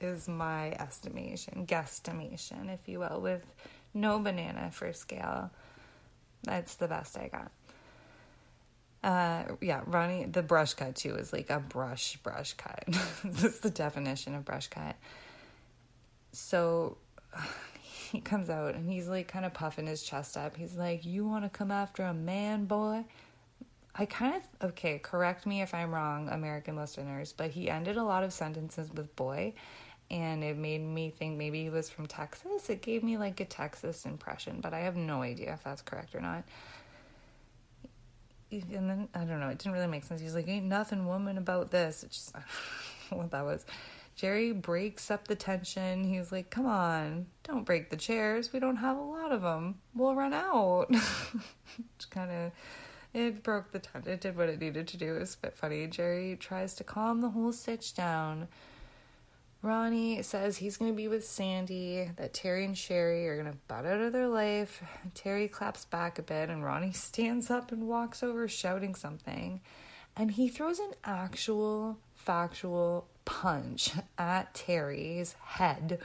is 0.01 0.27
my 0.27 0.71
estimation, 0.73 1.65
guesstimation, 1.65 2.73
if 2.73 2.87
you 2.87 2.99
will, 2.99 3.21
with 3.21 3.45
no 3.93 4.19
banana 4.19 4.69
for 4.71 4.91
scale. 4.93 5.51
That's 6.43 6.75
the 6.75 6.87
best 6.87 7.17
I 7.17 7.29
got. 7.29 7.51
Uh, 9.03 9.55
yeah, 9.61 9.81
Ronnie, 9.85 10.25
the 10.25 10.41
brush 10.41 10.73
cut 10.73 10.95
too 10.95 11.15
is 11.15 11.31
like 11.31 11.49
a 11.49 11.59
brush 11.59 12.17
brush 12.17 12.53
cut. 12.53 12.83
That's 13.23 13.59
the 13.59 13.69
definition 13.69 14.35
of 14.35 14.43
brush 14.43 14.67
cut. 14.67 14.95
So 16.31 16.97
he 17.81 18.19
comes 18.21 18.49
out 18.49 18.75
and 18.75 18.89
he's 18.89 19.07
like 19.07 19.27
kind 19.27 19.45
of 19.45 19.53
puffing 19.53 19.87
his 19.87 20.03
chest 20.03 20.35
up. 20.35 20.57
He's 20.57 20.75
like, 20.75 21.05
"You 21.05 21.25
want 21.27 21.43
to 21.43 21.49
come 21.49 21.71
after 21.71 22.03
a 22.03 22.13
man, 22.13 22.65
boy?" 22.65 23.05
I 23.97 24.05
kind 24.05 24.35
of 24.35 24.69
okay. 24.69 24.99
Correct 24.99 25.45
me 25.45 25.61
if 25.61 25.73
I'm 25.73 25.93
wrong, 25.93 26.29
American 26.29 26.75
listeners, 26.75 27.33
but 27.33 27.49
he 27.51 27.69
ended 27.69 27.97
a 27.97 28.03
lot 28.03 28.23
of 28.23 28.31
sentences 28.31 28.91
with 28.93 29.15
"boy," 29.15 29.53
and 30.11 30.43
it 30.43 30.55
made 30.57 30.81
me 30.81 31.09
think 31.09 31.37
maybe 31.37 31.63
he 31.63 31.69
was 31.69 31.89
from 31.89 32.05
Texas. 32.05 32.69
It 32.69 32.81
gave 32.81 33.03
me 33.03 33.17
like 33.17 33.39
a 33.39 33.45
Texas 33.45 34.05
impression, 34.05 34.61
but 34.61 34.73
I 34.73 34.79
have 34.79 34.95
no 34.95 35.23
idea 35.23 35.53
if 35.53 35.63
that's 35.63 35.81
correct 35.81 36.13
or 36.13 36.21
not. 36.21 36.43
And 38.51 38.63
then 38.71 39.09
I 39.15 39.25
don't 39.25 39.39
know. 39.39 39.49
It 39.49 39.57
didn't 39.57 39.73
really 39.73 39.87
make 39.87 40.03
sense. 40.03 40.21
He's 40.21 40.35
like, 40.35 40.47
"Ain't 40.47 40.65
nothing 40.65 41.07
woman 41.07 41.37
about 41.39 41.71
this." 41.71 42.03
It's 42.03 42.15
just 42.17 42.35
I 42.35 42.39
don't 43.09 43.11
know 43.11 43.17
what 43.23 43.31
that 43.31 43.45
was. 43.45 43.65
Jerry 44.15 44.51
breaks 44.51 45.11
up 45.11 45.27
the 45.27 45.35
tension. 45.35 46.03
He's 46.03 46.31
like, 46.31 46.51
"Come 46.51 46.67
on, 46.67 47.25
don't 47.43 47.65
break 47.65 47.89
the 47.89 47.97
chairs. 47.97 48.53
We 48.53 48.59
don't 48.59 48.77
have 48.77 48.97
a 48.97 49.01
lot 49.01 49.31
of 49.31 49.41
them. 49.41 49.79
We'll 49.95 50.15
run 50.15 50.33
out." 50.33 50.85
Which 50.91 52.09
kind 52.11 52.31
of 52.31 52.51
it 53.13 53.43
broke 53.43 53.71
the 53.71 53.79
tent. 53.79 54.07
It 54.07 54.21
did 54.21 54.37
what 54.37 54.49
it 54.49 54.59
needed 54.59 54.87
to 54.89 54.97
do. 54.97 55.15
It 55.15 55.19
was 55.19 55.35
a 55.35 55.47
bit 55.47 55.55
funny. 55.55 55.87
Jerry 55.87 56.37
tries 56.39 56.73
to 56.75 56.83
calm 56.83 57.21
the 57.21 57.29
whole 57.29 57.51
stitch 57.51 57.93
down. 57.93 58.47
Ronnie 59.61 60.21
says 60.21 60.57
he's 60.57 60.77
going 60.77 60.91
to 60.91 60.95
be 60.95 61.07
with 61.07 61.25
Sandy, 61.25 62.09
that 62.15 62.33
Terry 62.33 62.63
and 62.63 62.77
Sherry 62.77 63.27
are 63.27 63.41
going 63.41 63.51
to 63.51 63.57
butt 63.67 63.85
out 63.85 64.01
of 64.01 64.13
their 64.13 64.27
life. 64.27 64.83
Terry 65.15 65.47
claps 65.47 65.85
back 65.85 66.19
a 66.19 66.21
bit, 66.21 66.49
and 66.49 66.63
Ronnie 66.63 66.91
stands 66.93 67.49
up 67.49 67.71
and 67.71 67.87
walks 67.87 68.21
over 68.21 68.47
shouting 68.47 68.93
something. 68.93 69.61
And 70.15 70.31
he 70.31 70.47
throws 70.47 70.79
an 70.79 70.91
actual, 71.03 71.97
factual 72.13 73.07
punch 73.25 73.91
at 74.17 74.53
Terry's 74.53 75.35
head 75.43 75.99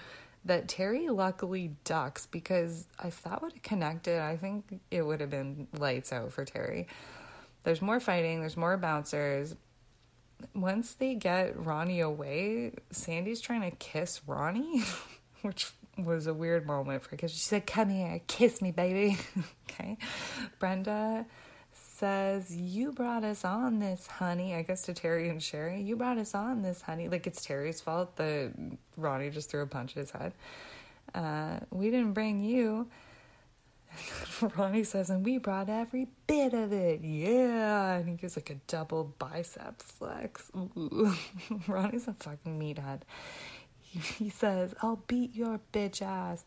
that 0.45 0.69
Terry 0.69 1.09
luckily 1.09 1.77
ducks 1.85 2.27
because 2.27 2.87
if 3.05 3.23
that 3.23 3.43
would 3.43 3.53
have 3.53 3.63
connected, 3.63 4.21
I 4.21 4.37
think 4.37 4.81
it 4.91 5.03
would 5.03 5.21
have 5.21 5.31
been 5.31 5.69
lights 5.79 6.13
out 6.13 6.33
for 6.33 6.45
Terry. 6.45 6.89
There's 7.63 7.81
more 7.81 8.01
fighting, 8.01 8.41
there's 8.41 8.57
more 8.57 8.77
bouncers. 8.77 9.55
Once 10.55 10.95
they 10.95 11.15
get 11.15 11.65
Ronnie 11.65 12.01
away, 12.01 12.73
Sandy's 12.91 13.41
trying 13.41 13.71
to 13.71 13.77
kiss 13.77 14.21
Ronnie, 14.27 14.83
which 15.43 15.71
was 15.97 16.27
a 16.27 16.35
weird 16.35 16.67
moment 16.67 17.03
for 17.03 17.11
her 17.11 17.17
because 17.17 17.33
she 17.33 17.39
said, 17.39 17.67
Come 17.67 17.91
here, 17.91 18.21
kiss 18.27 18.61
me, 18.61 18.73
baby. 18.73 19.17
okay. 19.71 19.97
Brenda 20.59 21.27
says, 22.03 22.57
You 22.57 22.91
brought 22.91 23.23
us 23.23 23.45
on 23.45 23.79
this, 23.79 24.09
honey. 24.09 24.57
I 24.57 24.63
guess 24.63 24.83
to 24.83 24.93
Terry 24.93 25.29
and 25.29 25.41
Sherry, 25.41 25.81
you 25.81 25.95
brought 25.95 26.19
us 26.19 26.35
on 26.35 26.63
this, 26.63 26.83
honey. 26.83 27.09
Like 27.09 27.29
it's 27.29 27.45
Terry's 27.45 27.81
fault 27.81 28.17
that 28.17 28.51
Ronnie 28.97 29.31
just 29.31 29.51
threw 29.51 29.63
a 29.63 29.67
punch 29.67 29.93
at 29.93 30.01
his 30.01 30.11
head. 30.11 30.33
Uh, 31.15 31.61
we 31.71 31.91
didn't 31.93 32.15
bring 32.15 32.43
you. 32.43 32.89
Ronnie 34.57 34.83
says, 34.83 35.11
and 35.11 35.25
we 35.25 35.39
brought 35.39 35.69
every 35.69 36.09
bit 36.27 36.55
of 36.55 36.73
it. 36.73 37.03
Yeah. 37.03 37.93
And 37.93 38.09
he 38.09 38.17
gives 38.17 38.35
like 38.35 38.51
a 38.51 38.57
double 38.67 39.15
bicep 39.21 39.81
flex. 39.81 40.51
Ronnie's 41.69 42.09
a 42.09 42.15
fucking 42.15 42.59
meathead. 42.59 43.03
He, 43.81 43.99
he 44.25 44.29
says, 44.29 44.75
I'll 44.83 45.05
beat 45.07 45.37
your 45.37 45.61
bitch 45.73 46.03
ass. 46.03 46.45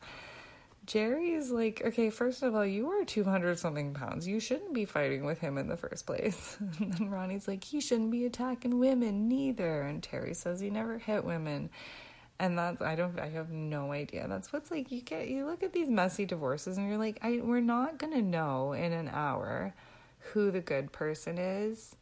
Jerry 0.85 1.31
is 1.31 1.51
like, 1.51 1.81
okay, 1.85 2.09
first 2.09 2.43
of 2.43 2.53
all, 2.53 2.65
you 2.65 2.89
are 2.91 3.03
200 3.05 3.57
something 3.57 3.93
pounds. 3.93 4.27
You 4.27 4.39
shouldn't 4.39 4.73
be 4.73 4.85
fighting 4.85 5.25
with 5.25 5.39
him 5.39 5.57
in 5.57 5.67
the 5.67 5.77
first 5.77 6.05
place. 6.05 6.57
And 6.79 6.93
then 6.93 7.09
Ronnie's 7.09 7.47
like, 7.47 7.63
he 7.63 7.79
shouldn't 7.79 8.11
be 8.11 8.25
attacking 8.25 8.79
women 8.79 9.27
neither. 9.27 9.81
And 9.81 10.03
Terry 10.03 10.33
says 10.33 10.59
he 10.59 10.69
never 10.69 10.97
hit 10.97 11.23
women. 11.23 11.69
And 12.37 12.57
that's, 12.57 12.81
I 12.81 12.95
don't, 12.95 13.19
I 13.19 13.29
have 13.29 13.49
no 13.49 13.93
idea. 13.93 14.27
That's 14.27 14.51
what's 14.51 14.69
like, 14.69 14.91
you 14.91 15.01
get, 15.01 15.29
you 15.29 15.45
look 15.45 15.63
at 15.63 15.73
these 15.73 15.89
messy 15.89 16.25
divorces 16.25 16.77
and 16.77 16.87
you're 16.87 16.97
like, 16.97 17.19
I, 17.21 17.39
we're 17.41 17.61
not 17.61 17.97
going 17.97 18.13
to 18.13 18.21
know 18.21 18.73
in 18.73 18.91
an 18.91 19.07
hour 19.07 19.73
who 20.33 20.51
the 20.51 20.61
good 20.61 20.91
person 20.91 21.37
is 21.37 21.95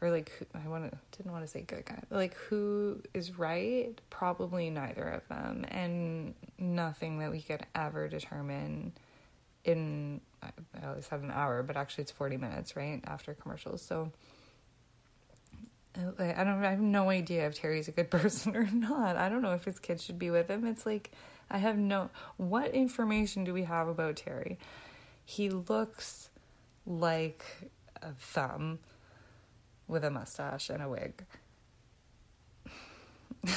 or 0.00 0.10
like 0.10 0.32
I 0.54 0.68
want 0.68 0.90
to 0.90 0.98
didn't 1.16 1.32
want 1.32 1.44
to 1.44 1.50
say 1.50 1.60
good 1.62 1.84
guy, 1.84 2.02
like 2.10 2.34
who 2.34 3.02
is 3.12 3.38
right? 3.38 4.00
Probably 4.08 4.70
neither 4.70 5.04
of 5.04 5.28
them, 5.28 5.64
and 5.68 6.34
nothing 6.58 7.18
that 7.18 7.30
we 7.30 7.42
could 7.42 7.64
ever 7.74 8.08
determine 8.08 8.92
in. 9.64 10.20
I 10.42 10.86
always 10.86 11.06
said 11.06 11.20
an 11.20 11.30
hour, 11.30 11.62
but 11.62 11.76
actually 11.76 12.02
it's 12.02 12.12
forty 12.12 12.38
minutes, 12.38 12.76
right 12.76 13.00
after 13.06 13.34
commercials. 13.34 13.82
So 13.82 14.10
I 15.96 16.00
don't. 16.00 16.64
I 16.64 16.70
have 16.70 16.80
no 16.80 17.10
idea 17.10 17.46
if 17.46 17.56
Terry's 17.56 17.88
a 17.88 17.92
good 17.92 18.10
person 18.10 18.56
or 18.56 18.68
not. 18.72 19.16
I 19.16 19.28
don't 19.28 19.42
know 19.42 19.52
if 19.52 19.64
his 19.64 19.78
kids 19.78 20.02
should 20.02 20.18
be 20.18 20.30
with 20.30 20.48
him. 20.48 20.64
It's 20.66 20.86
like 20.86 21.10
I 21.50 21.58
have 21.58 21.76
no. 21.76 22.10
What 22.38 22.70
information 22.70 23.44
do 23.44 23.52
we 23.52 23.64
have 23.64 23.88
about 23.88 24.16
Terry? 24.16 24.58
He 25.26 25.50
looks 25.50 26.30
like 26.86 27.44
a 28.02 28.12
thumb 28.12 28.78
with 29.90 30.04
a 30.04 30.10
mustache 30.10 30.70
and 30.70 30.82
a 30.82 30.88
wig. 30.88 31.24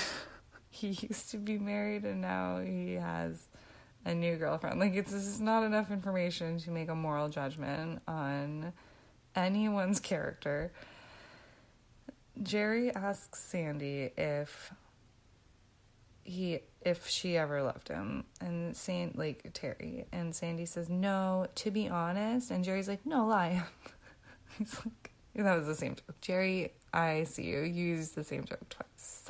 he 0.70 0.88
used 0.88 1.30
to 1.32 1.38
be 1.38 1.58
married 1.58 2.04
and 2.04 2.22
now 2.22 2.60
he 2.60 2.94
has 2.94 3.48
a 4.06 4.14
new 4.14 4.36
girlfriend. 4.36 4.80
Like 4.80 4.96
it's 4.96 5.12
this 5.12 5.26
is 5.26 5.40
not 5.40 5.64
enough 5.64 5.92
information 5.92 6.58
to 6.60 6.72
make 6.72 6.90
a 6.90 6.96
moral 6.96 7.30
judgment 7.30 8.02
on 8.08 8.74
anyone's 9.36 10.00
character. 10.02 10.72
Jerry 12.42 12.94
asks 12.94 13.40
Sandy 13.40 14.12
if 14.18 14.74
he 16.24 16.60
if 16.82 17.08
she 17.08 17.38
ever 17.38 17.62
loved 17.62 17.90
him 17.90 18.24
and 18.42 18.76
Sandy 18.76 19.18
like 19.18 19.52
Terry 19.54 20.06
and 20.12 20.34
Sandy 20.34 20.66
says 20.66 20.90
no 20.90 21.48
to 21.56 21.70
be 21.70 21.90
honest 21.90 22.50
and 22.50 22.64
Jerry's 22.64 22.88
like 22.88 23.06
no 23.06 23.28
lie 23.28 23.62
he's 24.58 24.74
like 24.86 25.13
that 25.36 25.58
was 25.58 25.68
the 25.68 25.76
same 25.76 25.96
joke. 25.96 26.22
Jerry, 26.22 26.74
I 26.94 27.24
see 27.24 27.44
you. 27.44 27.62
You 27.62 27.86
used 27.86 28.16
the 28.16 28.24
same 28.24 28.46
joke 28.46 28.68
twice. 28.70 29.30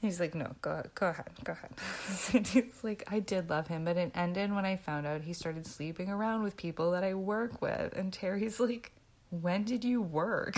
He's 0.00 0.18
like, 0.18 0.34
no, 0.34 0.56
go 0.62 0.82
go 0.96 1.10
ahead, 1.10 1.30
go 1.44 1.52
ahead. 1.52 1.70
Sandy's 2.08 2.82
like, 2.82 3.04
I 3.08 3.20
did 3.20 3.48
love 3.48 3.68
him, 3.68 3.84
but 3.84 3.96
it 3.96 4.10
ended 4.16 4.52
when 4.52 4.66
I 4.66 4.74
found 4.74 5.06
out 5.06 5.22
he 5.22 5.32
started 5.32 5.64
sleeping 5.64 6.08
around 6.08 6.42
with 6.42 6.56
people 6.56 6.90
that 6.90 7.04
I 7.04 7.14
work 7.14 7.62
with. 7.62 7.96
And 7.96 8.12
Terry's 8.12 8.58
like, 8.58 8.90
when 9.30 9.62
did 9.62 9.84
you 9.84 10.02
work? 10.02 10.56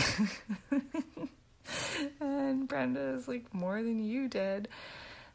and 2.20 2.66
Brenda 2.66 3.00
is 3.10 3.28
like, 3.28 3.52
more 3.52 3.82
than 3.82 4.02
you 4.02 4.28
did. 4.28 4.68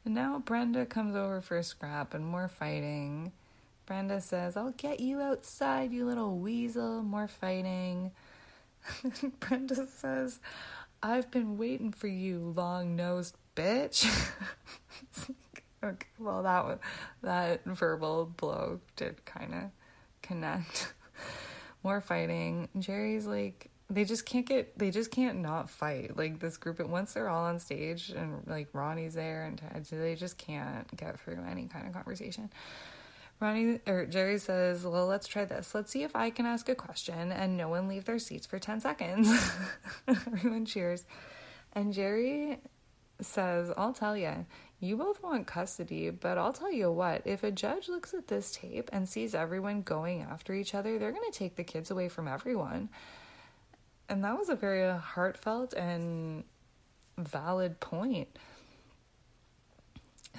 And 0.05 0.15
now 0.15 0.39
Brenda 0.39 0.87
comes 0.87 1.15
over 1.15 1.39
for 1.39 1.57
a 1.57 1.63
scrap 1.63 2.15
and 2.15 2.25
more 2.25 2.47
fighting. 2.47 3.31
Brenda 3.85 4.21
says, 4.21 4.57
I'll 4.57 4.71
get 4.71 4.99
you 4.99 5.21
outside, 5.21 5.91
you 5.91 6.05
little 6.05 6.37
weasel. 6.37 7.03
More 7.03 7.27
fighting. 7.27 8.11
Brenda 9.39 9.87
says, 9.87 10.39
I've 11.01 11.31
been 11.31 11.57
waiting 11.57 11.91
for 11.91 12.07
you, 12.07 12.53
long 12.55 12.95
nosed 12.95 13.35
bitch. 13.55 14.05
okay, 15.83 16.07
well, 16.19 16.43
that 16.43 16.65
was, 16.65 16.79
that 17.21 17.63
verbal 17.65 18.25
blow 18.25 18.79
did 18.95 19.23
kind 19.25 19.53
of 19.53 19.63
connect. 20.21 20.93
More 21.83 22.01
fighting. 22.01 22.67
Jerry's 22.77 23.25
like, 23.25 23.69
they 23.89 24.05
just 24.05 24.25
can't 24.25 24.45
get 24.45 24.77
they 24.77 24.91
just 24.91 25.09
can't 25.09 25.39
not 25.39 25.69
fight 25.69 26.15
like 26.15 26.39
this 26.39 26.57
group 26.57 26.79
once 26.87 27.13
they're 27.13 27.27
all 27.27 27.45
on 27.45 27.59
stage 27.59 28.11
and 28.11 28.45
like 28.45 28.67
ronnie's 28.73 29.15
there 29.15 29.45
and 29.45 29.61
they 29.89 30.15
just 30.15 30.37
can't 30.37 30.95
get 30.95 31.19
through 31.19 31.39
any 31.49 31.65
kind 31.65 31.87
of 31.87 31.93
conversation 31.93 32.51
ronnie 33.39 33.79
or 33.87 34.05
jerry 34.05 34.37
says 34.37 34.83
well 34.85 35.07
let's 35.07 35.27
try 35.27 35.45
this. 35.45 35.73
Let's 35.73 35.91
see 35.91 36.03
if 36.03 36.15
i 36.15 36.29
can 36.29 36.45
ask 36.45 36.69
a 36.69 36.75
question 36.75 37.31
and 37.31 37.57
no 37.57 37.69
one 37.69 37.87
leave 37.87 38.05
their 38.05 38.19
seats 38.19 38.45
for 38.47 38.59
10 38.59 38.81
seconds. 38.81 39.29
Everyone 40.07 40.65
cheers. 40.65 41.05
And 41.73 41.93
jerry 41.93 42.59
says 43.21 43.71
i'll 43.77 43.93
tell 43.93 44.15
you 44.15 44.45
you 44.81 44.95
both 44.95 45.21
want 45.21 45.45
custody, 45.45 46.09
but 46.09 46.37
I'll 46.37 46.53
tell 46.53 46.71
you 46.71 46.89
what, 46.89 47.23
if 47.25 47.43
a 47.43 47.51
judge 47.51 47.89
looks 47.89 48.13
at 48.13 48.27
this 48.27 48.51
tape 48.53 48.89
and 48.93 49.09
sees 49.09 49.35
everyone 49.35 49.81
going 49.81 50.21
after 50.21 50.53
each 50.53 50.73
other, 50.73 50.97
they're 50.97 51.11
going 51.11 51.29
to 51.29 51.37
take 51.37 51.57
the 51.57 51.65
kids 51.65 51.91
away 51.91 52.07
from 52.07 52.29
everyone. 52.29 52.89
And 54.07 54.23
that 54.23 54.37
was 54.37 54.47
a 54.47 54.55
very 54.55 54.97
heartfelt 54.97 55.73
and 55.73 56.45
valid 57.17 57.81
point. 57.81 58.29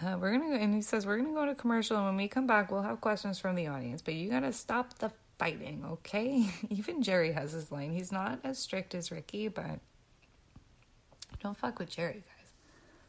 Uh, 0.03 0.17
we're 0.19 0.33
gonna 0.33 0.57
and 0.57 0.75
he 0.75 0.83
says 0.83 1.07
we're 1.07 1.19
gonna 1.19 1.35
go 1.35 1.45
to 1.45 1.55
commercial, 1.55 1.97
and 1.97 2.07
when 2.07 2.17
we 2.17 2.29
come 2.29 2.47
back, 2.47 2.71
we'll 2.71 2.83
have 2.83 3.01
questions 3.01 3.39
from 3.39 3.55
the 3.55 3.67
audience. 3.67 4.03
But 4.03 4.15
you 4.15 4.31
gotta 4.31 4.53
stop 4.53 4.99
the 4.99 5.11
fighting, 5.39 5.85
okay? 5.91 6.49
Even 6.71 7.03
Jerry 7.03 7.33
has 7.33 7.53
his 7.53 7.71
line. 7.71 7.93
He's 7.93 8.13
not 8.13 8.41
as 8.45 8.59
strict 8.59 8.95
as 8.95 9.11
Ricki, 9.11 9.49
but 9.49 9.81
don't 11.43 11.57
fuck 11.57 11.79
with 11.79 11.91
Jerry, 11.91 12.15
guys. 12.15 12.53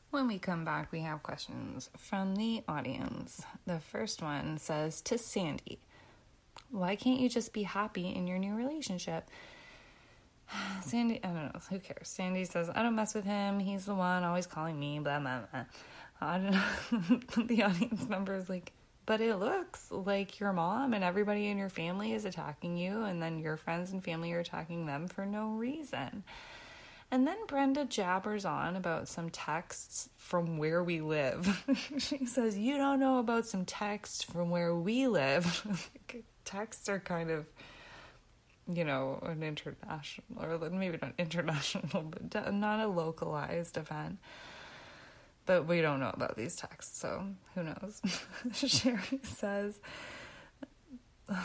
When 0.09 0.27
we 0.27 0.39
come 0.39 0.65
back, 0.65 0.91
we 0.91 0.99
have 1.01 1.23
questions 1.23 1.89
from 1.97 2.35
the 2.35 2.63
audience. 2.67 3.41
The 3.65 3.79
first 3.79 4.21
one 4.21 4.57
says 4.57 5.01
to 5.03 5.17
Sandy, 5.17 5.79
"Why 6.69 6.97
can't 6.97 7.21
you 7.21 7.29
just 7.29 7.53
be 7.53 7.63
happy 7.63 8.09
in 8.09 8.27
your 8.27 8.37
new 8.37 8.53
relationship?" 8.53 9.29
Sandy, 10.81 11.19
I 11.23 11.27
don't 11.27 11.53
know, 11.53 11.59
who 11.69 11.79
cares? 11.79 12.07
Sandy 12.07 12.45
says, 12.45 12.69
I 12.73 12.83
don't 12.83 12.95
mess 12.95 13.13
with 13.13 13.25
him. 13.25 13.59
He's 13.59 13.85
the 13.85 13.95
one 13.95 14.23
always 14.23 14.47
calling 14.47 14.79
me, 14.79 14.99
blah, 14.99 15.19
blah, 15.19 15.39
blah. 15.51 15.63
I 16.21 16.37
don't 16.37 16.51
know. 16.51 17.43
the 17.45 17.63
audience 17.63 18.07
member 18.07 18.35
is 18.35 18.49
like, 18.49 18.71
but 19.05 19.21
it 19.21 19.35
looks 19.37 19.91
like 19.91 20.39
your 20.39 20.53
mom 20.53 20.93
and 20.93 21.03
everybody 21.03 21.47
in 21.47 21.57
your 21.57 21.69
family 21.69 22.13
is 22.13 22.25
attacking 22.25 22.77
you, 22.77 23.03
and 23.03 23.21
then 23.21 23.39
your 23.39 23.57
friends 23.57 23.91
and 23.91 24.03
family 24.03 24.31
are 24.33 24.39
attacking 24.39 24.85
them 24.85 25.07
for 25.07 25.25
no 25.25 25.49
reason. 25.49 26.23
And 27.13 27.27
then 27.27 27.45
Brenda 27.45 27.83
jabbers 27.83 28.45
on 28.45 28.77
about 28.77 29.09
some 29.09 29.29
texts 29.29 30.07
from 30.15 30.57
where 30.57 30.81
we 30.81 31.01
live. 31.01 31.65
she 31.97 32.25
says, 32.25 32.57
You 32.57 32.77
don't 32.77 33.01
know 33.01 33.19
about 33.19 33.45
some 33.45 33.65
texts 33.65 34.23
from 34.23 34.49
where 34.49 34.73
we 34.73 35.07
live. 35.07 35.89
texts 36.45 36.87
are 36.87 36.99
kind 36.99 37.29
of 37.29 37.47
you 38.71 38.85
know, 38.85 39.19
an 39.23 39.43
international, 39.43 40.25
or 40.39 40.69
maybe 40.69 40.97
not 41.01 41.13
international, 41.17 42.03
but 42.03 42.53
not 42.53 42.79
a 42.79 42.87
localized 42.87 43.75
event. 43.75 44.19
But 45.45 45.67
we 45.67 45.81
don't 45.81 45.99
know 45.99 46.11
about 46.13 46.37
these 46.37 46.55
texts, 46.55 46.99
so 46.99 47.25
who 47.55 47.63
knows? 47.63 48.01
Sherry 48.53 49.19
says, 49.23 49.79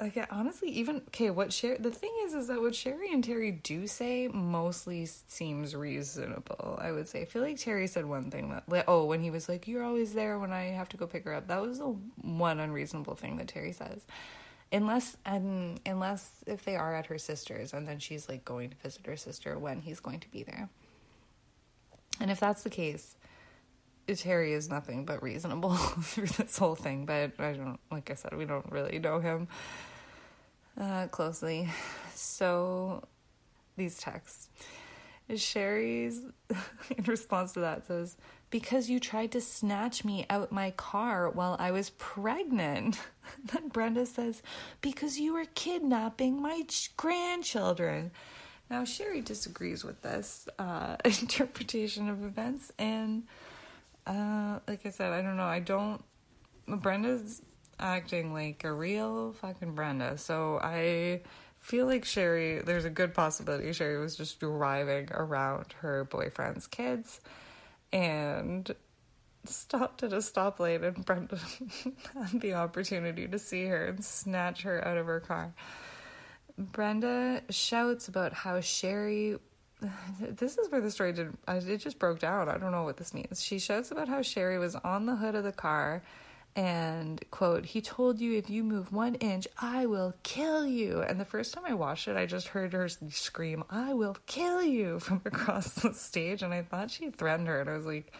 like 0.00 0.26
honestly, 0.30 0.70
even 0.70 0.96
okay, 1.08 1.30
what 1.30 1.52
Sherry 1.52 1.78
the 1.78 1.90
thing 1.90 2.12
is, 2.24 2.34
is 2.34 2.46
that 2.46 2.60
what 2.60 2.74
Sherry 2.74 3.12
and 3.12 3.24
Terry 3.24 3.50
do 3.50 3.86
say 3.86 4.28
mostly 4.28 5.06
seems 5.06 5.74
reasonable. 5.74 6.78
I 6.80 6.92
would 6.92 7.08
say. 7.08 7.22
I 7.22 7.24
feel 7.24 7.42
like 7.42 7.58
Terry 7.58 7.86
said 7.86 8.06
one 8.06 8.30
thing 8.30 8.50
that, 8.50 8.68
like, 8.68 8.84
oh, 8.86 9.06
when 9.06 9.20
he 9.22 9.30
was 9.30 9.48
like, 9.48 9.66
"You're 9.66 9.82
always 9.84 10.12
there 10.12 10.38
when 10.38 10.52
I 10.52 10.64
have 10.64 10.88
to 10.90 10.96
go 10.96 11.06
pick 11.06 11.24
her 11.24 11.34
up." 11.34 11.48
That 11.48 11.60
was 11.60 11.78
the 11.78 11.96
one 12.22 12.60
unreasonable 12.60 13.14
thing 13.14 13.36
that 13.36 13.48
Terry 13.48 13.72
says 13.72 14.04
unless 14.72 15.16
and 15.24 15.80
unless 15.84 16.30
if 16.46 16.64
they 16.64 16.76
are 16.76 16.94
at 16.94 17.06
her 17.06 17.18
sister's 17.18 17.72
and 17.72 17.86
then 17.86 17.98
she's 17.98 18.28
like 18.28 18.44
going 18.44 18.70
to 18.70 18.76
visit 18.76 19.06
her 19.06 19.16
sister 19.16 19.58
when 19.58 19.80
he's 19.80 20.00
going 20.00 20.20
to 20.20 20.30
be 20.30 20.42
there 20.42 20.68
and 22.20 22.30
if 22.30 22.38
that's 22.38 22.62
the 22.62 22.70
case 22.70 23.16
terry 24.14 24.52
is 24.52 24.68
nothing 24.68 25.04
but 25.04 25.22
reasonable 25.22 25.74
through 26.02 26.26
this 26.26 26.58
whole 26.58 26.74
thing 26.74 27.06
but 27.06 27.32
i 27.38 27.52
don't 27.52 27.78
like 27.90 28.10
i 28.10 28.14
said 28.14 28.36
we 28.36 28.44
don't 28.44 28.70
really 28.70 28.98
know 28.98 29.18
him 29.18 29.48
uh, 30.80 31.06
closely 31.08 31.68
so 32.14 33.02
these 33.76 33.98
texts 33.98 34.48
sherry's 35.36 36.22
in 36.96 37.04
response 37.04 37.52
to 37.52 37.60
that 37.60 37.86
says 37.86 38.16
because 38.50 38.90
you 38.90 38.98
tried 38.98 39.30
to 39.32 39.40
snatch 39.40 40.04
me 40.04 40.26
out 40.28 40.52
my 40.52 40.72
car 40.72 41.30
while 41.30 41.56
I 41.58 41.70
was 41.70 41.90
pregnant. 41.90 42.98
then 43.52 43.68
Brenda 43.68 44.06
says, 44.06 44.42
because 44.80 45.18
you 45.18 45.34
were 45.34 45.46
kidnapping 45.54 46.42
my 46.42 46.64
grandchildren. 46.96 48.10
Now, 48.68 48.84
Sherry 48.84 49.20
disagrees 49.20 49.84
with 49.84 50.02
this 50.02 50.48
uh, 50.58 50.96
interpretation 51.04 52.08
of 52.08 52.24
events, 52.24 52.72
and 52.78 53.24
uh, 54.06 54.58
like 54.66 54.86
I 54.86 54.90
said, 54.90 55.12
I 55.12 55.22
don't 55.22 55.36
know. 55.36 55.44
I 55.44 55.60
don't. 55.60 56.02
Brenda's 56.66 57.42
acting 57.78 58.32
like 58.32 58.64
a 58.64 58.72
real 58.72 59.32
fucking 59.40 59.74
Brenda, 59.74 60.18
so 60.18 60.60
I 60.62 61.22
feel 61.58 61.86
like 61.86 62.04
Sherry. 62.04 62.60
There's 62.60 62.84
a 62.84 62.90
good 62.90 63.14
possibility 63.14 63.72
Sherry 63.72 63.98
was 63.98 64.16
just 64.16 64.40
driving 64.40 65.08
around 65.12 65.74
her 65.80 66.04
boyfriend's 66.04 66.66
kids 66.66 67.20
and 67.92 68.70
stopped 69.44 70.02
at 70.02 70.12
a 70.12 70.16
stoplight 70.16 70.84
and 70.84 71.04
Brenda 71.04 71.38
had 72.14 72.40
the 72.40 72.54
opportunity 72.54 73.26
to 73.26 73.38
see 73.38 73.64
her 73.66 73.86
and 73.86 74.04
snatch 74.04 74.62
her 74.62 74.86
out 74.86 74.96
of 74.96 75.06
her 75.06 75.20
car. 75.20 75.54
Brenda 76.58 77.42
shouts 77.48 78.08
about 78.08 78.34
how 78.34 78.60
Sherry 78.60 79.38
this 80.20 80.58
is 80.58 80.70
where 80.70 80.80
the 80.80 80.90
story 80.90 81.12
did 81.12 81.36
it 81.48 81.76
just 81.78 81.98
broke 81.98 82.18
down. 82.18 82.48
I 82.48 82.58
don't 82.58 82.72
know 82.72 82.84
what 82.84 82.96
this 82.96 83.14
means. 83.14 83.42
She 83.42 83.58
shouts 83.58 83.90
about 83.90 84.08
how 84.08 84.22
Sherry 84.22 84.58
was 84.58 84.74
on 84.76 85.06
the 85.06 85.16
hood 85.16 85.34
of 85.34 85.44
the 85.44 85.52
car 85.52 86.02
and 86.56 87.22
quote 87.30 87.64
he 87.64 87.80
told 87.80 88.20
you 88.20 88.36
if 88.36 88.50
you 88.50 88.64
move 88.64 88.92
one 88.92 89.14
inch 89.16 89.46
i 89.60 89.86
will 89.86 90.12
kill 90.24 90.66
you 90.66 91.00
and 91.00 91.20
the 91.20 91.24
first 91.24 91.54
time 91.54 91.64
i 91.64 91.72
watched 91.72 92.08
it 92.08 92.16
i 92.16 92.26
just 92.26 92.48
heard 92.48 92.72
her 92.72 92.88
scream 92.88 93.62
i 93.70 93.92
will 93.92 94.16
kill 94.26 94.60
you 94.60 94.98
from 95.00 95.20
across 95.24 95.74
the 95.74 95.94
stage 95.94 96.42
and 96.42 96.52
i 96.52 96.62
thought 96.62 96.90
she 96.90 97.08
threatened 97.10 97.46
her 97.46 97.60
and 97.60 97.70
i 97.70 97.76
was 97.76 97.86
like 97.86 98.12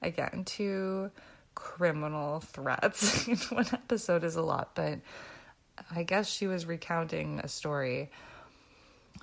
again 0.00 0.44
two 0.44 1.10
criminal 1.56 2.38
threats 2.40 3.26
one 3.50 3.66
episode 3.72 4.22
is 4.22 4.36
a 4.36 4.42
lot 4.42 4.70
but 4.76 5.00
i 5.90 6.04
guess 6.04 6.30
she 6.30 6.46
was 6.46 6.66
recounting 6.66 7.40
a 7.40 7.48
story 7.48 8.10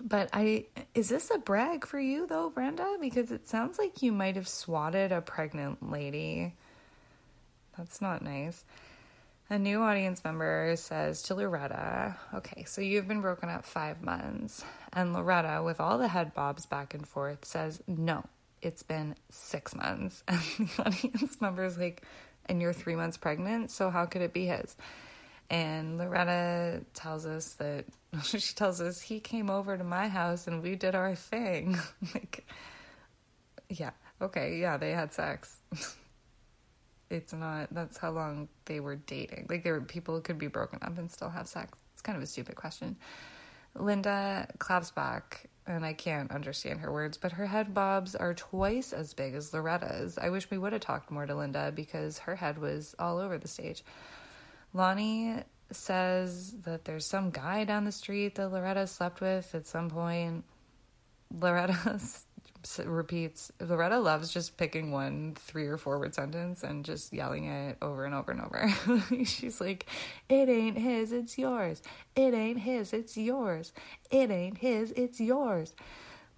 but 0.01 0.29
I 0.33 0.65
is 0.93 1.09
this 1.09 1.31
a 1.33 1.37
brag 1.37 1.85
for 1.85 1.99
you 1.99 2.27
though, 2.27 2.49
Brenda? 2.49 2.97
Because 2.99 3.31
it 3.31 3.47
sounds 3.47 3.77
like 3.77 4.01
you 4.01 4.11
might 4.11 4.35
have 4.35 4.47
swatted 4.47 5.11
a 5.11 5.21
pregnant 5.21 5.89
lady. 5.91 6.55
That's 7.77 8.01
not 8.01 8.21
nice. 8.21 8.63
A 9.51 9.57
new 9.57 9.81
audience 9.81 10.23
member 10.23 10.75
says 10.75 11.23
to 11.23 11.33
Loretta, 11.33 12.15
Okay, 12.35 12.65
so 12.65 12.81
you've 12.81 13.07
been 13.07 13.21
broken 13.21 13.49
up 13.49 13.65
five 13.65 14.03
months. 14.03 14.63
And 14.93 15.11
Loretta, 15.11 15.63
with 15.63 15.79
all 15.79 15.97
the 15.97 16.07
head 16.07 16.35
bobs 16.35 16.67
back 16.67 16.93
and 16.93 17.07
forth, 17.07 17.45
says, 17.45 17.81
No, 17.87 18.25
it's 18.61 18.83
been 18.83 19.15
six 19.31 19.73
months. 19.73 20.23
And 20.27 20.69
the 20.69 20.83
audience 20.85 21.41
member 21.41 21.63
is 21.63 21.79
like, 21.79 22.03
And 22.45 22.61
you're 22.61 22.73
three 22.73 22.95
months 22.95 23.17
pregnant, 23.17 23.71
so 23.71 23.89
how 23.89 24.05
could 24.05 24.21
it 24.21 24.33
be 24.33 24.45
his? 24.45 24.75
And 25.49 25.97
Loretta 25.97 26.81
tells 26.93 27.25
us 27.25 27.53
that 27.53 27.85
she 28.23 28.39
tells 28.53 28.81
us 28.81 29.01
he 29.01 29.19
came 29.19 29.49
over 29.49 29.77
to 29.77 29.83
my 29.83 30.07
house 30.07 30.47
and 30.47 30.61
we 30.61 30.75
did 30.75 30.95
our 30.95 31.15
thing. 31.15 31.77
like, 32.13 32.45
yeah, 33.69 33.91
okay, 34.21 34.57
yeah, 34.57 34.77
they 34.77 34.91
had 34.91 35.13
sex. 35.13 35.57
it's 37.09 37.33
not 37.33 37.73
that's 37.73 37.97
how 37.97 38.11
long 38.11 38.47
they 38.65 38.79
were 38.79 38.95
dating. 38.95 39.47
Like 39.49 39.63
there 39.63 39.73
were 39.73 39.81
people 39.81 40.19
could 40.21 40.37
be 40.37 40.47
broken 40.47 40.79
up 40.81 40.97
and 40.97 41.09
still 41.09 41.29
have 41.29 41.47
sex. 41.47 41.77
It's 41.93 42.01
kind 42.01 42.15
of 42.15 42.23
a 42.23 42.27
stupid 42.27 42.55
question. 42.55 42.95
Linda 43.75 44.47
claps 44.57 44.91
back 44.91 45.47
and 45.67 45.85
I 45.85 45.93
can't 45.93 46.31
understand 46.31 46.79
her 46.79 46.91
words, 46.91 47.17
but 47.17 47.33
her 47.33 47.45
head 47.45 47.73
bobs 47.73 48.15
are 48.15 48.33
twice 48.33 48.91
as 48.91 49.13
big 49.13 49.35
as 49.35 49.53
Loretta's. 49.53 50.17
I 50.17 50.29
wish 50.29 50.49
we 50.49 50.57
would 50.57 50.73
have 50.73 50.81
talked 50.81 51.11
more 51.11 51.27
to 51.27 51.35
Linda 51.35 51.71
because 51.73 52.19
her 52.19 52.35
head 52.35 52.57
was 52.57 52.95
all 52.97 53.19
over 53.19 53.37
the 53.37 53.47
stage. 53.47 53.83
Lonnie 54.73 55.43
says 55.71 56.55
that 56.63 56.85
there's 56.85 57.05
some 57.05 57.29
guy 57.29 57.63
down 57.63 57.85
the 57.85 57.91
street 57.91 58.35
that 58.35 58.49
Loretta 58.49 58.87
slept 58.87 59.21
with 59.21 59.53
at 59.53 59.65
some 59.65 59.89
point. 59.89 60.45
Loretta 61.31 61.99
repeats 62.85 63.51
Loretta 63.61 63.99
loves 63.99 64.33
just 64.33 64.57
picking 64.57 64.91
one 64.91 65.33
three 65.35 65.67
or 65.67 65.77
four 65.77 65.99
word 65.99 66.13
sentence 66.13 66.63
and 66.63 66.83
just 66.83 67.13
yelling 67.13 67.45
it 67.45 67.77
over 67.81 68.05
and 68.05 68.13
over 68.13 68.31
and 68.31 68.41
over. 68.41 69.25
She's 69.25 69.61
like, 69.61 69.85
It 70.27 70.49
ain't 70.49 70.77
his, 70.77 71.11
it's 71.11 71.37
yours. 71.37 71.81
It 72.15 72.33
ain't 72.33 72.59
his, 72.59 72.93
it's 72.93 73.15
yours. 73.15 73.73
It 74.11 74.31
ain't 74.31 74.57
his, 74.57 74.91
it's 74.91 75.19
yours. 75.19 75.73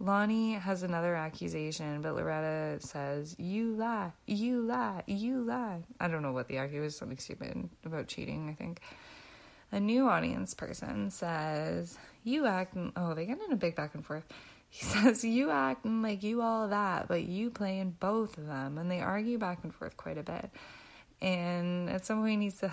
Lonnie 0.01 0.53
has 0.53 0.81
another 0.81 1.15
accusation, 1.15 2.01
but 2.01 2.15
Loretta 2.15 2.79
says, 2.79 3.35
You 3.37 3.75
lie, 3.75 4.11
you 4.25 4.61
lie, 4.61 5.03
you 5.05 5.41
lie. 5.43 5.83
I 5.99 6.07
don't 6.07 6.23
know 6.23 6.31
what 6.31 6.47
the 6.47 6.57
accusation 6.57 6.83
was, 6.83 6.97
something 6.97 7.17
stupid 7.19 7.69
about 7.85 8.07
cheating, 8.07 8.49
I 8.49 8.53
think. 8.53 8.81
A 9.71 9.79
new 9.79 10.09
audience 10.09 10.55
person 10.55 11.11
says, 11.11 11.99
You 12.23 12.47
act, 12.47 12.75
oh, 12.95 13.13
they 13.13 13.27
get 13.27 13.39
in 13.45 13.51
a 13.51 13.55
big 13.55 13.75
back 13.75 13.93
and 13.93 14.03
forth. 14.03 14.25
He 14.69 14.85
says, 14.85 15.23
You 15.23 15.51
acting 15.51 16.01
like 16.01 16.23
you 16.23 16.41
all 16.41 16.67
that, 16.69 17.07
but 17.07 17.23
you 17.23 17.51
playing 17.51 17.97
both 17.99 18.39
of 18.39 18.47
them. 18.47 18.79
And 18.79 18.89
they 18.89 19.01
argue 19.01 19.37
back 19.37 19.59
and 19.63 19.73
forth 19.73 19.97
quite 19.97 20.17
a 20.17 20.23
bit. 20.23 20.49
And 21.21 21.89
at 21.89 22.05
some 22.05 22.21
point, 22.21 22.41
he 22.41 22.49
says, 22.49 22.71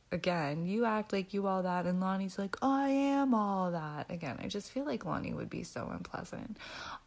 Again, 0.12 0.66
you 0.66 0.86
act 0.86 1.12
like 1.12 1.32
you 1.32 1.46
all 1.46 1.62
that. 1.62 1.86
And 1.86 2.00
Lonnie's 2.00 2.36
like, 2.36 2.56
oh, 2.62 2.72
I 2.72 2.88
am 2.88 3.32
all 3.32 3.70
that. 3.70 4.10
Again, 4.10 4.38
I 4.42 4.48
just 4.48 4.72
feel 4.72 4.84
like 4.84 5.04
Lonnie 5.04 5.32
would 5.32 5.48
be 5.48 5.62
so 5.62 5.88
unpleasant. 5.88 6.56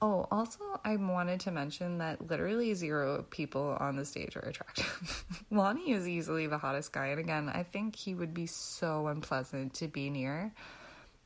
Oh, 0.01 0.25
also, 0.31 0.61
I 0.85 0.95
wanted 0.95 1.41
to 1.41 1.51
mention 1.51 1.97
that 1.97 2.29
literally 2.29 2.73
zero 2.75 3.25
people 3.29 3.75
on 3.77 3.97
the 3.97 4.05
stage 4.05 4.37
are 4.37 4.47
attractive. 4.47 5.25
Lonnie 5.51 5.91
is 5.91 6.07
easily 6.07 6.47
the 6.47 6.57
hottest 6.57 6.93
guy. 6.93 7.07
And 7.07 7.19
again, 7.19 7.49
I 7.49 7.63
think 7.63 7.97
he 7.97 8.15
would 8.15 8.33
be 8.33 8.45
so 8.45 9.07
unpleasant 9.07 9.73
to 9.75 9.89
be 9.89 10.09
near 10.09 10.53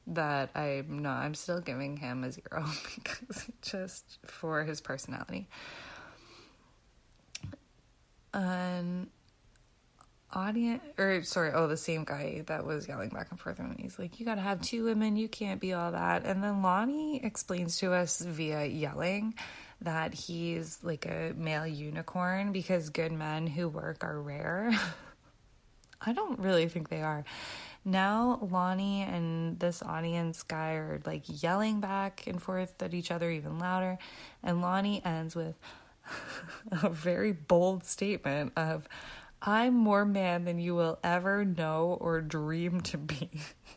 that 0.07 0.49
I'm 0.55 0.99
not, 1.03 1.23
I'm 1.23 1.35
still 1.35 1.61
giving 1.61 1.97
him 1.97 2.23
a 2.23 2.31
zero 2.31 2.65
because 2.95 3.51
just 3.61 4.17
for 4.25 4.63
his 4.63 4.81
personality. 4.81 5.47
And 8.33 9.09
audience, 10.33 10.83
or 10.97 11.23
sorry, 11.23 11.51
oh, 11.53 11.67
the 11.67 11.77
same 11.77 12.03
guy 12.03 12.43
that 12.47 12.65
was 12.65 12.87
yelling 12.87 13.09
back 13.09 13.27
and 13.31 13.39
forth, 13.39 13.59
and 13.59 13.79
he's 13.79 13.97
like, 13.97 14.19
You 14.19 14.25
gotta 14.25 14.41
have 14.41 14.61
two 14.61 14.85
women, 14.85 15.15
you 15.15 15.27
can't 15.27 15.61
be 15.61 15.73
all 15.73 15.91
that. 15.91 16.25
And 16.25 16.43
then 16.43 16.61
Lonnie 16.61 17.23
explains 17.23 17.77
to 17.77 17.93
us 17.93 18.19
via 18.19 18.65
yelling 18.65 19.33
that 19.81 20.13
he's 20.13 20.79
like 20.83 21.05
a 21.05 21.33
male 21.35 21.67
unicorn 21.67 22.51
because 22.51 22.89
good 22.89 23.11
men 23.11 23.47
who 23.47 23.69
work 23.69 24.03
are 24.03 24.19
rare. 24.19 24.71
I 26.01 26.13
don't 26.13 26.39
really 26.39 26.67
think 26.67 26.89
they 26.89 27.01
are. 27.01 27.25
Now, 27.85 28.39
Lonnie 28.41 29.03
and 29.03 29.59
this 29.59 29.81
audience 29.81 30.43
guy 30.43 30.73
are 30.73 31.01
like 31.05 31.23
yelling 31.41 31.79
back 31.79 32.25
and 32.27 32.41
forth 32.41 32.81
at 32.83 32.93
each 32.93 33.11
other 33.11 33.31
even 33.31 33.59
louder. 33.59 33.97
And 34.43 34.61
Lonnie 34.61 35.01
ends 35.05 35.35
with 35.35 35.55
a 36.83 36.89
very 36.89 37.31
bold 37.31 37.83
statement 37.83 38.53
of, 38.57 38.87
I'm 39.41 39.75
more 39.75 40.05
man 40.05 40.45
than 40.45 40.59
you 40.59 40.75
will 40.75 40.99
ever 41.03 41.45
know 41.45 41.97
or 41.99 42.21
dream 42.21 42.81
to 42.81 42.97
be. 42.97 43.29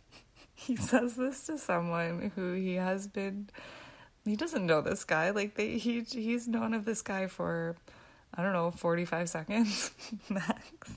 he 0.55 0.77
says 0.77 1.17
this 1.17 1.47
to 1.47 1.59
someone 1.59 2.33
who 2.35 2.53
he 2.53 2.75
has 2.75 3.07
been 3.07 3.51
he 4.25 4.37
doesn't 4.37 4.67
know 4.67 4.81
this 4.81 5.05
guy. 5.05 5.31
Like 5.31 5.55
they 5.55 5.79
he 5.79 6.01
he's 6.03 6.47
known 6.47 6.75
of 6.75 6.85
this 6.85 7.03
guy 7.03 7.27
for 7.27 7.77
I 8.35 8.43
don't 8.43 8.53
know, 8.53 8.71
45 8.71 9.29
seconds 9.29 9.91
max. 10.29 10.93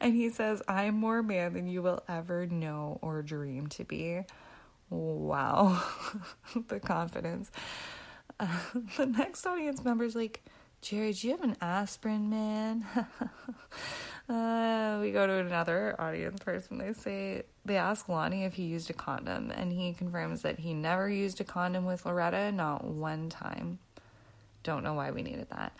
And 0.00 0.16
he 0.16 0.30
says, 0.30 0.62
I'm 0.66 0.94
more 0.94 1.22
man 1.22 1.52
than 1.52 1.68
you 1.68 1.82
will 1.82 2.02
ever 2.08 2.46
know 2.46 2.98
or 3.02 3.22
dream 3.22 3.66
to 3.68 3.84
be. 3.84 4.22
Wow. 4.90 5.82
the 6.68 6.80
confidence. 6.80 7.50
Uh, 8.40 8.58
the 8.96 9.06
next 9.06 9.46
audience 9.46 9.84
member 9.84 10.04
is 10.04 10.16
like, 10.16 10.42
Jerry, 10.82 11.12
do 11.12 11.28
you 11.28 11.36
have 11.36 11.44
an 11.44 11.56
aspirin, 11.60 12.28
man? 12.28 12.84
uh, 14.28 14.98
we 15.00 15.12
go 15.12 15.28
to 15.28 15.34
another 15.34 15.94
audience 15.96 16.40
person. 16.40 16.78
They 16.78 16.92
say, 16.92 17.44
they 17.64 17.76
ask 17.76 18.08
Lonnie 18.08 18.42
if 18.42 18.54
he 18.54 18.64
used 18.64 18.90
a 18.90 18.92
condom, 18.92 19.52
and 19.52 19.72
he 19.72 19.92
confirms 19.92 20.42
that 20.42 20.58
he 20.58 20.74
never 20.74 21.08
used 21.08 21.40
a 21.40 21.44
condom 21.44 21.84
with 21.84 22.04
Loretta, 22.04 22.50
not 22.50 22.82
one 22.82 23.28
time. 23.28 23.78
Don't 24.64 24.82
know 24.82 24.94
why 24.94 25.12
we 25.12 25.22
needed 25.22 25.46
that. 25.50 25.72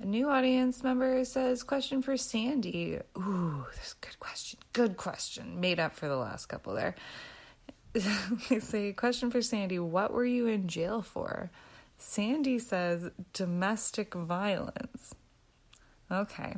A 0.00 0.04
new 0.04 0.28
audience 0.28 0.82
member 0.82 1.24
says, 1.24 1.62
Question 1.62 2.02
for 2.02 2.16
Sandy. 2.16 2.98
Ooh, 3.16 3.66
that's 3.76 3.92
a 3.92 4.04
good 4.04 4.18
question. 4.18 4.58
Good 4.72 4.96
question. 4.96 5.60
Made 5.60 5.78
up 5.78 5.94
for 5.94 6.08
the 6.08 6.16
last 6.16 6.46
couple 6.46 6.74
there. 6.74 6.96
they 7.92 8.58
say, 8.58 8.92
Question 8.92 9.30
for 9.30 9.42
Sandy 9.42 9.78
What 9.78 10.12
were 10.12 10.24
you 10.24 10.48
in 10.48 10.66
jail 10.66 11.02
for? 11.02 11.52
Sandy 11.98 12.58
says, 12.58 13.10
Domestic 13.32 14.14
violence. 14.14 15.14
Okay. 16.10 16.54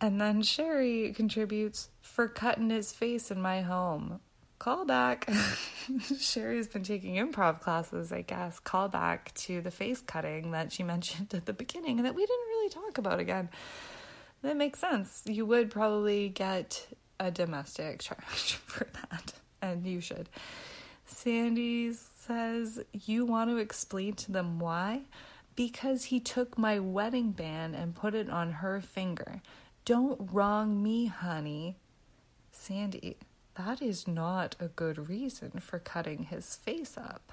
And 0.00 0.20
then 0.20 0.42
Sherry 0.42 1.12
contributes, 1.12 1.88
For 2.00 2.28
cutting 2.28 2.70
his 2.70 2.92
face 2.92 3.30
in 3.30 3.40
my 3.40 3.62
home. 3.62 4.20
Call 4.58 4.84
back. 4.84 5.28
Sherry's 6.18 6.68
been 6.68 6.84
taking 6.84 7.16
improv 7.16 7.60
classes, 7.60 8.12
I 8.12 8.22
guess. 8.22 8.60
Call 8.60 8.88
back 8.88 9.34
to 9.34 9.60
the 9.60 9.70
face 9.70 10.00
cutting 10.00 10.52
that 10.52 10.72
she 10.72 10.82
mentioned 10.94 11.34
at 11.34 11.46
the 11.46 11.52
beginning 11.52 11.98
and 11.98 12.06
that 12.06 12.14
we 12.14 12.24
didn't 12.24 12.46
really 12.48 12.70
talk 12.70 12.98
about 12.98 13.18
again. 13.18 13.48
That 14.42 14.56
makes 14.56 14.78
sense. 14.78 15.22
You 15.26 15.46
would 15.46 15.70
probably 15.70 16.28
get 16.28 16.86
a 17.18 17.30
domestic 17.30 18.00
charge 18.00 18.20
for 18.66 18.86
that, 18.92 19.32
and 19.62 19.86
you 19.86 20.00
should. 20.00 20.28
Sandy 21.06 21.92
says, 22.26 22.80
You 22.92 23.24
want 23.24 23.50
to 23.50 23.56
explain 23.56 24.14
to 24.14 24.32
them 24.32 24.58
why? 24.58 25.02
Because 25.56 26.04
he 26.04 26.20
took 26.20 26.58
my 26.58 26.78
wedding 26.78 27.30
band 27.30 27.74
and 27.74 27.94
put 27.94 28.14
it 28.14 28.28
on 28.28 28.52
her 28.52 28.80
finger. 28.80 29.40
Don't 29.84 30.30
wrong 30.32 30.82
me, 30.82 31.06
honey. 31.06 31.76
Sandy, 32.50 33.16
that 33.56 33.80
is 33.82 34.08
not 34.08 34.56
a 34.58 34.68
good 34.68 35.08
reason 35.08 35.52
for 35.60 35.78
cutting 35.78 36.24
his 36.24 36.56
face 36.56 36.96
up. 36.96 37.32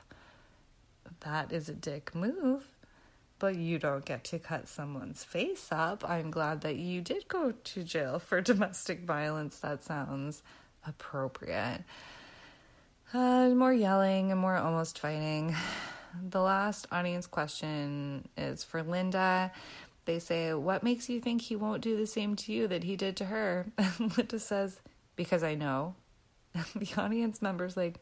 That 1.22 1.52
is 1.52 1.70
a 1.70 1.74
dick 1.74 2.14
move, 2.14 2.68
but 3.40 3.56
you 3.56 3.80
don't 3.80 4.06
get 4.06 4.24
to 4.26 4.40
cut 4.40 4.68
someone's 4.68 5.24
face 5.24 5.68
up. 5.72 6.08
I'm 6.08 6.30
glad 6.30 6.62
that 6.62 6.76
you 6.76 7.02
did 7.02 7.28
go 7.28 7.52
to 7.52 7.84
jail 7.84 8.20
for 8.20 8.42
domestic 8.42 9.02
violence. 9.02 9.58
That 9.60 9.84
sounds 9.84 10.44
appropriate. 10.86 11.84
Uh, 13.14 13.50
more 13.50 13.74
yelling 13.74 14.32
and 14.32 14.40
more 14.40 14.56
almost 14.56 15.00
fighting. 15.00 15.56
The 16.30 16.42
last 16.42 16.88
audience 16.92 17.26
question 17.26 18.28
is 18.36 18.66
for 18.66 18.84
Linda. 18.84 19.54
They 20.04 20.20
say, 20.20 20.54
What 20.54 20.84
makes 20.84 21.08
you 21.08 21.22
think 21.22 21.42
he 21.42 21.56
won't 21.56 21.82
do 21.82 21.96
the 21.96 22.06
same 22.06 22.36
to 22.36 22.52
you 22.52 22.68
that 22.68 22.84
he 22.84 22.98
did 22.98 23.16
to 23.16 23.26
her? 23.26 23.68
And 23.78 24.18
Linda 24.18 24.38
says, 24.38 24.82
Because 25.16 25.42
I 25.42 25.56
know. 25.56 25.96
the 26.76 26.94
audience 26.98 27.42
members 27.42 27.78
like, 27.78 28.00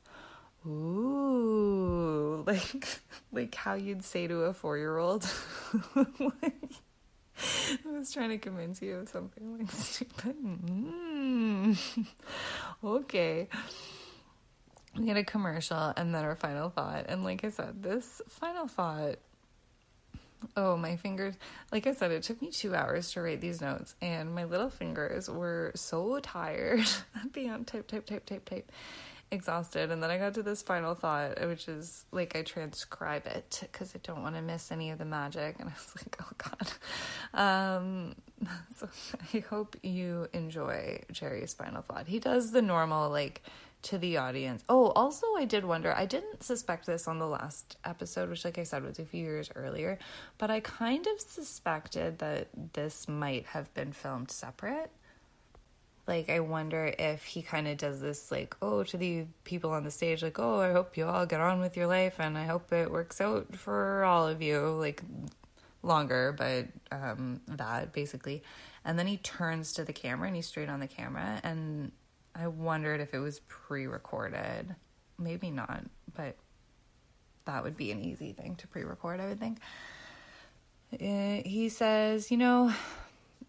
ooh, 0.65 2.43
like 2.47 2.99
like 3.31 3.53
how 3.53 3.75
you'd 3.75 4.03
say 4.03 4.25
to 4.25 4.41
a 4.45 4.53
four 4.53 4.79
year 4.79 4.97
old. 4.97 5.31
I 5.95 6.11
was 7.85 8.11
trying 8.11 8.29
to 8.29 8.39
convince 8.39 8.81
you 8.81 8.95
of 8.95 9.09
something 9.09 9.59
like 9.59 9.71
stupid. 9.71 10.35
Mm. 10.43 11.77
okay. 12.83 13.47
We 14.97 15.05
get 15.05 15.17
a 15.17 15.23
commercial 15.23 15.93
and 15.95 16.13
then 16.13 16.25
our 16.25 16.35
final 16.35 16.69
thought. 16.69 17.05
And 17.07 17.23
like 17.23 17.43
I 17.43 17.49
said, 17.49 17.83
this 17.83 18.21
final 18.27 18.67
thought 18.67 19.17
Oh, 20.55 20.77
my 20.77 20.95
fingers. 20.95 21.35
Like 21.71 21.85
I 21.85 21.93
said, 21.93 22.11
it 22.11 22.23
took 22.23 22.41
me 22.41 22.49
two 22.49 22.73
hours 22.73 23.11
to 23.11 23.21
write 23.21 23.41
these 23.41 23.61
notes, 23.61 23.95
and 24.01 24.33
my 24.33 24.45
little 24.45 24.69
fingers 24.69 25.29
were 25.29 25.71
so 25.75 26.19
tired 26.19 26.85
beyond 27.33 27.67
type, 27.67 27.87
type, 27.87 28.05
type, 28.05 28.25
type, 28.25 28.45
type, 28.45 28.71
exhausted. 29.31 29.91
And 29.91 30.01
then 30.01 30.09
I 30.09 30.17
got 30.17 30.35
to 30.35 30.43
this 30.43 30.61
final 30.61 30.95
thought, 30.95 31.45
which 31.45 31.67
is 31.67 32.05
like 32.11 32.35
I 32.35 32.41
transcribe 32.43 33.27
it 33.27 33.59
because 33.61 33.93
I 33.95 33.99
don't 34.01 34.23
want 34.23 34.35
to 34.35 34.41
miss 34.41 34.71
any 34.71 34.91
of 34.91 34.97
the 34.97 35.05
magic. 35.05 35.57
And 35.59 35.69
I 35.69 35.73
was 35.73 35.93
like, 35.97 36.15
oh 36.21 36.65
God. 37.33 37.77
Um, 37.77 38.15
so 38.77 38.87
I 39.33 39.39
hope 39.39 39.75
you 39.83 40.29
enjoy 40.33 41.01
Jerry's 41.11 41.53
final 41.53 41.81
thought. 41.81 42.07
He 42.07 42.19
does 42.19 42.51
the 42.51 42.61
normal, 42.61 43.09
like, 43.09 43.43
to 43.83 43.97
the 43.97 44.17
audience. 44.17 44.63
Oh, 44.67 44.89
also, 44.91 45.25
I 45.37 45.45
did 45.45 45.63
wonder, 45.63 45.95
I 45.95 46.05
didn't 46.05 46.43
suspect 46.43 46.85
this 46.85 47.07
on 47.07 47.19
the 47.19 47.27
last 47.27 47.77
episode, 47.85 48.29
which, 48.29 48.43
like 48.43 48.57
I 48.57 48.63
said, 48.63 48.83
was 48.83 48.99
a 48.99 49.05
few 49.05 49.23
years 49.23 49.49
earlier, 49.55 49.97
but 50.37 50.51
I 50.51 50.59
kind 50.59 51.05
of 51.07 51.19
suspected 51.19 52.19
that 52.19 52.47
this 52.73 53.07
might 53.07 53.45
have 53.47 53.73
been 53.73 53.93
filmed 53.93 54.31
separate. 54.31 54.91
Like, 56.07 56.29
I 56.29 56.39
wonder 56.39 56.93
if 56.97 57.23
he 57.23 57.41
kind 57.41 57.67
of 57.67 57.77
does 57.77 58.01
this, 58.01 58.31
like, 58.31 58.55
oh, 58.61 58.83
to 58.83 58.97
the 58.97 59.25
people 59.43 59.71
on 59.71 59.83
the 59.83 59.91
stage, 59.91 60.23
like, 60.23 60.39
oh, 60.39 60.59
I 60.59 60.71
hope 60.71 60.97
you 60.97 61.05
all 61.05 61.25
get 61.25 61.39
on 61.39 61.59
with 61.59 61.77
your 61.77 61.87
life 61.87 62.15
and 62.19 62.37
I 62.37 62.45
hope 62.45 62.73
it 62.73 62.91
works 62.91 63.21
out 63.21 63.55
for 63.55 64.03
all 64.03 64.27
of 64.27 64.41
you. 64.41 64.59
Like, 64.59 65.03
longer, 65.83 66.33
but 66.37 66.67
um, 66.91 67.41
that 67.47 67.93
basically. 67.93 68.43
And 68.83 68.97
then 68.97 69.07
he 69.07 69.17
turns 69.17 69.73
to 69.73 69.83
the 69.83 69.93
camera 69.93 70.27
and 70.27 70.35
he's 70.35 70.47
straight 70.47 70.69
on 70.69 70.79
the 70.79 70.87
camera 70.87 71.39
and 71.43 71.91
I 72.39 72.47
wondered 72.47 73.01
if 73.01 73.13
it 73.13 73.19
was 73.19 73.41
pre 73.47 73.87
recorded. 73.87 74.75
Maybe 75.17 75.51
not, 75.51 75.83
but 76.15 76.37
that 77.45 77.63
would 77.63 77.75
be 77.75 77.91
an 77.91 77.99
easy 77.99 78.31
thing 78.31 78.55
to 78.57 78.67
pre 78.67 78.83
record, 78.83 79.19
I 79.19 79.27
would 79.27 79.39
think. 79.39 79.59
Uh, 80.93 81.41
he 81.45 81.69
says, 81.69 82.31
you 82.31 82.37
know, 82.37 82.73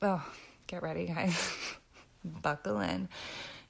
oh, 0.02 0.24
get 0.66 0.82
ready, 0.82 1.06
guys. 1.06 1.54
Buckle 2.24 2.80
in. 2.80 3.08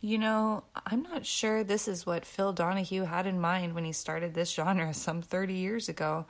You 0.01 0.17
know, 0.17 0.65
I'm 0.87 1.03
not 1.03 1.27
sure 1.27 1.63
this 1.63 1.87
is 1.87 2.07
what 2.07 2.25
Phil 2.25 2.55
Donahue 2.55 3.05
had 3.05 3.27
in 3.27 3.39
mind 3.39 3.75
when 3.75 3.85
he 3.85 3.93
started 3.93 4.33
this 4.33 4.51
genre 4.51 4.95
some 4.95 5.21
30 5.21 5.53
years 5.55 5.89
ago. 5.89 6.25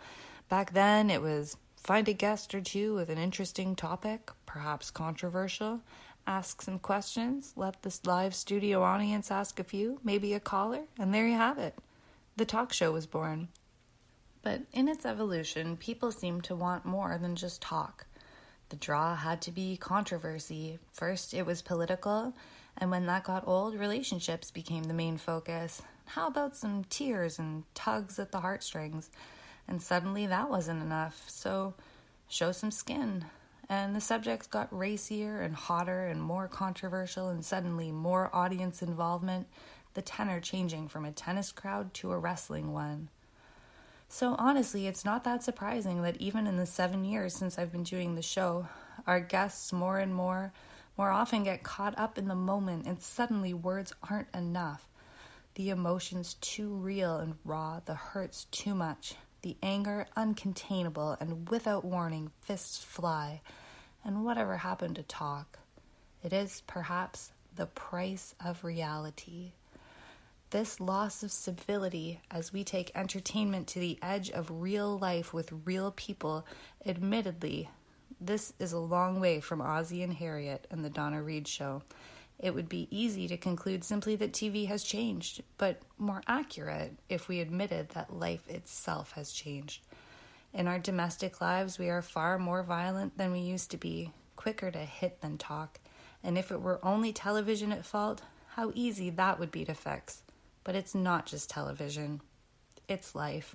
Back 0.49 0.73
then, 0.73 1.09
it 1.09 1.23
was 1.23 1.57
find 1.77 2.09
a 2.09 2.13
guest 2.13 2.55
or 2.55 2.61
two 2.61 2.95
with 2.95 3.09
an 3.09 3.19
interesting 3.19 3.77
topic, 3.77 4.31
perhaps 4.45 4.91
controversial, 4.91 5.81
ask 6.27 6.63
some 6.63 6.79
questions, 6.79 7.53
let 7.57 7.83
this 7.83 8.07
live 8.07 8.35
studio 8.35 8.83
audience 8.83 9.31
ask 9.31 9.59
a 9.59 9.65
few, 9.65 10.01
maybe 10.05 10.35
a 10.35 10.41
caller, 10.41 10.83
and 10.99 11.13
there 11.13 11.27
you 11.27 11.37
have 11.37 11.59
it. 11.59 11.75
The 12.37 12.45
talk 12.45 12.73
show 12.73 12.93
was 12.93 13.07
born. 13.07 13.49
But 14.43 14.63
in 14.73 14.89
its 14.89 15.05
evolution, 15.05 15.77
people 15.77 16.13
seemed 16.13 16.45
to 16.45 16.55
want 16.55 16.85
more 16.85 17.19
than 17.19 17.37
just 17.37 17.61
talk. 17.61 18.07
The 18.71 18.77
draw 18.77 19.17
had 19.17 19.43
to 19.43 19.51
be 19.51 19.77
controversy. 19.77 20.79
First, 20.93 21.35
it 21.35 21.45
was 21.45 21.61
political, 21.61 22.35
and 22.79 22.91
when 22.91 23.07
that 23.07 23.25
got 23.25 23.47
old, 23.47 23.75
relationships 23.75 24.51
became 24.51 24.85
the 24.85 24.95
main 24.95 25.19
focus. 25.19 25.83
How 26.07 26.29
about 26.29 26.57
some 26.57 26.85
tears 26.85 27.39
and 27.39 27.65
tugs 27.75 28.19
at 28.19 28.33
the 28.33 28.41
heartstrings? 28.41 29.11
And 29.69 29.83
suddenly 29.83 30.27
that 30.27 30.51
wasn't 30.51 30.83
enough, 30.83 31.25
so 31.29 31.75
show 32.29 32.53
some 32.53 32.71
skin. 32.71 33.25
And 33.71 33.95
the 33.95 34.01
subjects 34.01 34.49
got 34.49 34.77
racier 34.77 35.41
and 35.41 35.55
hotter 35.55 36.07
and 36.07 36.21
more 36.21 36.49
controversial, 36.49 37.29
and 37.29 37.45
suddenly 37.45 37.93
more 37.93 38.29
audience 38.35 38.83
involvement, 38.83 39.47
the 39.95 40.03
tenor 40.03 40.41
changing 40.41 40.89
from 40.89 41.05
a 41.05 41.13
tennis 41.13 41.53
crowd 41.53 41.95
to 41.95 42.11
a 42.11 42.19
wrestling 42.19 42.73
one. 42.73 43.11
So, 44.09 44.35
honestly, 44.41 44.89
it's 44.89 45.05
not 45.05 45.23
that 45.23 45.45
surprising 45.45 46.03
that 46.03 46.17
even 46.17 46.49
in 46.49 46.57
the 46.57 46.67
seven 46.67 47.05
years 47.05 47.33
since 47.33 47.61
I've 47.61 47.71
been 47.71 47.85
doing 47.85 48.17
the 48.17 48.23
show, 48.23 48.67
our 49.07 49.21
guests 49.21 49.73
more 49.73 49.99
and 49.99 50.13
more, 50.13 50.53
more 50.99 51.11
often 51.13 51.45
get 51.45 51.63
caught 51.63 51.97
up 51.97 52.19
in 52.19 52.27
the 52.27 52.35
moment, 52.35 52.87
and 52.87 53.01
suddenly 53.01 53.55
words 53.55 53.93
aren't 54.11 54.35
enough. 54.35 54.89
The 55.55 55.71
emotions 55.71 56.35
too 56.41 56.75
real 56.75 57.19
and 57.19 57.37
raw, 57.45 57.79
the 57.85 57.95
hurts 57.95 58.47
too 58.51 58.75
much, 58.75 59.15
the 59.43 59.57
anger 59.63 60.07
uncontainable, 60.17 61.17
and 61.21 61.49
without 61.49 61.85
warning, 61.85 62.31
fists 62.41 62.83
fly. 62.83 63.41
And 64.05 64.25
whatever 64.25 64.59
happened 64.59 64.97
to 64.97 65.03
talk? 65.03 65.59
It 66.23 66.33
is 66.33 66.63
perhaps 66.67 67.33
the 67.55 67.67
price 67.67 68.35
of 68.45 68.65
reality. 68.65 69.53
This 70.51 70.81
loss 70.81 71.23
of 71.23 71.31
civility 71.31 72.21
as 72.31 72.53
we 72.53 72.65
take 72.65 72.91
entertainment 72.95 73.69
to 73.69 73.79
the 73.79 73.99
edge 74.03 74.31
of 74.31 74.51
real 74.51 74.99
life 74.99 75.33
with 75.33 75.53
real 75.65 75.93
people, 75.93 76.45
admittedly, 76.85 77.71
this 78.21 78.53
is 78.59 78.73
a 78.73 78.79
long 78.79 79.21
way 79.21 79.41
from 79.41 79.63
Ozzie 79.63 80.03
and 80.03 80.13
Harriet 80.13 80.67
and 80.71 80.85
the 80.85 80.91
Donna 80.91 81.23
Reed 81.23 81.49
show. 81.49 81.83
It 82.41 82.55
would 82.55 82.71
be 82.71 82.89
easy 82.91 83.29
to 83.29 83.37
conclude 83.37 83.85
simply 83.85 84.17
that 84.17 84.33
TV 84.33 84.67
has 84.67 84.83
changed, 84.83 85.43
but 85.59 85.83
more 85.99 86.23
accurate 86.27 86.97
if 87.11 87.29
we 87.29 87.41
admitted 87.41 87.91
that 87.91 88.17
life 88.19 88.49
itself 88.49 89.13
has 89.13 89.31
changed. 89.31 89.83
In 90.55 90.67
our 90.67 90.79
domestic 90.79 91.43
lives, 91.43 91.79
we 91.79 91.91
are 91.91 92.01
far 92.01 92.39
more 92.39 92.63
violent 92.63 93.19
than 93.19 93.31
we 93.31 93.41
used 93.41 93.71
to 93.73 93.77
be, 93.77 94.13
quicker 94.37 94.71
to 94.71 94.79
hit 94.79 95.21
than 95.21 95.37
talk. 95.37 95.79
And 96.25 96.39
if 96.39 96.51
it 96.51 96.63
were 96.63 96.81
only 96.83 97.13
television 97.13 97.73
at 97.73 97.85
fault, 97.85 98.23
how 98.55 98.73
easy 98.75 99.11
that 99.11 99.39
would 99.39 99.53
be 99.53 99.67
to 99.67 99.75
fix. 99.75 100.23
But 100.65 100.75
it's 100.75 100.95
not 100.95 101.27
just 101.27 101.51
television, 101.51 102.23
it's 102.89 103.15
life. 103.15 103.55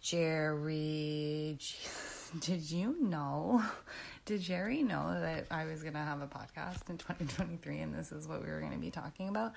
Jerry, 0.00 1.56
did 2.40 2.70
you 2.70 2.96
know? 3.00 3.62
Did 4.24 4.40
Jerry 4.40 4.84
know 4.84 5.20
that 5.20 5.46
I 5.50 5.64
was 5.64 5.82
going 5.82 5.94
to 5.94 5.98
have 5.98 6.22
a 6.22 6.28
podcast 6.28 6.88
in 6.88 6.96
2023 6.96 7.80
and 7.80 7.92
this 7.92 8.12
is 8.12 8.28
what 8.28 8.40
we 8.40 8.48
were 8.48 8.60
going 8.60 8.70
to 8.70 8.78
be 8.78 8.92
talking 8.92 9.28
about? 9.28 9.52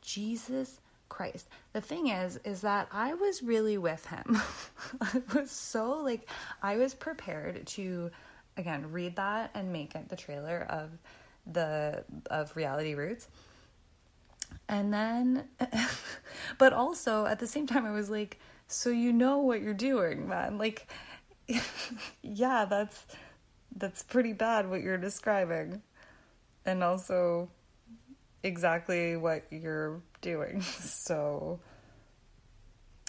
Jesus 0.00 0.80
Christ. 1.10 1.46
The 1.74 1.82
thing 1.82 2.08
is, 2.08 2.38
is 2.38 2.62
that 2.62 2.88
I 2.90 3.12
was 3.12 3.42
really 3.42 3.76
with 3.76 4.06
him. 4.06 4.40
I 5.02 5.22
was 5.34 5.50
so 5.50 5.98
like, 5.98 6.26
I 6.62 6.76
was 6.76 6.94
prepared 6.94 7.66
to, 7.66 8.10
again, 8.56 8.90
read 8.92 9.16
that 9.16 9.50
and 9.52 9.74
make 9.74 9.94
it 9.94 10.08
the 10.08 10.16
trailer 10.16 10.66
of 10.70 10.90
the 11.46 12.02
of 12.30 12.56
Reality 12.56 12.94
Roots 12.94 13.28
and 14.68 14.92
then, 14.92 15.44
but 16.58 16.72
also 16.72 17.26
at 17.26 17.38
the 17.38 17.46
same 17.46 17.66
time, 17.66 17.84
I 17.84 17.90
was 17.90 18.10
like, 18.10 18.38
so 18.68 18.90
you 18.90 19.12
know 19.12 19.38
what 19.38 19.60
you're 19.60 19.74
doing, 19.74 20.28
man. 20.28 20.58
Like, 20.58 20.88
yeah, 22.22 22.64
that's 22.64 23.06
that's 23.76 24.02
pretty 24.02 24.32
bad 24.32 24.68
what 24.68 24.82
you're 24.82 24.98
describing. 24.98 25.82
And 26.64 26.82
also 26.84 27.48
exactly 28.42 29.16
what 29.16 29.44
you're 29.50 30.00
doing. 30.20 30.62
So 30.72 31.60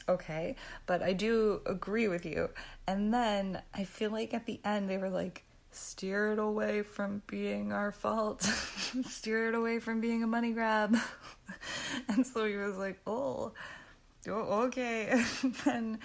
okay, 0.10 0.56
but 0.86 1.02
I 1.02 1.14
do 1.14 1.62
agree 1.66 2.08
with 2.08 2.26
you. 2.26 2.50
And 2.88 3.14
then 3.14 3.62
I 3.74 3.84
feel 3.86 4.12
like 4.12 4.34
at 4.34 4.46
the 4.46 4.60
end 4.66 4.90
they 4.90 4.98
were 4.98 5.10
like 5.10 5.44
steer 5.72 6.34
it 6.34 6.40
away 6.40 6.84
from 6.84 7.22
being 7.28 7.72
our 7.72 7.92
fault, 7.92 8.42
steer 9.06 9.50
it 9.50 9.56
away 9.56 9.80
from 9.80 10.02
being 10.02 10.24
a 10.24 10.28
money 10.28 10.52
grab. 10.52 10.96
and 12.08 12.26
so 12.26 12.46
he 12.46 12.56
was 12.56 12.78
like, 12.78 13.00
oh, 13.08 13.54
oh 14.28 14.64
okay. 14.66 15.24
and 15.66 15.98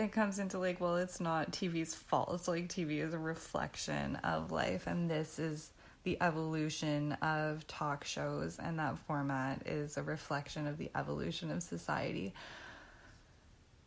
it 0.00 0.12
comes 0.12 0.38
into 0.38 0.58
like, 0.58 0.80
well, 0.80 0.96
it's 0.96 1.20
not 1.20 1.52
TV's 1.52 1.94
fault. 1.94 2.30
It's 2.34 2.48
like 2.48 2.68
TV 2.68 2.98
is 3.00 3.12
a 3.12 3.18
reflection 3.18 4.16
of 4.16 4.50
life, 4.50 4.86
and 4.86 5.10
this 5.10 5.38
is 5.38 5.70
the 6.04 6.16
evolution 6.22 7.12
of 7.20 7.66
talk 7.66 8.04
shows, 8.04 8.58
and 8.58 8.78
that 8.78 8.98
format 8.98 9.62
is 9.66 9.98
a 9.98 10.02
reflection 10.02 10.66
of 10.66 10.78
the 10.78 10.90
evolution 10.96 11.50
of 11.50 11.62
society, 11.62 12.32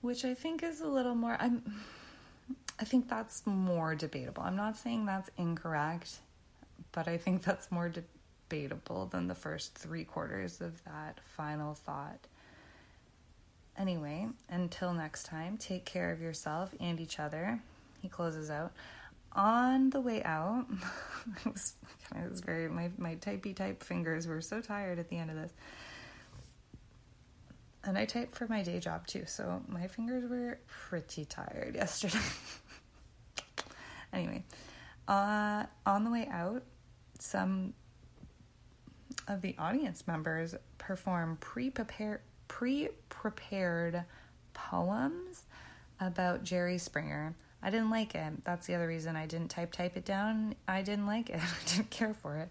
which 0.01 0.23
I 0.23 0.35
think 0.35 0.61
is 0.61 0.81
a 0.81 0.87
little 0.87 1.15
more. 1.15 1.35
I'm 1.39 1.63
I 2.79 2.85
think 2.85 3.09
that's 3.09 3.45
more 3.45 3.95
debatable. 3.95 4.43
I'm 4.43 4.55
not 4.55 4.77
saying 4.77 5.05
that's 5.05 5.29
incorrect, 5.37 6.17
but 6.91 7.07
I 7.07 7.17
think 7.17 7.43
that's 7.43 7.71
more 7.71 7.89
debatable 7.89 9.05
than 9.07 9.27
the 9.27 9.35
first 9.35 9.75
three 9.75 10.03
quarters 10.03 10.59
of 10.59 10.83
that 10.85 11.19
final 11.23 11.75
thought. 11.75 12.19
Anyway, 13.77 14.27
until 14.49 14.93
next 14.93 15.23
time, 15.23 15.57
take 15.57 15.85
care 15.85 16.11
of 16.11 16.21
yourself 16.21 16.73
and 16.79 16.99
each 16.99 17.19
other. 17.19 17.59
He 18.01 18.07
closes 18.07 18.49
out. 18.51 18.71
On 19.33 19.89
the 19.89 19.99
way 19.99 20.21
out, 20.23 20.67
it 21.45 21.51
was, 21.53 21.73
it 22.15 22.29
was 22.29 22.41
very, 22.41 22.69
my, 22.69 22.91
my 22.97 23.15
typey 23.15 23.55
type 23.55 23.81
fingers 23.81 24.27
were 24.27 24.41
so 24.41 24.61
tired 24.61 24.99
at 24.99 25.09
the 25.09 25.17
end 25.17 25.31
of 25.31 25.37
this 25.37 25.51
and 27.83 27.97
I 27.97 28.05
type 28.05 28.33
for 28.33 28.47
my 28.47 28.63
day 28.63 28.79
job 28.79 29.07
too, 29.07 29.23
so 29.25 29.61
my 29.67 29.87
fingers 29.87 30.29
were 30.29 30.57
pretty 30.67 31.25
tired 31.25 31.75
yesterday. 31.75 32.19
anyway, 34.13 34.43
uh, 35.07 35.65
on 35.85 36.03
the 36.03 36.11
way 36.11 36.27
out, 36.31 36.63
some 37.19 37.73
of 39.27 39.41
the 39.41 39.55
audience 39.57 40.07
members 40.07 40.55
perform 40.77 41.37
pre-prepared 41.39 42.21
pre-prepared 42.47 44.03
poems 44.53 45.43
about 45.99 46.43
Jerry 46.43 46.77
Springer. 46.77 47.35
I 47.61 47.69
didn't 47.69 47.89
like 47.89 48.13
it. 48.15 48.43
That's 48.43 48.67
the 48.67 48.75
other 48.75 48.87
reason 48.87 49.15
I 49.15 49.25
didn't 49.25 49.49
type 49.49 49.71
type 49.71 49.95
it 49.95 50.05
down. 50.05 50.55
I 50.67 50.81
didn't 50.81 51.07
like 51.07 51.29
it. 51.29 51.39
I 51.41 51.69
didn't 51.69 51.89
care 51.89 52.13
for 52.13 52.37
it. 52.37 52.49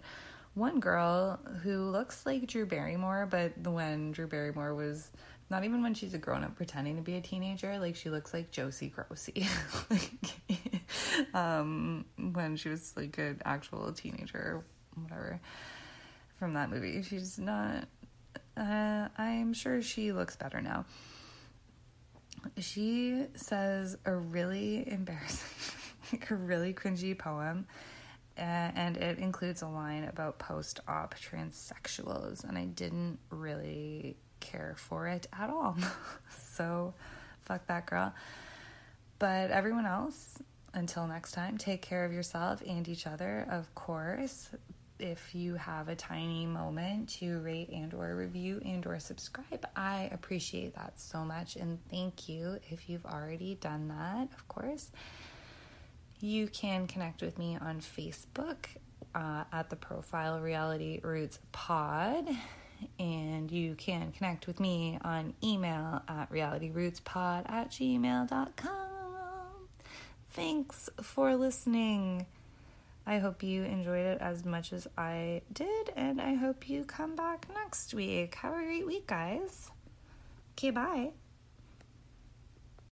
One 0.54 0.80
girl 0.80 1.38
who 1.62 1.90
looks 1.90 2.26
like 2.26 2.46
Drew 2.46 2.66
Barrymore, 2.66 3.26
but 3.30 3.56
when 3.58 4.12
Drew 4.12 4.26
Barrymore 4.26 4.74
was 4.74 5.10
not 5.52 5.64
even 5.64 5.82
when 5.82 5.92
she's 5.92 6.14
a 6.14 6.18
grown 6.18 6.44
up 6.44 6.56
pretending 6.56 6.96
to 6.96 7.02
be 7.02 7.16
a 7.16 7.20
teenager, 7.20 7.78
like 7.78 7.94
she 7.94 8.08
looks 8.08 8.32
like 8.32 8.50
Josie 8.50 8.90
Grossie. 8.94 9.46
like, 9.90 11.34
um, 11.34 12.06
when 12.32 12.56
she 12.56 12.70
was 12.70 12.94
like 12.96 13.18
an 13.18 13.40
actual 13.44 13.92
teenager, 13.92 14.64
whatever, 14.94 15.38
from 16.38 16.54
that 16.54 16.70
movie. 16.70 17.02
She's 17.02 17.38
not, 17.38 17.84
uh, 18.56 19.08
I'm 19.16 19.52
sure 19.52 19.82
she 19.82 20.12
looks 20.12 20.36
better 20.36 20.60
now. 20.60 20.84
She 22.58 23.26
says 23.34 23.96
a 24.04 24.14
really 24.14 24.88
embarrassing, 24.90 25.76
like 26.12 26.30
a 26.30 26.34
really 26.34 26.74
cringy 26.74 27.16
poem. 27.16 27.66
Uh, 28.36 28.40
and 28.40 28.96
it 28.96 29.18
includes 29.18 29.60
a 29.60 29.68
line 29.68 30.04
about 30.04 30.38
post 30.38 30.80
op 30.88 31.14
transsexuals, 31.14 32.44
and 32.48 32.56
I 32.56 32.64
didn't 32.64 33.18
really 33.28 34.16
care 34.40 34.74
for 34.78 35.06
it 35.06 35.26
at 35.38 35.50
all. 35.50 35.76
so, 36.54 36.94
fuck 37.44 37.66
that 37.66 37.86
girl. 37.86 38.14
But 39.18 39.50
everyone 39.50 39.86
else, 39.86 40.38
until 40.74 41.06
next 41.06 41.32
time, 41.32 41.58
take 41.58 41.82
care 41.82 42.04
of 42.04 42.12
yourself 42.12 42.62
and 42.66 42.88
each 42.88 43.06
other, 43.06 43.46
of 43.50 43.72
course. 43.74 44.48
If 45.02 45.34
you 45.34 45.56
have 45.56 45.88
a 45.88 45.96
tiny 45.96 46.46
moment 46.46 47.08
to 47.18 47.40
rate 47.40 47.70
and 47.70 47.92
or 47.92 48.14
review 48.14 48.62
and 48.64 48.86
or 48.86 49.00
subscribe, 49.00 49.66
I 49.74 50.08
appreciate 50.12 50.76
that 50.76 51.00
so 51.00 51.24
much 51.24 51.56
and 51.56 51.80
thank 51.90 52.28
you 52.28 52.60
if 52.70 52.88
you've 52.88 53.04
already 53.04 53.56
done 53.56 53.88
that, 53.88 54.28
of 54.32 54.46
course. 54.46 54.92
You 56.20 56.46
can 56.46 56.86
connect 56.86 57.20
with 57.20 57.36
me 57.36 57.58
on 57.60 57.80
Facebook 57.80 58.66
uh, 59.12 59.42
at 59.52 59.70
the 59.70 59.76
profile 59.76 60.40
Reality 60.40 61.00
Roots 61.02 61.40
Pod 61.50 62.28
and 63.00 63.50
you 63.50 63.74
can 63.74 64.12
connect 64.12 64.46
with 64.46 64.60
me 64.60 65.00
on 65.02 65.34
email 65.42 66.00
at 66.06 66.30
realityrootspod 66.30 67.50
at 67.50 67.70
gmail.com. 67.70 68.78
Thanks 70.30 70.88
for 71.02 71.34
listening. 71.34 72.26
I 73.06 73.18
hope 73.18 73.42
you 73.42 73.64
enjoyed 73.64 74.06
it 74.06 74.18
as 74.20 74.44
much 74.44 74.72
as 74.72 74.86
I 74.96 75.42
did, 75.52 75.92
and 75.96 76.20
I 76.20 76.34
hope 76.34 76.68
you 76.68 76.84
come 76.84 77.16
back 77.16 77.46
next 77.52 77.94
week. 77.94 78.36
Have 78.36 78.54
a 78.54 78.62
great 78.62 78.86
week, 78.86 79.06
guys. 79.06 79.70
Okay, 80.54 80.70
bye. 80.70 81.12